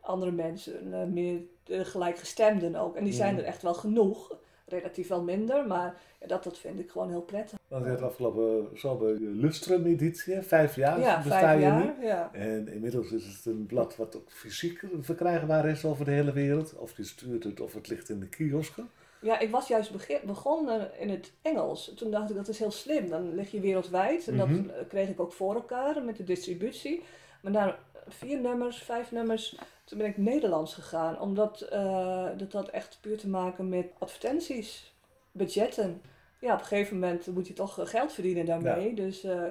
andere 0.00 0.30
mensen. 0.30 1.12
meer 1.12 1.40
de 1.64 1.84
gelijkgestemden 1.84 2.76
ook. 2.76 2.96
En 2.96 3.04
die 3.04 3.12
zijn 3.12 3.32
Mhm. 3.34 3.42
er 3.42 3.48
echt 3.48 3.62
wel 3.62 3.74
genoeg. 3.74 4.36
Relatief 4.74 5.08
wel 5.08 5.22
minder, 5.22 5.66
maar 5.66 6.00
ja, 6.20 6.26
dat, 6.26 6.44
dat 6.44 6.58
vind 6.58 6.78
ik 6.78 6.90
gewoon 6.90 7.08
heel 7.08 7.22
prettig. 7.22 7.58
Want 7.68 7.84
je 7.84 7.90
hebt 7.90 8.02
afgelopen 8.02 8.68
zomer 8.78 9.18
de 9.18 9.24
Lustrum-editie, 9.24 10.40
vijf 10.42 10.76
jaar 10.76 11.00
ja, 11.00 11.22
je 11.52 11.58
nu. 11.58 11.60
jaar. 11.62 11.94
Ja. 12.02 12.30
En 12.32 12.68
inmiddels 12.68 13.12
is 13.12 13.26
het 13.26 13.46
een 13.46 13.66
blad 13.66 13.96
wat 13.96 14.16
ook 14.16 14.30
fysiek 14.30 14.82
verkrijgbaar 15.00 15.68
is 15.68 15.84
over 15.84 16.04
de 16.04 16.10
hele 16.10 16.32
wereld. 16.32 16.74
Of 16.78 16.96
je 16.96 17.04
stuurt 17.04 17.44
het 17.44 17.60
of 17.60 17.74
het 17.74 17.88
ligt 17.88 18.08
in 18.08 18.20
de 18.20 18.28
kiosken. 18.28 18.88
Ja, 19.20 19.38
ik 19.38 19.50
was 19.50 19.68
juist 19.68 19.92
begonnen 20.24 20.90
in 20.98 21.08
het 21.08 21.32
Engels. 21.42 21.92
Toen 21.96 22.10
dacht 22.10 22.30
ik 22.30 22.36
dat 22.36 22.48
is 22.48 22.58
heel 22.58 22.70
slim. 22.70 23.08
Dan 23.08 23.34
lig 23.34 23.50
je 23.50 23.60
wereldwijd. 23.60 24.28
En 24.28 24.34
Mhm. 24.34 24.62
dat 24.66 24.74
eh, 24.76 24.88
kreeg 24.88 25.08
ik 25.08 25.20
ook 25.20 25.32
voor 25.32 25.54
elkaar 25.54 26.02
met 26.02 26.16
de 26.16 26.24
distributie. 26.24 27.02
Maar 27.42 27.52
na 27.52 27.78
vier 28.08 28.40
nummers, 28.40 28.78
vijf 28.78 29.10
nummers, 29.10 29.56
toen 29.84 29.98
ben 29.98 30.06
ik 30.06 30.16
Nederlands 30.16 30.74
gegaan. 30.74 31.20
Omdat 31.20 31.60
eh, 31.60 32.28
dat 32.36 32.52
had 32.52 32.68
echt 32.68 32.98
puur 33.00 33.18
te 33.18 33.28
maken 33.28 33.68
met 33.68 33.86
advertenties, 33.98 34.94
budgetten. 35.32 36.02
Ja, 36.40 36.54
op 36.54 36.60
een 36.60 36.66
gegeven 36.66 36.98
moment 36.98 37.26
moet 37.26 37.46
je 37.46 37.52
toch 37.52 37.78
eh, 37.78 37.86
geld 37.86 38.12
verdienen 38.12 38.46
daarmee. 38.46 38.94
Dus 38.94 39.24
eh, 39.24 39.44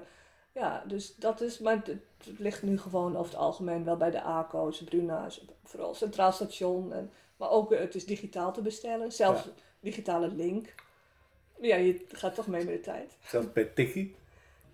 ja, 0.51 0.83
dus 0.87 1.15
dat 1.15 1.41
is. 1.41 1.59
Maar 1.59 1.75
het, 1.75 1.87
het 1.87 2.39
ligt 2.39 2.63
nu 2.63 2.79
gewoon 2.79 3.17
over 3.17 3.31
het 3.31 3.41
algemeen 3.41 3.83
wel 3.83 3.97
bij 3.97 4.11
de 4.11 4.21
ACO's, 4.21 4.83
Bruna's, 4.83 5.45
vooral 5.63 5.93
Centraal 5.93 6.31
Station. 6.31 6.93
En, 6.93 7.11
maar 7.37 7.49
ook 7.49 7.73
het 7.73 7.95
is 7.95 8.05
digitaal 8.05 8.53
te 8.53 8.61
bestellen. 8.61 9.11
Zelfs 9.11 9.43
Ja. 9.43 9.51
digitale 9.79 10.27
link. 10.27 10.73
Ja, 11.59 11.75
je 11.75 12.05
gaat 12.07 12.35
toch 12.35 12.47
mee 12.47 12.65
met 12.65 12.73
de 12.73 12.79
tijd. 12.79 13.17
Zelfs 13.27 13.51
bij 13.53 13.65
Tikkie. 13.65 14.15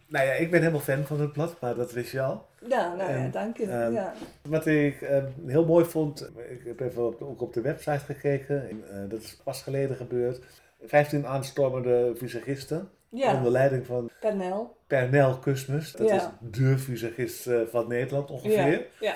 Nou 0.09 0.25
ja, 0.25 0.31
ik 0.33 0.51
ben 0.51 0.59
helemaal 0.59 0.81
fan 0.81 1.03
van 1.05 1.19
het 1.19 1.31
blad, 1.31 1.55
maar 1.61 1.75
dat 1.75 1.91
wist 1.91 2.11
je 2.11 2.21
al. 2.21 2.45
Ja, 2.67 2.95
nou 2.95 3.09
ja, 3.11 3.17
En, 3.17 3.31
dank 3.31 3.57
je. 3.57 3.65
ehm, 3.65 3.93
ja. 3.93 4.13
Wat 4.41 4.65
ik 4.65 5.01
eh, 5.01 5.23
heel 5.45 5.65
mooi 5.65 5.85
vond, 5.85 6.29
ik 6.49 6.61
heb 6.65 6.79
even 6.79 7.05
op, 7.07 7.21
ook 7.21 7.41
op 7.41 7.53
de 7.53 7.61
website 7.61 7.99
gekeken, 8.05 8.69
en, 8.69 8.83
eh, 8.91 9.09
dat 9.09 9.21
is 9.21 9.35
pas 9.43 9.61
geleden 9.61 9.95
gebeurd. 9.95 10.39
15 10.85 11.27
aanstormende 11.27 12.11
visagisten, 12.15 12.89
ja, 13.09 13.35
onder 13.35 13.51
leiding 13.51 13.85
van 13.85 14.09
Pernel. 14.19 14.77
Pernel 14.87 15.37
Kusmus. 15.37 15.91
Dat 15.91 16.09
Ja. 16.09 16.15
is 16.15 16.23
de 16.51 16.77
visagist 16.77 17.47
eh, 17.47 17.59
van 17.69 17.87
Nederland 17.87 18.31
ongeveer. 18.31 18.71
Ja, 18.71 18.81
ja. 18.99 19.15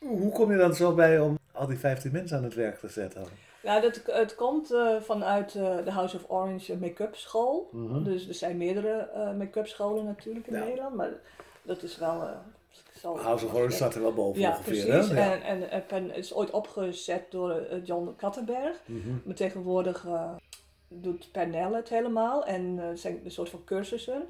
Hoe 0.00 0.32
kom 0.32 0.50
je 0.50 0.56
dan 0.56 0.74
zo 0.74 0.94
bij 0.94 1.20
om 1.20 1.38
al 1.52 1.66
die 1.66 1.78
15 1.78 2.12
mensen 2.12 2.36
aan 2.36 2.44
het 2.44 2.54
werk 2.54 2.78
te 2.78 2.88
zetten? 2.88 3.22
Nou, 3.64 3.80
dat, 3.80 4.00
het 4.06 4.34
komt 4.34 4.72
eh, 4.72 4.96
vanuit 5.00 5.54
eh, 5.54 5.76
de 5.84 5.90
House 5.90 6.16
of 6.16 6.24
Orange 6.28 6.76
make-up 6.76 7.16
school. 7.16 7.68
Mhm. 7.72 8.02
Dus 8.02 8.28
er 8.28 8.34
zijn 8.34 8.56
meerdere 8.56 9.08
eh, 9.14 9.32
make-up 9.32 9.66
scholen 9.66 10.04
natuurlijk 10.04 10.46
in 10.46 10.54
Ja. 10.54 10.64
Nederland. 10.64 10.94
Maar 10.94 11.10
dat 11.62 11.82
is 11.82 11.98
wel... 11.98 12.28
House 13.02 13.46
of 13.46 13.54
Orange 13.54 13.74
staat 13.74 13.94
er 13.94 14.02
wel 14.02 14.12
boven 14.14 14.40
Ja, 14.40 14.48
ongeveer. 14.50 14.84
precies. 14.86 15.08
Hè? 15.10 15.24
Ja. 15.24 15.32
En, 15.32 15.42
en, 15.70 15.88
en 15.90 16.08
het 16.08 16.16
is 16.16 16.34
ooit 16.34 16.50
opgezet 16.50 17.30
door 17.30 17.62
John 17.84 18.14
Kattenberg. 18.16 18.80
Mhm. 18.86 19.08
Maar 19.24 19.34
tegenwoordig 19.34 20.06
doet 20.88 21.28
Pernell 21.32 21.72
het 21.72 21.88
helemaal 21.88 22.44
en 22.44 22.92
zijn 22.98 23.20
een 23.24 23.30
soort 23.30 23.48
van 23.48 23.64
cursussen. 23.64 24.22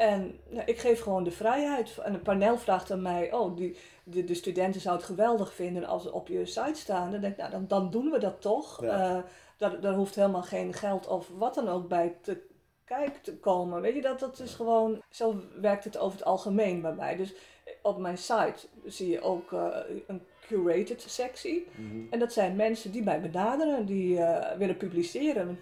En 0.00 0.38
nou, 0.48 0.64
ik 0.66 0.78
geef 0.78 1.00
gewoon 1.00 1.24
de 1.24 1.30
vrijheid. 1.30 1.98
En 1.98 2.22
Pernell 2.22 2.56
vraagt 2.56 2.90
aan 2.90 3.02
mij, 3.02 3.32
oh, 3.32 3.56
die, 3.56 3.76
de, 4.04 4.24
de 4.24 4.34
studenten 4.34 4.80
zouden 4.80 5.06
het 5.06 5.16
geweldig 5.16 5.52
vinden 5.54 5.84
als 5.84 6.02
ze 6.02 6.12
op 6.12 6.28
je 6.28 6.46
site 6.46 6.80
staan. 6.80 7.10
Dan 7.10 7.20
denk 7.20 7.32
ik, 7.32 7.38
nou, 7.38 7.50
dan, 7.50 7.66
dan 7.66 7.90
doen 7.90 8.10
we 8.10 8.18
dat 8.18 8.40
toch. 8.40 8.82
Ja. 8.82 9.16
Eh, 9.16 9.22
daar, 9.56 9.80
daar 9.80 9.94
hoeft 9.94 10.14
helemaal 10.14 10.42
geen 10.42 10.74
geld 10.74 11.06
of 11.06 11.28
wat 11.36 11.54
dan 11.54 11.68
ook 11.68 11.88
bij 11.88 12.16
te 12.22 12.42
kijken 12.84 13.22
te 13.22 13.38
komen. 13.38 13.80
Weet 13.80 13.94
je, 13.94 14.02
dat, 14.02 14.20
dat 14.20 14.38
is 14.38 14.54
gewoon, 14.54 15.02
zo 15.10 15.34
werkt 15.60 15.84
het 15.84 15.98
over 15.98 16.18
het 16.18 16.26
algemeen 16.26 16.80
bij 16.80 16.94
mij. 16.94 17.16
Dus 17.16 17.34
op 17.82 17.98
mijn 17.98 18.18
site 18.18 18.66
zie 18.84 19.08
je 19.08 19.20
ook 19.20 19.52
eh, 19.52 19.76
een 20.06 20.22
curated 20.54 21.04
sectie. 21.06 21.66
En 22.10 22.18
dat 22.18 22.32
zijn 22.32 22.56
mensen 22.56 22.90
die 22.92 23.02
mij 23.02 23.20
benaderen, 23.20 23.86
die 23.86 24.18
eh, 24.18 24.58
willen 24.58 24.76
publiceren. 24.76 25.58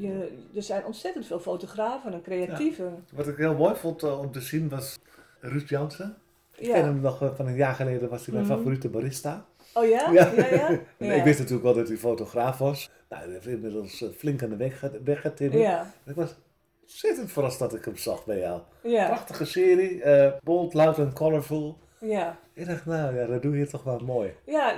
Je, 0.00 0.38
er 0.54 0.62
zijn 0.62 0.84
ontzettend 0.84 1.26
veel 1.26 1.40
fotografen 1.40 2.12
en 2.12 2.22
creatieven. 2.22 3.04
Wat 3.12 3.28
ik 3.28 3.36
heel 3.36 3.54
mooi 3.54 3.74
vond 3.74 4.02
eh, 4.02 4.18
om 4.20 4.32
te 4.32 4.40
zien 4.40 4.68
was 4.68 4.98
Ruud 5.40 5.68
Jansen. 5.68 6.16
Ik 6.56 6.66
Ja. 6.66 6.72
ken 6.74 6.84
hem 6.84 7.00
nog 7.00 7.22
eh, 7.22 7.34
van 7.34 7.46
een 7.46 7.56
jaar 7.56 7.74
geleden, 7.74 8.08
was 8.08 8.24
hij 8.26 8.34
mijn 8.34 8.46
Mhm. 8.46 8.56
favoriete 8.56 8.88
barista. 8.88 9.46
Oh 9.74 9.88
ja? 9.88 10.10
Ja. 10.12 10.32
Ja, 10.36 10.46
ja? 10.46 10.68
En 10.68 11.06
Ja. 11.06 11.12
Ik 11.12 11.24
wist 11.24 11.38
natuurlijk 11.38 11.64
wel 11.64 11.74
dat 11.74 11.88
hij 11.88 11.96
fotograaf 11.96 12.58
was. 12.58 12.90
Nou, 13.08 13.22
hij 13.22 13.32
heeft 13.32 13.46
inmiddels 13.46 14.04
flink 14.16 14.42
aan 14.42 14.48
de 14.50 14.56
weg, 14.56 14.78
ge- 14.78 15.00
weggetimmerd. 15.04 15.62
Ja, 15.62 15.92
Ik 16.06 16.14
was 16.14 16.34
ontzettend 16.82 17.32
verrast 17.32 17.58
dat 17.58 17.74
ik 17.74 17.84
hem 17.84 17.96
zag 17.96 18.24
bij 18.24 18.38
jou. 18.38 18.60
ja, 18.82 19.06
Prachtige 19.06 19.44
serie, 19.44 20.02
eh, 20.02 20.32
bold, 20.42 20.74
loud 20.74 20.98
en 20.98 21.12
colorful. 21.12 21.78
Ja. 22.00 22.38
Ik 22.52 22.66
dacht, 22.66 22.86
nou 22.86 23.16
ja, 23.16 23.26
dat 23.26 23.42
doe 23.42 23.58
je 23.58 23.66
toch 23.66 23.82
wel 23.82 23.98
mooi. 23.98 24.34
Ja, 24.44 24.74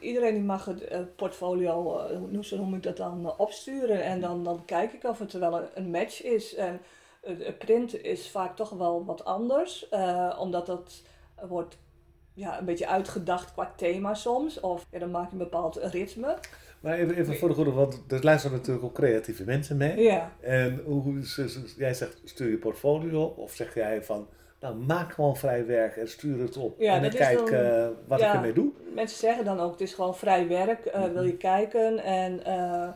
iedereen 0.00 0.34
die 0.34 0.42
mag 0.42 0.64
het 0.64 1.16
portfolio, 1.16 1.98
eh, 1.98 2.16
hoe 2.16 2.56
noem 2.56 2.74
ik 2.74 2.82
dat 2.82 2.96
dan, 2.96 3.26
eh, 3.26 3.40
opsturen. 3.40 4.02
En 4.02 4.20
dan, 4.20 4.44
dan 4.44 4.64
kijk 4.64 4.92
ik 4.92 5.04
of 5.04 5.18
het 5.18 5.32
wel 5.32 5.68
een, 5.74 5.90
match 5.90 6.22
is. 6.22 6.54
En 6.54 6.80
print 7.58 8.02
is 8.04 8.30
vaak 8.30 8.56
toch 8.56 8.70
wel 8.70 9.04
wat 9.04 9.24
anders, 9.24 9.88
eh, 9.88 10.36
omdat 10.40 10.66
dat 10.66 11.02
wordt 11.48 11.78
ja, 12.34 12.58
een 12.58 12.64
beetje 12.64 12.88
uitgedacht 12.88 13.52
qua 13.52 13.72
thema 13.76 14.14
soms. 14.14 14.60
Of 14.60 14.86
ja, 14.90 14.98
dan 14.98 15.10
maak 15.10 15.26
je 15.26 15.32
een 15.32 15.38
bepaald 15.38 15.76
ritme. 15.76 16.38
Maar 16.80 16.98
even, 16.98 17.16
even 17.16 17.36
voor 17.36 17.48
de 17.48 17.54
goede, 17.54 17.70
want 17.70 18.02
er 18.08 18.24
luisteren 18.24 18.56
natuurlijk 18.56 18.84
ook 18.84 18.94
creatieve 18.94 19.44
mensen 19.44 19.76
mee. 19.76 20.00
Ja, 20.00 20.32
En 20.40 20.82
hoe, 20.84 21.20
jij 21.76 21.94
zegt, 21.94 22.20
stuur 22.24 22.50
je 22.50 22.56
portfolio 22.56 23.22
op? 23.22 23.38
Of 23.38 23.54
zeg 23.54 23.74
jij 23.74 24.02
van, 24.02 24.28
nou 24.62 24.74
maak 24.76 25.12
gewoon 25.12 25.36
vrij 25.36 25.66
werk 25.66 25.96
en 25.96 26.08
stuur 26.08 26.40
het 26.40 26.56
op. 26.56 26.80
Ja, 26.80 26.94
en 26.94 27.02
dan 27.02 27.10
kijk 27.10 27.38
dan- 27.38 27.48
eh, 27.48 27.86
wat 28.06 28.20
ja. 28.20 28.28
ik 28.28 28.34
ermee 28.34 28.52
doe. 28.52 28.70
mensen 28.94 29.18
zeggen 29.18 29.44
dan 29.44 29.60
ook, 29.60 29.70
het 29.70 29.80
is 29.80 29.94
gewoon 29.94 30.16
vrij 30.16 30.48
werk, 30.48 30.84
eh, 30.86 31.04
wil 31.04 31.22
je 31.22 31.36
kijken. 31.36 31.98
En 31.98 32.44
eh, 32.44 32.88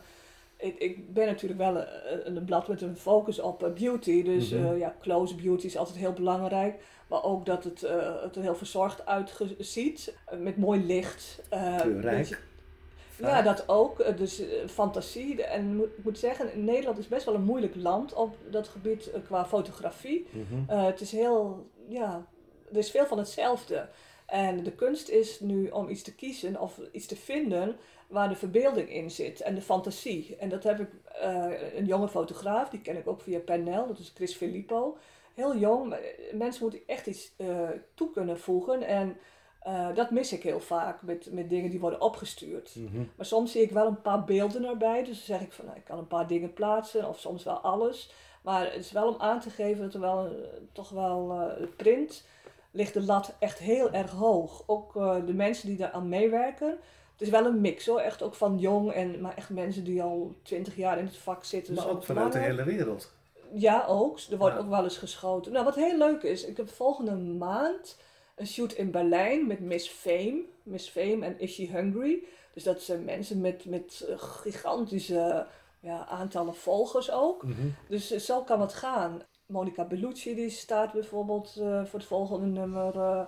ik, 0.57 0.77
ik 0.77 1.13
ben 1.13 1.25
natuurlijk 1.25 1.59
wel 1.59 1.77
een, 1.77 2.35
een 2.37 2.45
blad 2.45 2.67
met 2.67 2.81
een 2.81 2.95
focus 2.97 3.39
op 3.39 3.71
beauty. 3.75 4.23
Dus 4.23 4.49
Mhm. 4.51 4.77
ja, 4.77 4.95
close 5.01 5.35
beauty 5.35 5.65
is 5.65 5.77
altijd 5.77 5.97
heel 5.97 6.13
belangrijk. 6.13 6.75
Maar 7.07 7.23
ook 7.23 7.45
dat 7.45 7.63
het, 7.63 7.81
het 8.21 8.35
er 8.35 8.41
heel 8.41 8.55
verzorgd 8.55 9.05
uitziet. 9.05 10.13
met 10.39 10.57
mooi 10.57 10.85
licht. 10.85 11.41
Kleurrijk. 11.81 12.17
beetje- 12.17 12.37
ja, 13.19 13.41
dat 13.41 13.69
ook. 13.69 13.99
Eh, 13.99 14.17
Dus 14.17 14.39
eh, 14.39 14.67
fantasie. 14.67 15.43
En 15.43 15.81
ik 15.81 16.03
moet 16.03 16.19
zeggen, 16.19 16.63
Nederland 16.63 16.97
is 16.97 17.07
best 17.07 17.25
wel 17.25 17.35
een 17.35 17.43
moeilijk 17.43 17.75
land 17.75 18.13
op 18.13 18.35
dat 18.49 18.67
gebied 18.67 19.11
eh, 19.11 19.21
qua 19.23 19.45
fotografie. 19.45 20.27
Mhm. 20.31 20.79
Het 20.79 21.01
is 21.01 21.11
heel, 21.11 21.69
ja, 21.87 22.27
er 22.71 22.77
is 22.77 22.91
veel 22.91 23.05
van 23.05 23.17
hetzelfde. 23.17 23.89
En 24.25 24.63
de 24.63 24.71
kunst 24.71 25.09
is 25.09 25.39
nu 25.39 25.69
om 25.69 25.89
iets 25.89 26.01
te 26.01 26.15
kiezen 26.15 26.61
of 26.61 26.79
iets 26.91 27.05
te 27.05 27.15
vinden 27.15 27.75
waar 28.07 28.29
de 28.29 28.35
verbeelding 28.35 28.93
in 28.93 29.11
zit 29.11 29.41
en 29.41 29.55
de 29.55 29.61
fantasie. 29.61 30.35
En 30.39 30.49
dat 30.49 30.63
heb 30.63 30.79
ik, 30.79 30.89
een 31.75 31.85
jonge 31.85 32.07
fotograaf, 32.07 32.69
die 32.69 32.81
ken 32.81 32.97
ik 32.97 33.07
ook 33.07 33.21
via 33.21 33.39
Pernel, 33.39 33.87
dat 33.87 33.99
is 33.99 34.11
Chris 34.15 34.35
Filippo. 34.35 34.97
Heel 35.33 35.57
jong, 35.57 35.95
mensen 36.33 36.61
moeten 36.61 36.81
echt 36.85 37.07
iets 37.07 37.33
toe 37.93 38.11
kunnen 38.11 38.39
voegen. 38.39 38.83
En 38.83 39.17
eh, 39.67 39.87
dat 39.95 40.11
mis 40.11 40.33
ik 40.33 40.43
heel 40.43 40.59
vaak 40.59 41.01
met, 41.01 41.27
met 41.31 41.49
dingen 41.49 41.69
die 41.69 41.79
worden 41.79 42.01
opgestuurd. 42.01 42.75
Mhm. 42.75 43.03
Maar 43.15 43.25
soms 43.25 43.51
zie 43.51 43.61
ik 43.61 43.71
wel 43.71 43.87
een 43.87 44.01
paar 44.01 44.23
beelden 44.23 44.65
erbij. 44.65 44.99
Dus 45.03 45.25
dan 45.25 45.37
zeg 45.37 45.41
ik 45.47 45.53
van, 45.53 45.65
nou, 45.65 45.77
ik 45.77 45.83
kan 45.85 45.97
een 45.97 46.07
paar 46.07 46.27
dingen 46.27 46.53
plaatsen. 46.53 47.07
Of 47.07 47.19
soms 47.19 47.43
wel 47.43 47.57
alles. 47.57 48.11
Maar 48.41 48.65
het 48.65 48.75
is 48.85 48.91
wel 48.91 49.07
om 49.07 49.15
aan 49.21 49.39
te 49.39 49.49
geven 49.49 49.83
dat 49.83 49.93
er 49.93 49.99
wel 49.99 50.25
een- 50.25 50.69
toch 50.71 50.89
wel 50.89 51.31
eh, 51.31 51.57
de 51.61 51.67
print 51.67 52.23
ligt 52.71 52.93
de 52.93 53.01
lat 53.03 53.33
echt 53.39 53.59
heel 53.59 53.91
erg 53.91 54.11
hoog. 54.11 54.63
Ook 54.65 54.95
eh, 54.95 55.15
de 55.25 55.33
mensen 55.33 55.67
die 55.67 55.77
daar 55.77 55.91
aan 55.91 56.09
meewerken. 56.09 56.69
Het 57.11 57.21
is 57.21 57.29
wel 57.29 57.45
een 57.45 57.61
mix 57.61 57.85
hoor. 57.85 57.99
Echt 57.99 58.21
ook 58.23 58.35
van 58.35 58.57
jong 58.59 58.91
en 58.91 59.21
maar 59.21 59.35
echt 59.35 59.49
mensen 59.49 59.83
die 59.83 60.01
al 60.03 60.33
twintig 60.41 60.75
jaar 60.75 60.97
in 60.97 61.05
het 61.05 61.17
vak 61.17 61.43
zitten. 61.43 61.73
Maar 61.73 61.83
dus 61.85 61.93
ook 61.93 62.03
vanuit 62.03 62.33
de 62.33 62.39
hele 62.39 62.63
wereld. 62.63 63.11
Ja, 63.53 63.85
ook. 63.87 64.19
Er 64.31 64.37
wordt 64.37 64.55
Ja. 64.55 64.61
ook 64.61 64.69
wel 64.69 64.83
eens 64.83 64.97
geschoten. 64.97 65.51
Nou, 65.51 65.65
wat 65.65 65.75
heel 65.75 65.97
leuk 65.97 66.23
is, 66.23 66.45
ik 66.45 66.57
heb 66.57 66.69
volgende 66.69 67.15
maand 67.15 67.97
een 68.37 68.47
shoot 68.47 68.73
in 68.73 68.91
Berlijn 68.91 69.47
met 69.47 69.59
Miss 69.59 69.89
Fame. 69.89 70.43
Miss 70.63 70.89
Fame 70.89 71.25
en 71.25 71.39
Is 71.39 71.53
She 71.53 71.67
Hungry? 71.71 72.23
Dus 72.53 72.63
dat 72.63 72.81
zijn 72.81 73.03
mensen 73.03 73.41
met, 73.41 73.65
met 73.65 74.05
eh, 74.09 74.17
gigantische 74.17 75.47
ja, 75.79 76.05
aantallen 76.05 76.55
volgers 76.55 77.11
ook. 77.11 77.43
Mhm. 77.43 77.67
Dus 77.87 78.11
eh, 78.11 78.19
zo 78.19 78.43
kan 78.43 78.61
het 78.61 78.73
gaan. 78.73 79.21
Monica 79.45 79.85
Bellucci 79.85 80.35
die 80.35 80.49
staat 80.49 80.93
bijvoorbeeld 80.93 81.55
eh, 81.59 81.85
voor 81.85 81.99
het 81.99 82.07
volgende 82.07 82.45
nummer 82.45 83.27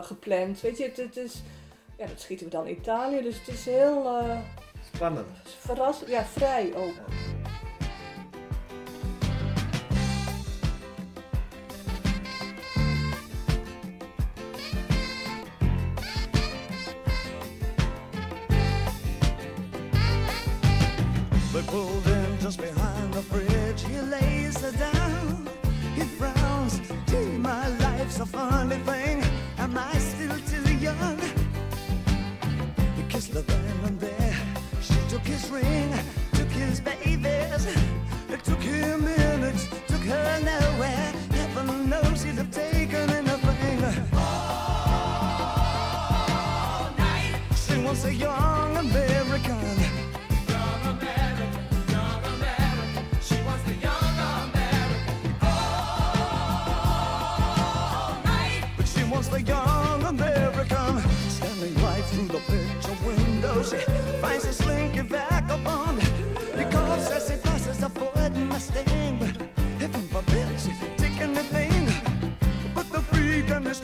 gepland. 0.00 0.60
Weet 0.60 0.78
je, 0.78 0.84
het, 0.84 0.96
het 0.96 1.16
is... 1.16 1.42
Ja, 1.98 2.06
dat 2.06 2.20
schieten 2.20 2.46
we 2.46 2.52
dan 2.52 2.66
in 2.66 2.76
Italië. 2.76 3.22
Dus 3.22 3.38
het 3.38 3.48
is 3.48 3.64
heel 3.64 4.22
Spannend. 4.94 5.26
verrassend. 5.44 6.10
Ja, 6.10 6.24
vrij 6.24 6.74
ook. 6.74 6.94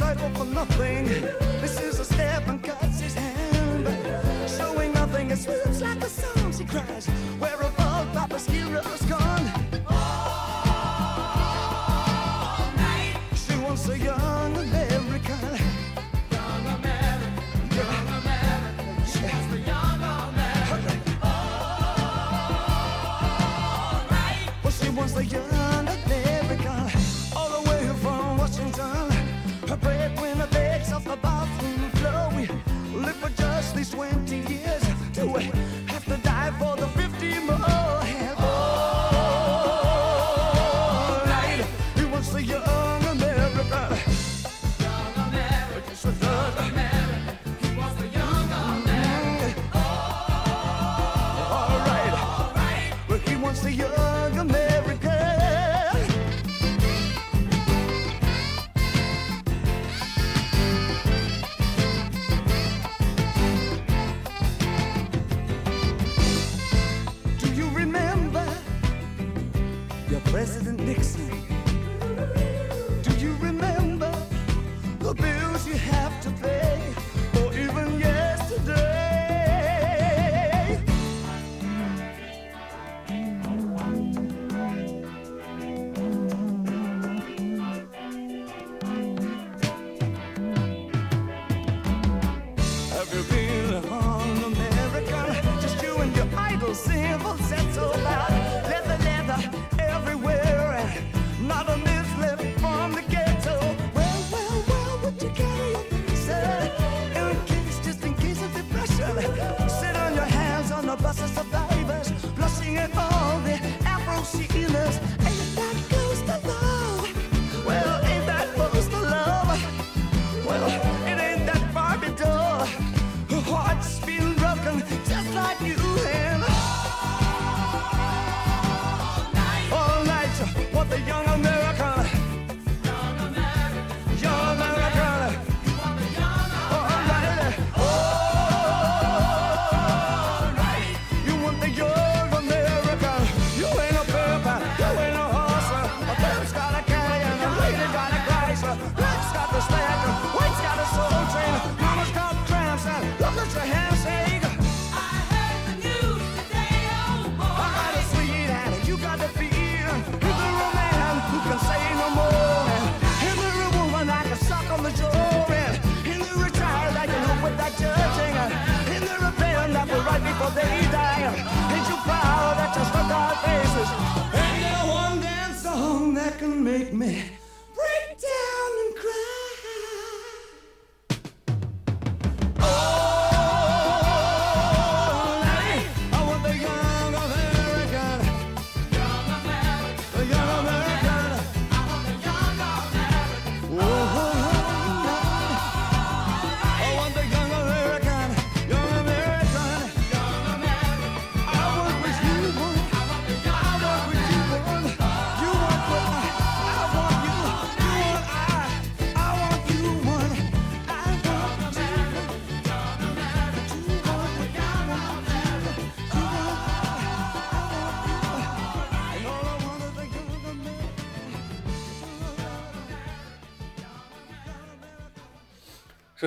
life 0.00 0.36
for 0.36 0.44
nothing. 0.46 1.06
This 1.60 1.80
is 1.80 2.00
a 2.00 2.05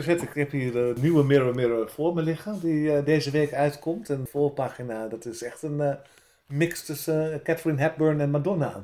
Ik, 0.07 0.29
heb 0.33 0.51
hier 0.51 0.71
de 0.71 0.93
nieuwe 1.01 1.23
Mirror 1.23 1.55
Mirror 1.55 1.89
voor 1.89 2.13
me 2.13 2.21
liggen, 2.21 2.59
die 2.59 2.95
eh, 2.95 3.05
deze 3.05 3.31
week 3.31 3.53
uitkomt. 3.53 4.09
En 4.09 4.21
de 4.21 4.27
voorpagina, 4.29 5.07
dat 5.07 5.25
is 5.25 5.41
echt 5.43 5.61
een 5.61 5.81
eh, 5.81 5.95
mix 6.45 6.85
tussen 6.85 7.33
eh, 7.33 7.39
Catherine 7.43 7.81
Hepburn 7.81 8.21
en 8.21 8.29
Madonna. 8.31 8.83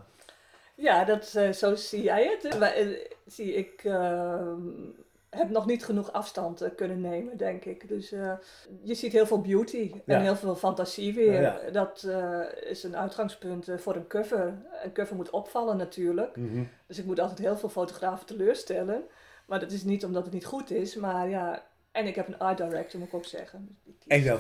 Ja, 0.76 1.04
dat, 1.06 1.34
eh, 1.36 1.52
zo 1.52 1.76
zie 1.76 2.04
jij 2.04 2.38
het. 2.42 2.60
Maar, 2.60 2.72
eh, 2.74 2.88
zie 3.26 3.54
ik 3.54 3.82
eh, 3.84 4.54
heb 5.30 5.50
nog 5.50 5.66
niet 5.66 5.86
genoeg 5.86 6.12
afstand 6.12 6.62
eh, 6.62 6.70
kunnen 6.76 7.02
nemen, 7.02 7.38
denk 7.38 7.66
ik. 7.66 7.88
Dus 7.88 8.12
eh, 8.12 8.32
je 8.82 8.94
ziet 8.96 9.12
heel 9.12 9.26
veel 9.26 9.42
beauty 9.42 9.92
en 9.94 10.02
Ja. 10.16 10.22
heel 10.22 10.36
veel 10.36 10.56
fantasie 10.56 11.14
weer. 11.14 11.42
Ja. 11.42 11.60
Dat 11.72 12.04
eh, 12.10 12.70
is 12.70 12.84
een 12.84 12.98
uitgangspunt 12.98 13.68
eh, 13.68 13.78
voor 13.78 13.96
een 13.96 14.08
cover. 14.08 14.54
Een 14.84 14.94
cover 14.94 15.16
moet 15.16 15.30
opvallen 15.30 15.78
natuurlijk. 15.78 16.36
Dus 16.88 17.00
ik 17.00 17.06
moet 17.06 17.20
altijd 17.20 17.40
heel 17.40 17.58
veel 17.58 17.70
fotografen 17.70 18.26
teleurstellen. 18.26 19.04
Maar 19.46 19.60
dat 19.60 19.72
is 19.72 19.84
niet 19.84 20.06
omdat 20.06 20.24
het 20.24 20.34
niet 20.34 20.46
goed 20.46 20.72
is, 20.72 20.96
maar 20.96 21.30
ja... 21.30 21.64
En 21.92 22.08
ik 22.08 22.16
heb 22.16 22.28
een 22.28 22.40
art 22.40 22.58
director, 22.58 23.00
moet 23.00 23.08
ik 23.08 23.14
ook 23.14 23.26
zeggen. 23.26 23.78
Dus 23.84 23.94
En 24.08 24.22
jouw 24.22 24.40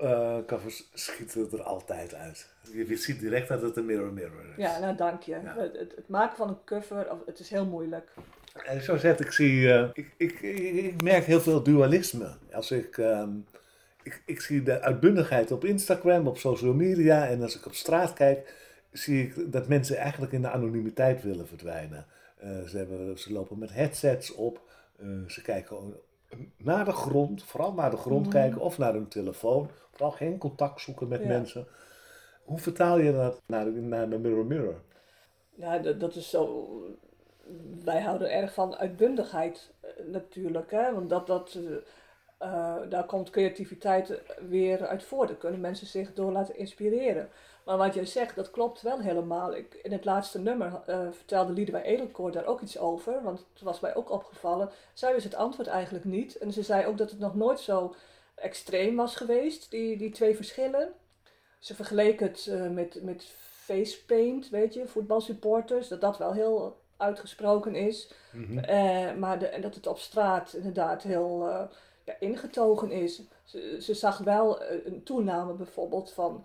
eh, 0.00 0.36
covers 0.46 0.88
schieten 0.92 1.48
er 1.52 1.62
altijd 1.62 2.14
uit. 2.14 2.48
Je, 2.72 2.96
ziet 2.96 3.20
direct 3.20 3.48
dat 3.48 3.62
het 3.62 3.76
een 3.76 3.86
Mirror 3.86 4.12
Mirror 4.12 4.44
is. 4.44 4.56
Ja, 4.56 4.78
nou 4.78 4.96
dank 4.96 5.22
je. 5.22 5.32
Ja. 5.42 5.54
Het, 5.56 5.76
het, 5.96 6.08
maken 6.08 6.36
van 6.36 6.48
een 6.48 6.64
cover, 6.64 7.10
of- 7.10 7.26
het 7.26 7.38
is 7.38 7.50
heel 7.50 7.66
moeilijk. 7.66 8.12
En 8.64 8.82
zo 8.82 8.96
zet 8.96 9.20
ik 9.20 9.30
zie, 9.30 9.72
eh, 9.72 9.88
ik, 9.92 10.14
ik, 10.16 10.40
ik, 10.40 10.74
ik 10.74 11.02
merk 11.02 11.24
heel 11.24 11.40
veel 11.40 11.62
dualisme. 11.62 12.36
Als 12.52 12.70
ik, 12.70 12.98
ehm, 12.98 13.30
ik, 14.02 14.22
ik 14.26 14.40
zie 14.40 14.62
de 14.62 14.80
uitbundigheid 14.80 15.50
op 15.52 15.64
Instagram, 15.64 16.26
op 16.26 16.38
social 16.38 16.74
media 16.74 17.28
en 17.28 17.42
als 17.42 17.56
ik 17.56 17.66
op 17.66 17.74
straat 17.74 18.12
kijk, 18.12 18.54
zie 18.92 19.22
ik 19.22 19.52
dat 19.52 19.68
mensen 19.68 19.96
eigenlijk 19.96 20.32
in 20.32 20.42
de 20.42 20.50
anonimiteit 20.50 21.22
willen 21.22 21.46
verdwijnen. 21.48 22.06
Eh, 22.46 22.62
ze, 22.68 22.76
hebben, 22.76 23.18
ze 23.18 23.32
lopen 23.32 23.58
met 23.58 23.72
headsets 23.72 24.34
op, 24.34 24.60
eh, 24.98 25.06
ze 25.26 25.42
kijken 25.42 25.94
naar 26.56 26.84
de 26.84 26.92
grond, 26.92 27.44
vooral 27.44 27.72
naar 27.72 27.90
de 27.90 27.96
grond 27.96 28.26
Mhm. 28.26 28.30
kijken 28.34 28.60
of 28.60 28.78
naar 28.78 28.92
hun 28.92 29.08
telefoon, 29.08 29.70
vooral 29.90 30.10
geen 30.10 30.38
contact 30.38 30.80
zoeken 30.80 31.08
met 31.08 31.20
Ja. 31.22 31.28
mensen. 31.28 31.66
Hoe 32.44 32.58
vertaal 32.58 32.98
je 32.98 33.12
dat 33.12 33.40
naar 33.46 33.64
de, 33.64 33.70
naar 33.70 34.08
de 34.10 34.18
Mirror 34.18 34.44
Mirror? 34.46 34.80
Ja, 35.54 35.78
dat, 35.78 36.00
dat 36.00 36.14
is 36.14 36.30
zo. 36.30 36.66
Wij 37.84 38.00
houden 38.00 38.30
erg 38.32 38.54
van 38.54 38.76
uitbundigheid 38.76 39.72
eh, 39.80 39.90
natuurlijk, 40.06 40.70
hè? 40.70 40.92
want 40.94 41.10
dat, 41.10 41.26
dat, 41.26 41.58
daar 42.88 43.04
komt 43.06 43.30
creativiteit 43.30 44.20
weer 44.48 44.86
uit 44.86 45.04
voort. 45.04 45.28
Daar 45.28 45.36
kunnen 45.36 45.60
mensen 45.60 45.86
zich 45.86 46.14
door 46.14 46.32
laten 46.32 46.56
inspireren. 46.56 47.28
Maar 47.66 47.76
wat 47.76 47.94
jij 47.94 48.06
zegt, 48.06 48.36
dat 48.36 48.50
klopt 48.50 48.82
wel 48.82 49.00
helemaal. 49.00 49.54
Ik, 49.54 49.74
in 49.82 49.92
het 49.92 50.04
laatste 50.04 50.38
nummer 50.38 50.80
eh, 50.86 51.00
vertelde 51.10 51.52
Liedewij 51.52 51.82
Edelkoor 51.82 52.32
daar 52.32 52.46
ook 52.46 52.60
iets 52.60 52.78
over, 52.78 53.22
want 53.22 53.46
het 53.52 53.62
was 53.62 53.80
mij 53.80 53.94
ook 53.94 54.10
opgevallen. 54.10 54.70
Zij 54.92 55.12
wist 55.12 55.24
het 55.24 55.34
antwoord 55.34 55.68
eigenlijk 55.68 56.04
niet. 56.04 56.38
En 56.38 56.52
ze 56.52 56.62
zei 56.62 56.86
ook 56.86 56.98
dat 56.98 57.10
het 57.10 57.18
nog 57.18 57.34
nooit 57.34 57.60
zo 57.60 57.94
extreem 58.34 58.96
was 58.96 59.16
geweest, 59.16 59.70
die, 59.70 59.96
die 59.96 60.10
twee 60.10 60.36
verschillen. 60.36 60.92
Ze 61.58 61.74
vergeleek 61.74 62.20
het 62.20 62.46
eh, 62.46 62.68
met, 62.68 63.02
met 63.02 63.24
facepaint, 63.64 64.48
weet 64.48 64.74
je, 64.74 64.86
voetbalsupporters, 64.86 65.88
dat 65.88 66.00
dat 66.00 66.18
wel 66.18 66.32
heel 66.32 66.80
uitgesproken 66.96 67.74
is. 67.74 68.12
Eh, 68.62 69.14
maar 69.14 69.38
de, 69.38 69.46
en 69.46 69.60
dat 69.60 69.74
het 69.74 69.86
op 69.86 69.98
straat 69.98 70.52
inderdaad 70.52 71.02
heel 71.02 71.46
ja, 72.04 72.14
ingetogen 72.18 72.90
is. 72.90 73.22
Ze, 73.44 73.76
ze 73.80 73.94
zag 73.94 74.18
wel 74.18 74.62
een 74.62 75.02
toename 75.02 75.52
bijvoorbeeld 75.52 76.12
van 76.12 76.44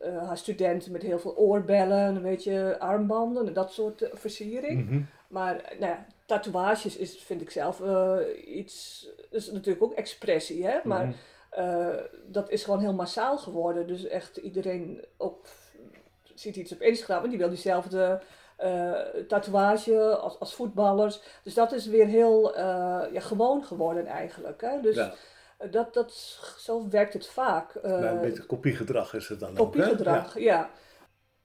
eh, 0.00 0.26
haar 0.26 0.38
studenten 0.38 0.92
met 0.92 1.02
heel 1.02 1.18
veel 1.18 1.36
oorbellen, 1.36 2.22
weet 2.22 2.44
je, 2.44 2.76
armbanden 2.78 3.46
en 3.46 3.52
dat 3.52 3.72
soort 3.72 4.02
eh, 4.02 4.10
versiering. 4.12 5.06
Maar 5.28 5.60
eh, 5.60 5.78
nou 5.78 5.92
ja, 5.92 6.06
tatoeages 6.26 6.96
is, 6.96 7.18
vind 7.18 7.40
ik 7.40 7.50
zelf 7.50 7.80
eh, 7.80 8.16
iets, 8.44 9.06
dat 9.30 9.40
is 9.40 9.50
natuurlijk 9.50 9.84
ook 9.84 9.92
expressie, 9.92 10.66
hè? 10.66 10.78
maar 10.84 11.14
eh, 11.50 11.96
dat 12.26 12.50
is 12.50 12.64
gewoon 12.64 12.80
heel 12.80 12.92
massaal 12.92 13.38
geworden. 13.38 13.86
Dus 13.86 14.06
echt 14.06 14.36
iedereen 14.36 15.04
ook 15.16 15.46
ziet 16.34 16.56
iets 16.56 16.72
op 16.72 16.80
Instagram 16.82 17.24
en 17.24 17.30
die 17.30 17.38
wil 17.38 17.48
diezelfde 17.48 18.22
tatoeage 19.28 20.16
als, 20.16 20.38
als 20.38 20.54
voetballers. 20.54 21.20
Dus 21.42 21.54
dat 21.54 21.72
is 21.72 21.86
weer 21.86 22.06
heel 22.06 22.58
ja, 23.12 23.20
gewoon 23.20 23.64
geworden 23.64 24.06
eigenlijk. 24.06 24.60
Hè? 24.60 24.80
Dus 24.80 24.96
Ja. 24.96 25.14
Eh, 25.58 25.70
dat, 25.72 25.94
dat, 25.94 26.12
zo 26.58 26.88
werkt 26.88 27.12
het 27.12 27.26
vaak. 27.26 27.74
Eh, 27.74 27.90
Nou, 27.90 28.04
een 28.04 28.20
beetje 28.20 28.46
kopiegedrag 28.46 29.14
is 29.14 29.28
het 29.28 29.40
dan 29.40 29.48
ook. 29.50 29.56
hè? 29.56 29.62
kopiegedrag, 29.62 30.38
ja. 30.38 30.70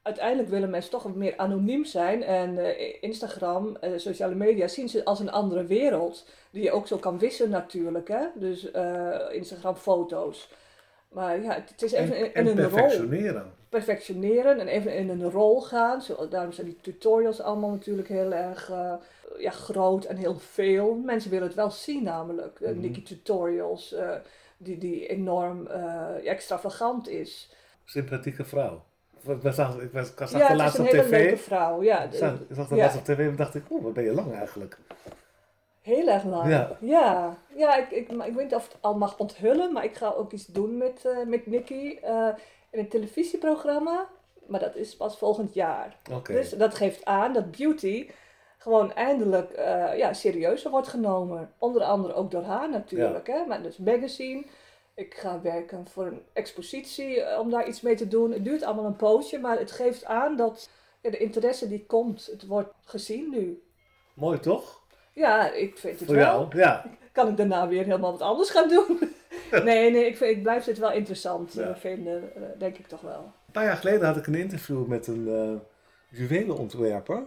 Uiteindelijk 0.01 0.49
willen 0.49 0.70
mensen 0.70 0.91
toch 0.91 1.03
wat 1.03 1.16
meer 1.16 1.38
anoniem 1.38 1.86
zijn. 1.86 2.24
En 2.24 2.57
eh, 2.57 2.93
Instagram, 3.01 3.76
eh, 3.76 3.91
sociale 3.95 4.36
media 4.36 4.68
zien 4.68 4.89
ze 4.89 5.05
als 5.05 5.20
een 5.20 5.32
andere 5.32 5.66
wereld. 5.66 6.26
Die 6.51 6.64
je 6.64 6.72
ook 6.72 6.88
zo 6.88 6.97
kan 6.97 7.20
wissen 7.20 7.49
natuurlijk. 7.49 8.07
Hè? 8.07 8.26
Dus 8.36 8.72
eh, 8.72 9.20
Instagram 9.32 9.76
foto's. 9.76 10.49
Maar 11.14 11.41
ja, 11.41 11.53
het, 11.53 11.82
is 11.82 11.91
even 11.91 12.16
En, 12.16 12.26
in, 12.26 12.34
en 12.34 12.47
in 12.47 12.57
een 12.57 12.70
rol 12.70 12.72
perfectioneren. 12.72 13.51
perfectioneren 13.70 14.59
en 14.59 14.68
even 14.68 14.95
in 14.95 15.09
een 15.09 15.32
rol 15.32 15.61
gaan. 15.61 16.01
Zo, 16.01 16.28
daarom 16.28 16.51
zijn 16.51 16.68
die 16.68 16.78
tutorials 16.82 17.41
allemaal 17.41 17.70
natuurlijk 17.70 18.07
heel 18.07 18.34
erg 18.34 18.70
eh, 18.70 18.93
ja, 19.38 19.51
groot 19.51 20.05
en 20.05 20.16
heel 20.16 20.39
veel. 20.39 20.95
Mensen 20.95 21.32
willen 21.32 21.47
het 21.47 21.55
wel 21.55 21.72
zien 21.72 22.03
namelijk. 22.03 22.59
Uh, 22.59 22.70
Nikki 22.70 23.03
tutorials, 23.03 23.93
eh, 23.93 24.16
die, 24.57 24.78
die 24.78 25.07
enorm 25.07 25.68
eh, 25.68 26.30
extravagant 26.30 27.07
is. 27.09 27.53
Sympathieke 27.86 28.45
vrouw. 28.45 28.84
Ik 29.28 29.41
was, 29.41 29.55
zag, 29.55 29.80
ik 29.82 29.91
was, 29.91 30.09
ik 30.09 30.18
zag 30.18 30.32
ja, 30.32 30.55
de 30.55 30.64
het 30.64 30.74
is 30.74 30.80
een 30.80 30.86
hele 30.86 31.01
tv. 31.03 31.09
leuke 31.11 31.38
vrouw. 31.38 31.84
Ja, 31.84 32.03
Ik 32.03 32.14
zag, 32.14 32.34
ik 32.34 32.55
zag 32.55 32.68
de 32.68 32.76
ja. 32.76 32.84
laatst 32.84 32.97
op 32.97 33.03
tv 33.03 33.18
en 33.18 33.36
dacht 33.36 33.55
ik, 33.55 33.64
oeh, 33.70 33.84
wat 33.84 33.93
ben 33.93 34.03
je 34.03 34.14
lang 34.14 34.34
eigenlijk. 34.34 34.78
Heel 35.84 36.08
erg 36.08 36.24
lang. 36.24 36.50
Ja. 36.50 36.78
Ja, 36.80 37.38
ja. 37.56 37.76
ik, 37.76 37.92
ik, 37.92 38.12
maar 38.12 38.28
ik 38.28 38.34
weet 38.34 38.44
niet 38.44 38.56
of 38.56 38.68
het 38.68 38.78
al 38.82 38.98
mag 38.98 39.18
onthullen, 39.18 39.74
maar 39.74 39.84
ik 39.84 39.96
ga 39.96 40.10
ook 40.10 40.32
iets 40.32 40.46
doen 40.46 40.78
met, 40.78 41.06
eh 41.06 41.26
met 41.28 41.46
Nicky 41.46 41.98
eh, 42.02 42.28
in 42.70 42.80
een 42.80 42.90
televisieprogramma. 42.90 44.10
Maar 44.48 44.60
dat 44.60 44.76
is 44.76 44.96
pas 44.96 45.18
volgend 45.18 45.54
jaar. 45.54 45.98
Oké. 46.12 46.34
Dus 46.34 46.50
dat 46.50 46.76
geeft 46.76 47.06
aan 47.06 47.34
dat 47.34 47.52
beauty 47.52 48.10
gewoon 48.58 48.94
eindelijk 48.94 49.52
eh, 49.52 49.98
ja, 49.98 50.14
serieuzer 50.14 50.72
wordt 50.72 50.88
genomen. 50.88 51.54
Onder 51.58 51.84
andere 51.84 52.14
ook 52.14 52.32
door 52.32 52.44
haar 52.44 52.70
natuurlijk. 52.70 53.28
Hè? 53.28 53.46
Maar 53.46 53.62
dus 53.64 53.78
magazine. 53.78 54.44
Ik 54.96 55.14
ga 55.14 55.42
werken 55.42 55.88
voor 55.88 56.06
een 56.06 56.22
expositie 56.34 57.40
om 57.40 57.50
daar 57.50 57.68
iets 57.68 57.82
mee 57.82 57.96
te 57.96 58.08
doen. 58.08 58.32
Het 58.32 58.44
duurt 58.44 58.64
allemaal 58.64 58.86
een 58.86 58.96
poosje, 58.96 59.40
maar 59.40 59.60
het 59.60 59.72
geeft 59.72 60.06
aan 60.06 60.36
dat 60.36 60.70
ja, 61.02 61.10
de 61.10 61.18
interesse 61.18 61.68
die 61.68 61.86
komt, 61.86 62.26
het 62.26 62.46
wordt 62.46 62.74
gezien 62.84 63.30
nu. 63.30 63.64
Mooi 64.14 64.40
toch? 64.40 64.83
Ja, 65.14 65.51
ik 65.51 65.78
vind 65.78 65.99
het 65.99 66.07
Voor 66.07 66.18
wel. 66.18 66.26
jou? 66.26 66.57
Ja. 66.57 66.86
Kan 67.11 67.28
ik 67.28 67.38
daarna 67.38 67.68
weer 67.68 67.84
helemaal 67.84 68.11
wat 68.11 68.22
anders 68.22 68.49
gaan 68.49 68.70
doen? 68.70 68.99
nee, 69.64 69.91
nee, 69.91 70.05
ik, 70.05 70.18
vind, 70.18 70.36
ik 70.38 70.43
blijf 70.43 70.64
dit 70.64 70.78
wel 70.78 70.91
interessant 70.91 71.57
eh, 71.57 71.66
Ja. 71.66 71.76
vinden, 71.76 72.36
eh, 72.36 72.41
denk 72.57 72.78
ik 72.78 72.88
toch 72.88 73.01
wel. 73.01 73.20
Een 73.45 73.51
paar 73.51 73.64
jaar 73.66 73.78
geleden 73.78 74.07
had 74.07 74.18
ik 74.18 74.28
een 74.28 74.36
interview 74.36 74.86
met 74.86 75.07
een 75.07 75.28
eh 75.28 75.59
juwelenontwerper. 76.20 77.24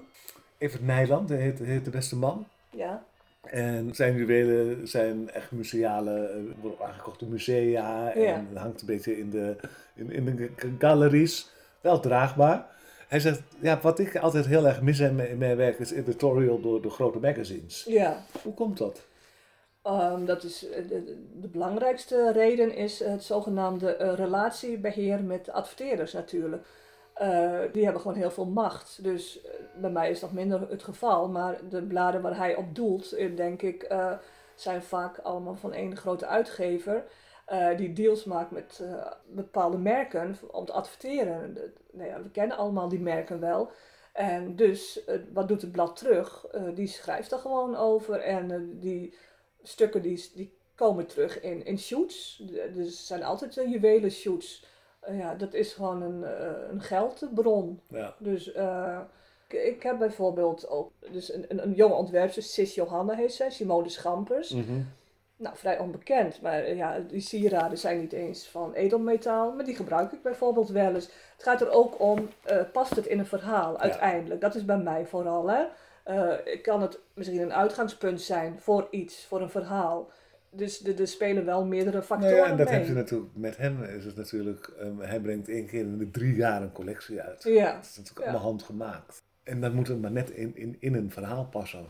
Evert 0.58 0.82
Nijland, 0.86 1.28
hij 1.28 1.38
heet, 1.38 1.58
heet 1.58 1.84
de 1.84 1.90
beste 1.90 2.16
man. 2.16 2.46
Ja, 2.70 3.04
En 3.42 3.94
zijn 3.94 4.16
juwelen 4.16 4.88
zijn 4.88 5.30
echt 5.30 5.50
museale, 5.52 6.42
worden 6.60 6.86
aangekocht 6.86 7.20
door 7.20 7.28
musea 7.28 8.12
en 8.12 8.20
Ja. 8.22 8.44
het 8.48 8.58
hangt 8.58 8.80
een 8.80 8.86
beetje 8.86 9.18
in 9.18 9.30
de, 9.30 9.56
in, 9.94 10.10
in 10.12 10.24
de 10.36 10.50
galeries. 10.78 11.50
Wel 11.80 12.00
draagbaar. 12.00 12.66
Hij 13.08 13.20
zegt, 13.20 13.42
ja, 13.60 13.78
wat 13.82 13.98
ik 13.98 14.16
altijd 14.16 14.46
heel 14.46 14.66
erg 14.66 14.80
mis 14.80 14.98
in 14.98 15.14
mijn, 15.38 15.56
werk 15.56 15.78
is 15.78 15.90
editorial 15.90 16.60
door 16.60 16.82
de 16.82 16.90
grote 16.90 17.18
magazines. 17.18 17.84
ja. 17.88 18.24
Hoe 18.42 18.54
komt 18.54 18.78
dat? 18.78 19.06
Ehm, 19.82 20.24
dat 20.24 20.42
is, 20.42 20.68
eh, 20.68 20.88
de, 20.88 21.24
de 21.40 21.48
belangrijkste 21.48 22.32
reden 22.32 22.74
is 22.74 22.98
het 22.98 23.24
zogenaamde 23.24 23.96
eh, 23.96 24.14
relatiebeheer 24.14 25.22
met 25.22 25.50
adverteerders 25.50 26.12
natuurlijk. 26.12 26.64
eh, 27.14 27.60
die 27.72 27.84
hebben 27.84 28.02
gewoon 28.02 28.16
heel 28.16 28.30
veel 28.30 28.46
macht. 28.46 28.98
Dus 29.02 29.40
bij 29.80 29.90
mij 29.90 30.10
is 30.10 30.20
dat 30.20 30.32
minder 30.32 30.70
het 30.70 30.82
geval. 30.82 31.28
Maar 31.28 31.58
de 31.68 31.82
bladen 31.82 32.22
waar 32.22 32.36
hij 32.36 32.56
op 32.56 32.74
doelt, 32.74 33.16
denk 33.36 33.62
ik, 33.62 33.94
zijn 34.54 34.82
vaak 34.82 35.18
allemaal 35.18 35.54
van 35.54 35.72
één 35.72 35.96
grote 35.96 36.26
uitgever. 36.26 37.04
Eh, 37.46 37.76
die 37.76 37.92
deals 37.92 38.24
maakt 38.24 38.50
met 38.50 38.80
eh, 38.82 39.12
bepaalde 39.26 39.78
merken 39.78 40.36
om 40.50 40.64
te 40.64 40.72
adverteren. 40.72 41.54
De- 41.54 41.72
nou 41.92 42.08
ja, 42.08 42.22
we 42.22 42.30
kennen 42.30 42.56
allemaal 42.56 42.88
die 42.88 43.00
merken 43.00 43.40
wel. 43.40 43.70
En 44.12 44.56
dus, 44.56 45.04
eh, 45.04 45.18
wat 45.32 45.48
doet 45.48 45.62
het 45.62 45.72
blad 45.72 45.96
terug? 45.96 46.46
Die 46.74 46.86
schrijft 46.86 47.32
er 47.32 47.38
gewoon 47.38 47.76
over. 47.76 48.20
En 48.20 48.78
die 48.80 49.14
stukken 49.62 50.02
die, 50.02 50.30
die 50.34 50.58
komen 50.74 51.06
terug 51.06 51.40
in, 51.40 51.64
in 51.64 51.78
shoots. 51.78 52.42
Dus 52.74 52.86
er 52.86 53.06
zijn 53.06 53.22
altijd 53.22 53.54
juwelen 53.54 54.10
shoots. 54.10 54.64
Ja, 55.10 55.34
dat 55.34 55.54
is 55.54 55.72
gewoon 55.72 56.02
een, 56.02 56.22
een 56.70 56.80
geldbron. 56.80 57.80
Ja. 57.88 58.14
Dus 58.18 58.46
ik, 59.48 59.52
ik 59.52 59.82
heb 59.82 59.98
bijvoorbeeld 59.98 60.68
ook 60.68 60.92
dus 61.10 61.32
een, 61.32 61.44
een, 61.48 61.62
een 61.62 61.72
jonge 61.72 61.94
ontwerpster, 61.94 62.42
Sis 62.42 62.74
Johanna 62.74 63.14
heet 63.14 63.32
zij, 63.32 63.50
Simone 63.50 63.88
Schampers. 63.88 64.50
Mhm. 64.50 64.80
Nou, 65.38 65.56
vrij 65.56 65.78
onbekend, 65.78 66.40
maar 66.40 66.62
eh, 66.62 66.76
ja, 66.76 66.98
die 66.98 67.20
sieraden 67.20 67.78
zijn 67.78 68.00
niet 68.00 68.12
eens 68.12 68.48
van 68.48 68.72
edelmetaal, 68.74 69.52
maar 69.54 69.64
die 69.64 69.76
gebruik 69.76 70.12
ik 70.12 70.22
bijvoorbeeld 70.22 70.68
wel 70.68 70.94
eens. 70.94 71.04
Het 71.36 71.42
gaat 71.42 71.60
er 71.60 71.70
ook 71.70 72.00
om, 72.00 72.28
eh, 72.44 72.60
past 72.72 72.96
het 72.96 73.06
in 73.06 73.18
een 73.18 73.26
verhaal 73.26 73.78
uiteindelijk? 73.78 74.40
Dat 74.40 74.54
is 74.54 74.64
bij 74.64 74.78
mij 74.78 75.06
vooral, 75.06 75.50
hè. 75.50 75.64
Eh, 76.04 76.62
kan 76.62 76.82
het 76.82 76.98
misschien 77.14 77.40
een 77.40 77.52
uitgangspunt 77.52 78.20
zijn 78.20 78.60
voor 78.60 78.86
iets, 78.90 79.26
voor 79.26 79.40
een 79.40 79.50
verhaal. 79.50 80.10
Dus 80.50 80.84
er 80.84 81.08
spelen 81.08 81.44
wel 81.44 81.64
meerdere 81.64 81.96
Nou 81.96 82.04
factoren 82.04 82.36
ja, 82.36 82.46
en 82.46 82.56
dat 82.56 82.68
mee. 82.68 82.78
heb 82.78 82.86
je 82.86 82.92
natuurlijk, 82.92 83.30
met 83.34 83.56
hem 83.56 83.82
is 83.82 84.04
het 84.04 84.16
natuurlijk, 84.16 84.72
ehm, 84.78 84.98
hij 84.98 85.20
brengt 85.20 85.48
één 85.48 85.66
keer 85.66 85.80
in 85.80 85.98
de 85.98 86.10
drie 86.10 86.34
jaar 86.34 86.62
een 86.62 86.72
collectie 86.72 87.20
uit. 87.20 87.42
Ja. 87.42 87.72
Dat 87.74 87.84
is 87.84 87.96
natuurlijk 87.96 88.18
Ja. 88.18 88.24
allemaal 88.32 88.48
handgemaakt. 88.50 89.22
En 89.42 89.60
dat 89.60 89.72
moet 89.72 89.88
het 89.88 90.00
maar 90.00 90.10
net 90.10 90.30
in, 90.30 90.56
in, 90.56 90.76
in 90.80 90.94
een 90.94 91.10
verhaal 91.10 91.44
passen. 91.44 91.86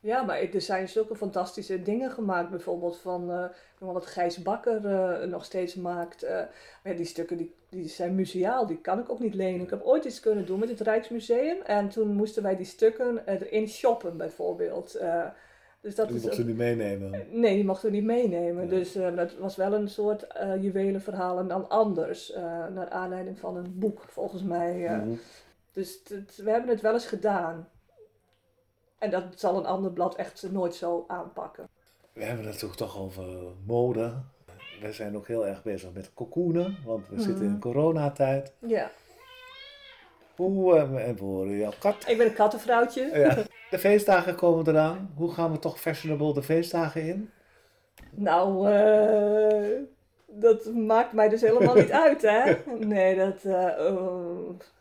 Ja, 0.00 0.22
maar 0.22 0.40
er 0.40 0.60
zijn 0.60 0.88
zulke 0.88 1.16
fantastische 1.16 1.82
dingen 1.82 2.10
gemaakt. 2.10 2.50
Bijvoorbeeld 2.50 2.98
van 2.98 3.30
eh, 3.30 3.44
wat 3.78 4.06
Gijs 4.06 4.42
Bakker 4.42 4.86
eh, 4.86 5.28
nog 5.28 5.44
steeds 5.44 5.74
maakt. 5.74 6.22
eh, 6.22 6.34
maar 6.34 6.92
ja, 6.92 6.94
die 6.94 7.04
stukken 7.04 7.36
die, 7.36 7.54
die 7.68 7.88
zijn 7.88 8.14
museaal, 8.14 8.66
die 8.66 8.78
kan 8.80 8.98
ik 8.98 9.10
ook 9.10 9.20
niet 9.20 9.34
lenen. 9.34 9.60
Ik 9.60 9.70
heb 9.70 9.82
ooit 9.82 10.04
iets 10.04 10.20
kunnen 10.20 10.46
doen 10.46 10.58
met 10.58 10.68
het 10.68 10.80
Rijksmuseum. 10.80 11.56
En 11.62 11.88
toen 11.88 12.08
moesten 12.14 12.42
wij 12.42 12.56
die 12.56 12.66
stukken 12.66 13.26
erin 13.26 13.68
shoppen 13.68 14.16
bijvoorbeeld. 14.16 15.00
Dus 15.80 15.94
dat 15.94 16.08
Die 16.08 16.16
is 16.16 16.22
mocht 16.22 16.34
ook- 16.34 16.40
ze 16.40 16.46
niet 16.46 16.56
meenemen. 16.56 17.10
Nee, 17.30 17.54
die 17.54 17.64
mochten 17.64 17.90
we 17.90 17.96
niet 17.96 18.04
meenemen. 18.04 18.68
Dus 18.68 18.92
dat 18.92 19.34
was 19.36 19.56
wel 19.56 19.72
een 19.72 19.88
soort 19.88 20.26
juwelenverhaal 20.60 21.38
en 21.38 21.48
dan 21.48 21.68
anders. 21.68 22.32
naar 22.74 22.88
aanleiding 22.88 23.38
van 23.38 23.56
een 23.56 23.78
boek, 23.78 24.00
volgens 24.06 24.42
mij. 24.42 24.74
Mhm. 24.78 25.08
Dus 25.72 26.02
we 26.36 26.50
hebben 26.50 26.70
het 26.70 26.80
wel 26.80 26.92
eens 26.92 27.06
gedaan. 27.06 27.68
En 28.98 29.10
dat 29.10 29.24
zal 29.36 29.56
een 29.58 29.66
ander 29.66 29.90
blad 29.92 30.14
echt 30.16 30.46
nooit 30.50 30.74
zo 30.74 31.04
aanpakken. 31.08 31.68
We 32.12 32.24
hebben 32.24 32.44
het 32.44 32.52
natuurlijk 32.54 32.80
toch 32.80 32.98
over 32.98 33.24
mode. 33.66 34.12
We 34.80 34.92
zijn 34.92 35.16
ook 35.16 35.26
heel 35.26 35.46
erg 35.46 35.62
bezig 35.62 35.92
met 35.92 36.10
cocoonen, 36.14 36.76
want 36.84 37.08
we 37.08 37.20
zitten 37.20 37.44
Mhm. 37.44 37.54
in 37.54 37.60
coronatijd. 37.60 38.52
Ja, 38.58 38.90
Hoe, 40.36 40.76
eh, 40.76 41.08
en 41.08 41.14
we 41.16 41.24
horen 41.24 41.56
jouw 41.56 41.72
kat. 41.80 42.04
ik 42.08 42.16
ben 42.18 42.26
een 42.26 42.32
kattenvrouwtje. 42.34 43.10
Ja. 43.18 43.36
De 43.70 43.78
feestdagen 43.78 44.34
komen 44.34 44.68
eraan. 44.68 45.12
Hoe 45.16 45.32
gaan 45.32 45.52
we 45.52 45.58
toch 45.58 45.80
fashionable 45.80 46.34
de 46.34 46.42
feestdagen 46.42 47.02
in? 47.02 47.30
Nou, 48.10 48.70
eh, 48.72 49.80
dat 50.26 50.64
maakt 50.74 51.12
mij 51.12 51.28
dus 51.28 51.40
helemaal 51.40 51.74
niet 51.74 51.90
uit, 52.06 52.22
hè? 52.22 52.56
Nee, 52.78 53.16
dat, 53.16 53.44
eh, 53.44 53.86
eh, 53.86 53.96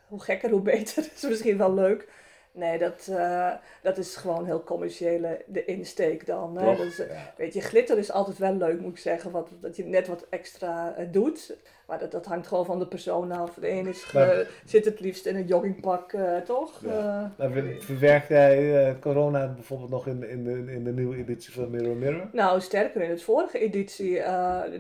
hoe 0.08 0.20
gekker, 0.22 0.50
hoe 0.50 0.62
beter. 0.62 0.96
Dat 1.04 1.12
is 1.16 1.28
misschien 1.30 1.58
wel 1.58 1.74
leuk. 1.74 2.10
Nee, 2.58 2.78
dat, 2.78 3.08
eh, 3.12 3.52
dat 3.82 3.98
is 3.98 4.16
gewoon 4.16 4.46
heel 4.46 4.64
commerciële 4.64 5.42
de 5.46 5.66
insteek 5.66 6.26
dan. 6.26 6.58
Hè? 6.58 6.86
Is, 6.86 7.00
eh, 7.00 7.10
Ja. 7.10 7.34
Weet 7.38 7.54
je, 7.54 7.62
glitter 7.62 7.98
is 7.98 8.12
altijd 8.12 8.38
wel 8.38 8.54
leuk, 8.56 8.80
moet 8.80 8.92
ik 8.92 8.98
zeggen. 8.98 9.32
Wat, 9.32 9.50
dat 9.62 9.76
je 9.76 9.84
net 9.86 10.08
wat 10.08 10.26
extra 10.30 10.94
eh, 10.96 11.06
doet. 11.12 11.56
Maar 11.88 12.00
dat, 12.00 12.12
dat 12.12 12.26
hangt 12.26 12.48
gewoon 12.48 12.66
van 12.66 12.80
de 12.80 12.88
persoon 12.88 13.32
af. 13.32 13.54
De 13.54 13.70
een 13.70 13.88
is 13.88 14.12
Maar- 14.14 14.48
zit 14.66 14.86
het 14.86 15.00
liefst 15.00 15.26
in 15.26 15.36
een 15.36 15.46
joggingpak, 15.46 16.14
toch? 16.46 16.82
Ja. 16.86 17.32
Eh, 17.38 17.46
Nou, 17.46 17.54
ver- 17.54 17.76
verwerk 17.84 18.28
jij 18.28 18.98
corona 19.00 19.48
bijvoorbeeld 19.54 19.90
nog 19.90 20.08
in, 20.08 20.30
in, 20.30 20.44
de, 20.44 20.74
in 20.74 20.84
de 20.84 20.92
nieuwe 20.92 21.18
editie 21.18 21.54
van 21.54 21.70
Mirror 21.70 21.96
Mirror? 21.96 22.30
Nou, 22.32 22.62
sterker 22.62 23.02
in 23.02 23.10
het 23.10 23.22
vorige 23.24 23.60
editie, 23.60 24.22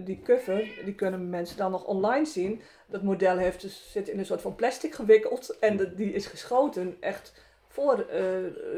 die 0.03 0.21
cover, 0.23 0.69
die 0.85 0.95
kunnen 0.95 1.29
mensen 1.29 1.57
dan 1.57 1.71
nog 1.71 1.85
online 1.85 2.25
zien. 2.25 2.61
Dat 2.89 3.03
model 3.03 3.37
heeft 3.37 3.61
dus, 3.61 3.91
zit 3.91 4.09
in 4.09 4.19
een 4.19 4.25
soort 4.25 4.41
van 4.41 4.55
plastic 4.55 4.93
gewikkeld 4.93 5.57
en 5.59 5.77
de- 5.77 5.93
die 5.93 6.13
is 6.13 6.25
geschoten 6.25 6.97
echt 6.99 7.33
voor 7.77 8.05
eh, 8.09 8.23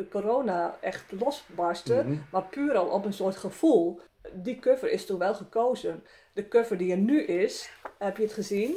corona 0.10 0.78
echt 0.82 1.04
losbarstte, 1.12 1.94
Mhm. 2.06 2.16
maar 2.32 2.44
puur 2.44 2.76
al 2.78 2.86
op 2.88 3.06
een 3.06 3.14
soort 3.14 3.36
gevoel. 3.38 4.00
Die 4.34 4.60
cover 4.60 4.92
is 4.92 5.06
toen 5.06 5.18
wel 5.20 5.34
gekozen. 5.36 6.04
De 6.34 6.48
cover 6.48 6.78
die 6.78 6.92
er 6.92 6.98
nu 6.98 7.24
is, 7.24 7.70
heb 7.98 8.18
je 8.18 8.24
het 8.24 8.34
gezien? 8.34 8.76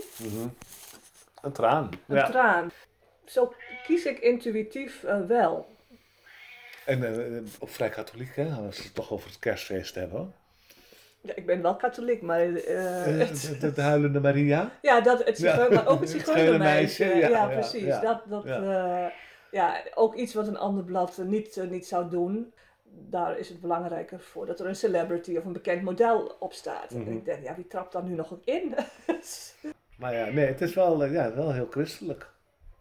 Een 1.43 1.53
traan. 1.53 1.91
Een 2.09 2.17
Ja. 2.17 2.25
traan. 2.31 2.71
Zo 3.25 3.53
kies 3.87 4.05
ik 4.05 4.19
intuïtief 4.19 5.05
eh, 5.05 5.21
wel. 5.27 5.67
En 6.87 7.05
ook 7.61 7.69
vrij 7.69 7.89
katholiek, 7.89 8.37
hè? 8.37 8.51
Als 8.67 8.77
we 8.77 8.83
het 8.83 8.95
toch 8.95 9.13
over 9.13 9.29
het 9.31 9.39
kerstfeest 9.39 9.95
hebben. 9.95 10.35
Ja, 11.21 11.33
ik 11.35 11.47
ben 11.47 11.63
wel 11.63 11.77
katholiek, 11.77 12.23
maar 12.23 12.41
het- 12.41 12.65
de, 12.65 13.57
de, 13.61 13.73
de 13.73 13.81
huilende 13.81 14.21
Maria. 14.21 14.71
Ja, 14.83 15.01
dat, 15.01 15.25
het 15.25 15.39
Ja. 15.39 15.69
maar 15.71 15.87
ook 15.87 16.01
het 16.01 16.13
Het 16.13 16.27
zigeunermeisje. 16.27 17.05
Ja, 17.05 17.15
ja, 17.15 17.29
ja, 17.29 17.47
precies. 17.47 18.01
Dat, 18.01 18.23
dat, 18.27 18.45
Ja. 19.53 19.77
ook 19.95 20.15
iets 20.15 20.35
wat 20.35 20.47
een 20.47 20.59
ander 20.59 20.85
blad 20.85 21.19
eh, 21.19 21.25
niet, 21.25 21.57
eh, 21.57 21.69
niet 21.69 21.87
zou 21.87 22.09
doen. 22.09 22.53
Daar 22.85 23.39
is 23.39 23.49
het 23.49 23.61
belangrijker 23.61 24.21
voor 24.21 24.47
dat 24.47 24.61
er 24.61 24.67
een 24.67 24.77
celebrity 24.77 25.37
of 25.37 25.45
een 25.45 25.53
bekend 25.53 25.83
model 25.83 26.37
op 26.39 26.53
staat. 26.53 26.91
Mhm. 26.91 27.07
En 27.07 27.13
ik 27.13 27.25
denk, 27.25 27.43
ja, 27.45 27.55
wie 27.55 27.67
trapt 27.67 27.93
daar 27.93 28.03
nu 28.03 28.15
nog 28.15 28.37
in? 28.45 28.75
Maar 29.99 30.15
ja, 30.15 30.25
nee, 30.27 30.47
het 30.47 30.61
is 30.61 30.75
wel, 30.75 31.05
eh, 31.05 31.13
ja, 31.13 31.35
wel 31.35 31.53
heel 31.53 31.67
christelijk. 31.71 32.31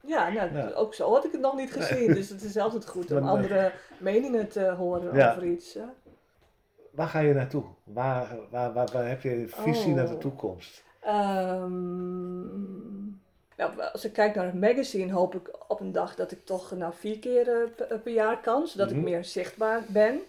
ja, 0.05 0.29
nou, 0.29 0.57
Ja. 0.57 0.69
ook 0.71 0.93
zo 0.93 1.13
had 1.13 1.25
ik 1.25 1.31
het 1.31 1.41
nog 1.41 1.55
niet 1.55 1.71
gezien. 1.71 2.13
Dus 2.13 2.29
het 2.29 2.41
is 2.43 2.57
altijd 2.57 2.87
goed 2.87 3.11
om 3.17 3.27
andere 3.27 3.71
meningen 3.99 4.47
te 4.47 4.69
horen 4.69 5.15
Ja. 5.15 5.29
over 5.31 5.45
iets. 5.45 5.73
hè. 5.73 5.83
Waar 6.91 7.07
ga 7.07 7.19
je 7.19 7.33
naartoe? 7.33 7.63
Waar, 7.83 8.37
waar, 8.49 8.73
waar, 8.73 8.87
waar 8.93 9.07
heb 9.07 9.21
je 9.21 9.33
een 9.35 9.49
visie 9.49 9.89
Oh. 9.89 9.95
naar 9.95 10.07
de 10.07 10.17
toekomst? 10.17 10.83
Ehm, 11.01 11.71
nou, 13.67 13.81
als 13.91 14.05
ik 14.05 14.13
kijk 14.13 14.35
naar 14.35 14.45
het 14.45 14.59
magazine, 14.59 15.13
hoop 15.13 15.35
ik 15.35 15.49
op 15.67 15.79
een 15.79 15.91
dag 15.91 16.15
dat 16.15 16.31
ik 16.31 16.45
toch 16.45 16.71
nou, 16.71 16.93
vier 16.95 17.19
keer 17.19 17.49
eh, 17.61 17.69
per, 17.75 17.99
per 17.99 18.13
jaar 18.13 18.41
kan, 18.41 18.67
zodat 18.67 18.89
Mhm. 18.89 18.97
ik 18.97 19.03
meer 19.03 19.23
zichtbaar 19.25 19.81
ben. 19.87 20.21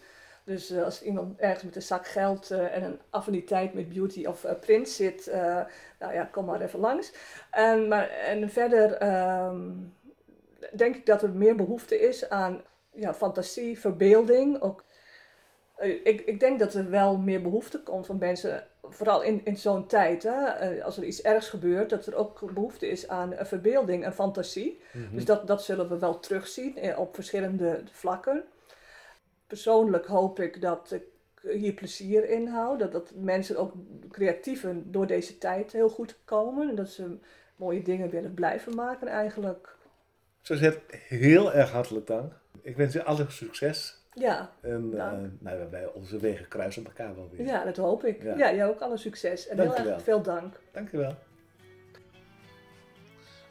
Dus 0.45 0.71
eh, 0.71 0.83
als 0.85 1.03
iemand 1.03 1.39
ergens 1.41 1.63
met 1.65 1.77
een 1.77 1.83
zak 1.83 2.07
geld 2.07 2.51
eh, 2.51 2.77
en 2.77 2.83
een 2.83 2.99
affiniteit 3.11 3.75
met 3.75 3.89
beauty 3.89 4.25
of 4.27 4.45
eh, 4.45 4.59
print 4.61 4.89
zit, 4.89 5.27
eh, 5.27 5.61
nou 5.99 6.15
ja, 6.15 6.25
kom 6.25 6.45
maar 6.45 6.61
even 6.61 6.81
langs. 6.81 7.13
En, 7.51 7.89
maar, 7.89 8.09
en 8.09 8.51
verder 8.51 8.93
ehm, 8.93 9.71
denk 10.77 10.97
ik 10.97 11.07
dat 11.07 11.23
er 11.23 11.31
meer 11.31 11.57
behoefte 11.57 12.01
is 12.01 12.29
aan 12.29 12.63
ja, 12.93 13.15
fantasie, 13.15 13.79
verbeelding. 13.81 14.61
Ook, 14.61 14.85
eh, 15.77 15.91
ik, 16.05 16.21
ik 16.21 16.41
denk 16.41 16.59
dat 16.59 16.75
er 16.75 16.91
wel 16.91 17.17
meer 17.19 17.43
behoefte 17.43 17.83
komt 17.83 18.07
van 18.07 18.19
mensen 18.19 18.67
vooral 18.83 19.23
in, 19.23 19.41
in 19.45 19.57
zo'n 19.57 19.87
tijd, 19.87 20.23
hè, 20.23 20.45
eh, 20.45 20.85
als 20.85 20.97
er 20.97 21.05
iets 21.05 21.23
ergs 21.23 21.49
gebeurt, 21.49 21.91
dat 21.91 22.07
er 22.07 22.15
ook 22.15 22.53
behoefte 22.55 22.89
is 22.89 23.09
aan 23.09 23.35
verbeelding 23.39 24.05
en 24.05 24.15
fantasie. 24.15 24.81
Mhm. 24.93 25.15
Dus 25.15 25.25
dat, 25.25 25.47
dat 25.47 25.63
zullen 25.63 25.89
we 25.89 25.99
wel 25.99 26.21
terugzien 26.21 26.79
eh, 26.79 26.99
op 26.99 27.15
verschillende 27.15 27.83
vlakken. 27.93 28.45
Persoonlijk 29.47 30.07
hoop 30.07 30.41
ik 30.41 30.61
dat 30.61 30.93
ik 30.93 31.03
hier 31.43 31.73
plezier 31.73 32.29
in 32.29 32.47
hou, 32.47 32.79
dat, 32.79 32.93
dat 32.93 33.13
mensen 33.15 33.57
ook 33.57 33.73
creatieven 34.11 34.93
door 34.93 35.07
deze 35.07 35.39
tijd 35.39 35.73
heel 35.73 35.89
goed 35.89 36.19
komen 36.25 36.69
en 36.69 36.75
dat 36.75 36.89
ze 36.89 37.19
mooie 37.57 37.83
dingen 37.83 38.11
willen 38.11 38.35
blijven 38.35 38.75
maken 38.75 39.07
eigenlijk. 39.07 39.77
Zo 40.41 40.55
zet 40.55 40.81
heel 40.89 41.53
erg 41.53 41.71
hartelijk 41.71 42.07
dank. 42.07 42.33
Ik 42.63 42.77
wens 42.77 42.93
je 42.93 43.05
alle 43.05 43.25
succes. 43.29 44.02
Ja, 44.15 44.51
En 44.61 44.89
eh, 44.93 44.99
Dank. 44.99 45.31
nou, 45.41 45.59
wij 45.71 45.87
onze 45.95 46.19
wegen 46.19 46.49
kruisen 46.49 46.85
elkaar 46.85 47.15
wel 47.15 47.29
weer. 47.37 47.47
ja 47.47 47.65
dat 47.65 47.77
hoop 47.77 48.05
ik. 48.05 48.23
Ja. 48.23 48.37
Ja, 48.37 48.55
jij 48.55 48.67
ook 48.67 48.81
alle 48.81 48.97
succes 48.97 49.49
en 49.49 49.61
heel 49.61 49.77
erg 49.77 50.03
veel 50.03 50.23
dank. 50.23 50.61
Dankjewel. 50.73 51.15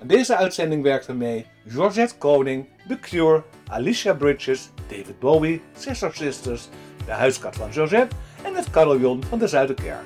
Aan 0.01 0.07
deze 0.07 0.35
uitzending 0.35 0.83
werkten 0.83 1.17
mee 1.17 1.45
Georgette 1.67 2.17
Koning, 2.17 2.67
The 2.87 2.99
Cure, 2.99 3.43
Alicia 3.67 4.13
Bridges, 4.13 4.69
David 4.87 5.19
Bowie, 5.19 5.61
Sister 5.77 6.15
Sisters, 6.15 6.69
de 7.05 7.11
huiskat 7.11 7.55
van 7.55 7.73
Georgette 7.73 8.15
en 8.43 8.55
het 8.55 8.69
carillon 8.69 9.23
van 9.23 9.39
de 9.39 9.47
Zuiderkerk. 9.47 10.03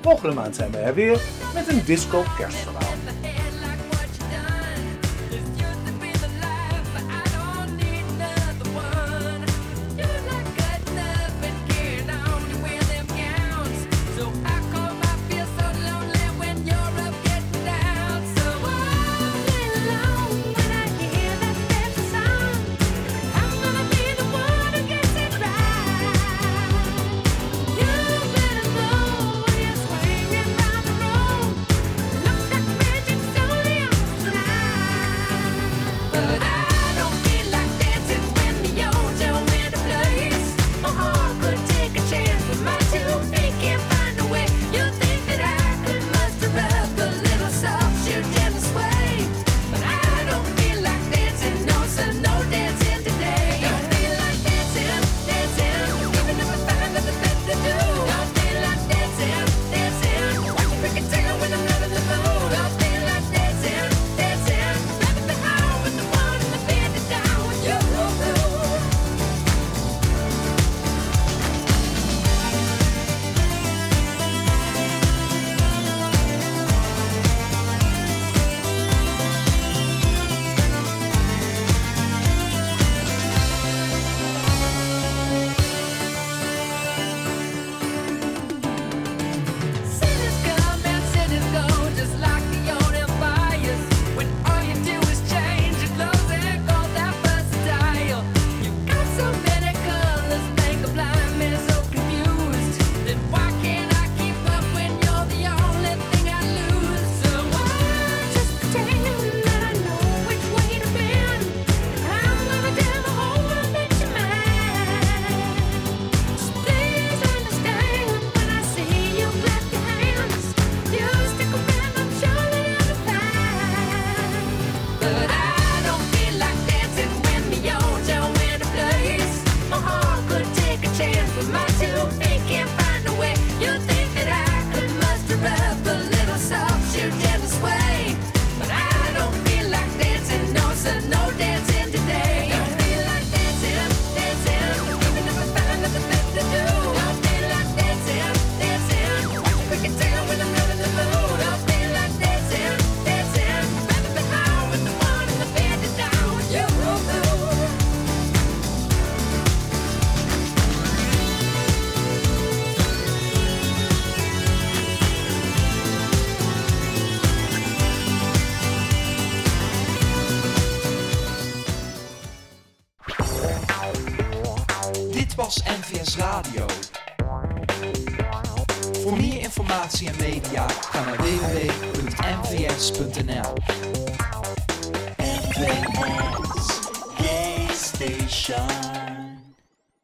Volgende 0.00 0.34
maand 0.34 0.56
zijn 0.56 0.70
we 0.70 0.78
er 0.78 0.94
weer 0.94 1.20
met 1.54 1.68
een 1.68 1.84
disco 1.84 2.22
kerstverhaal. 2.38 2.95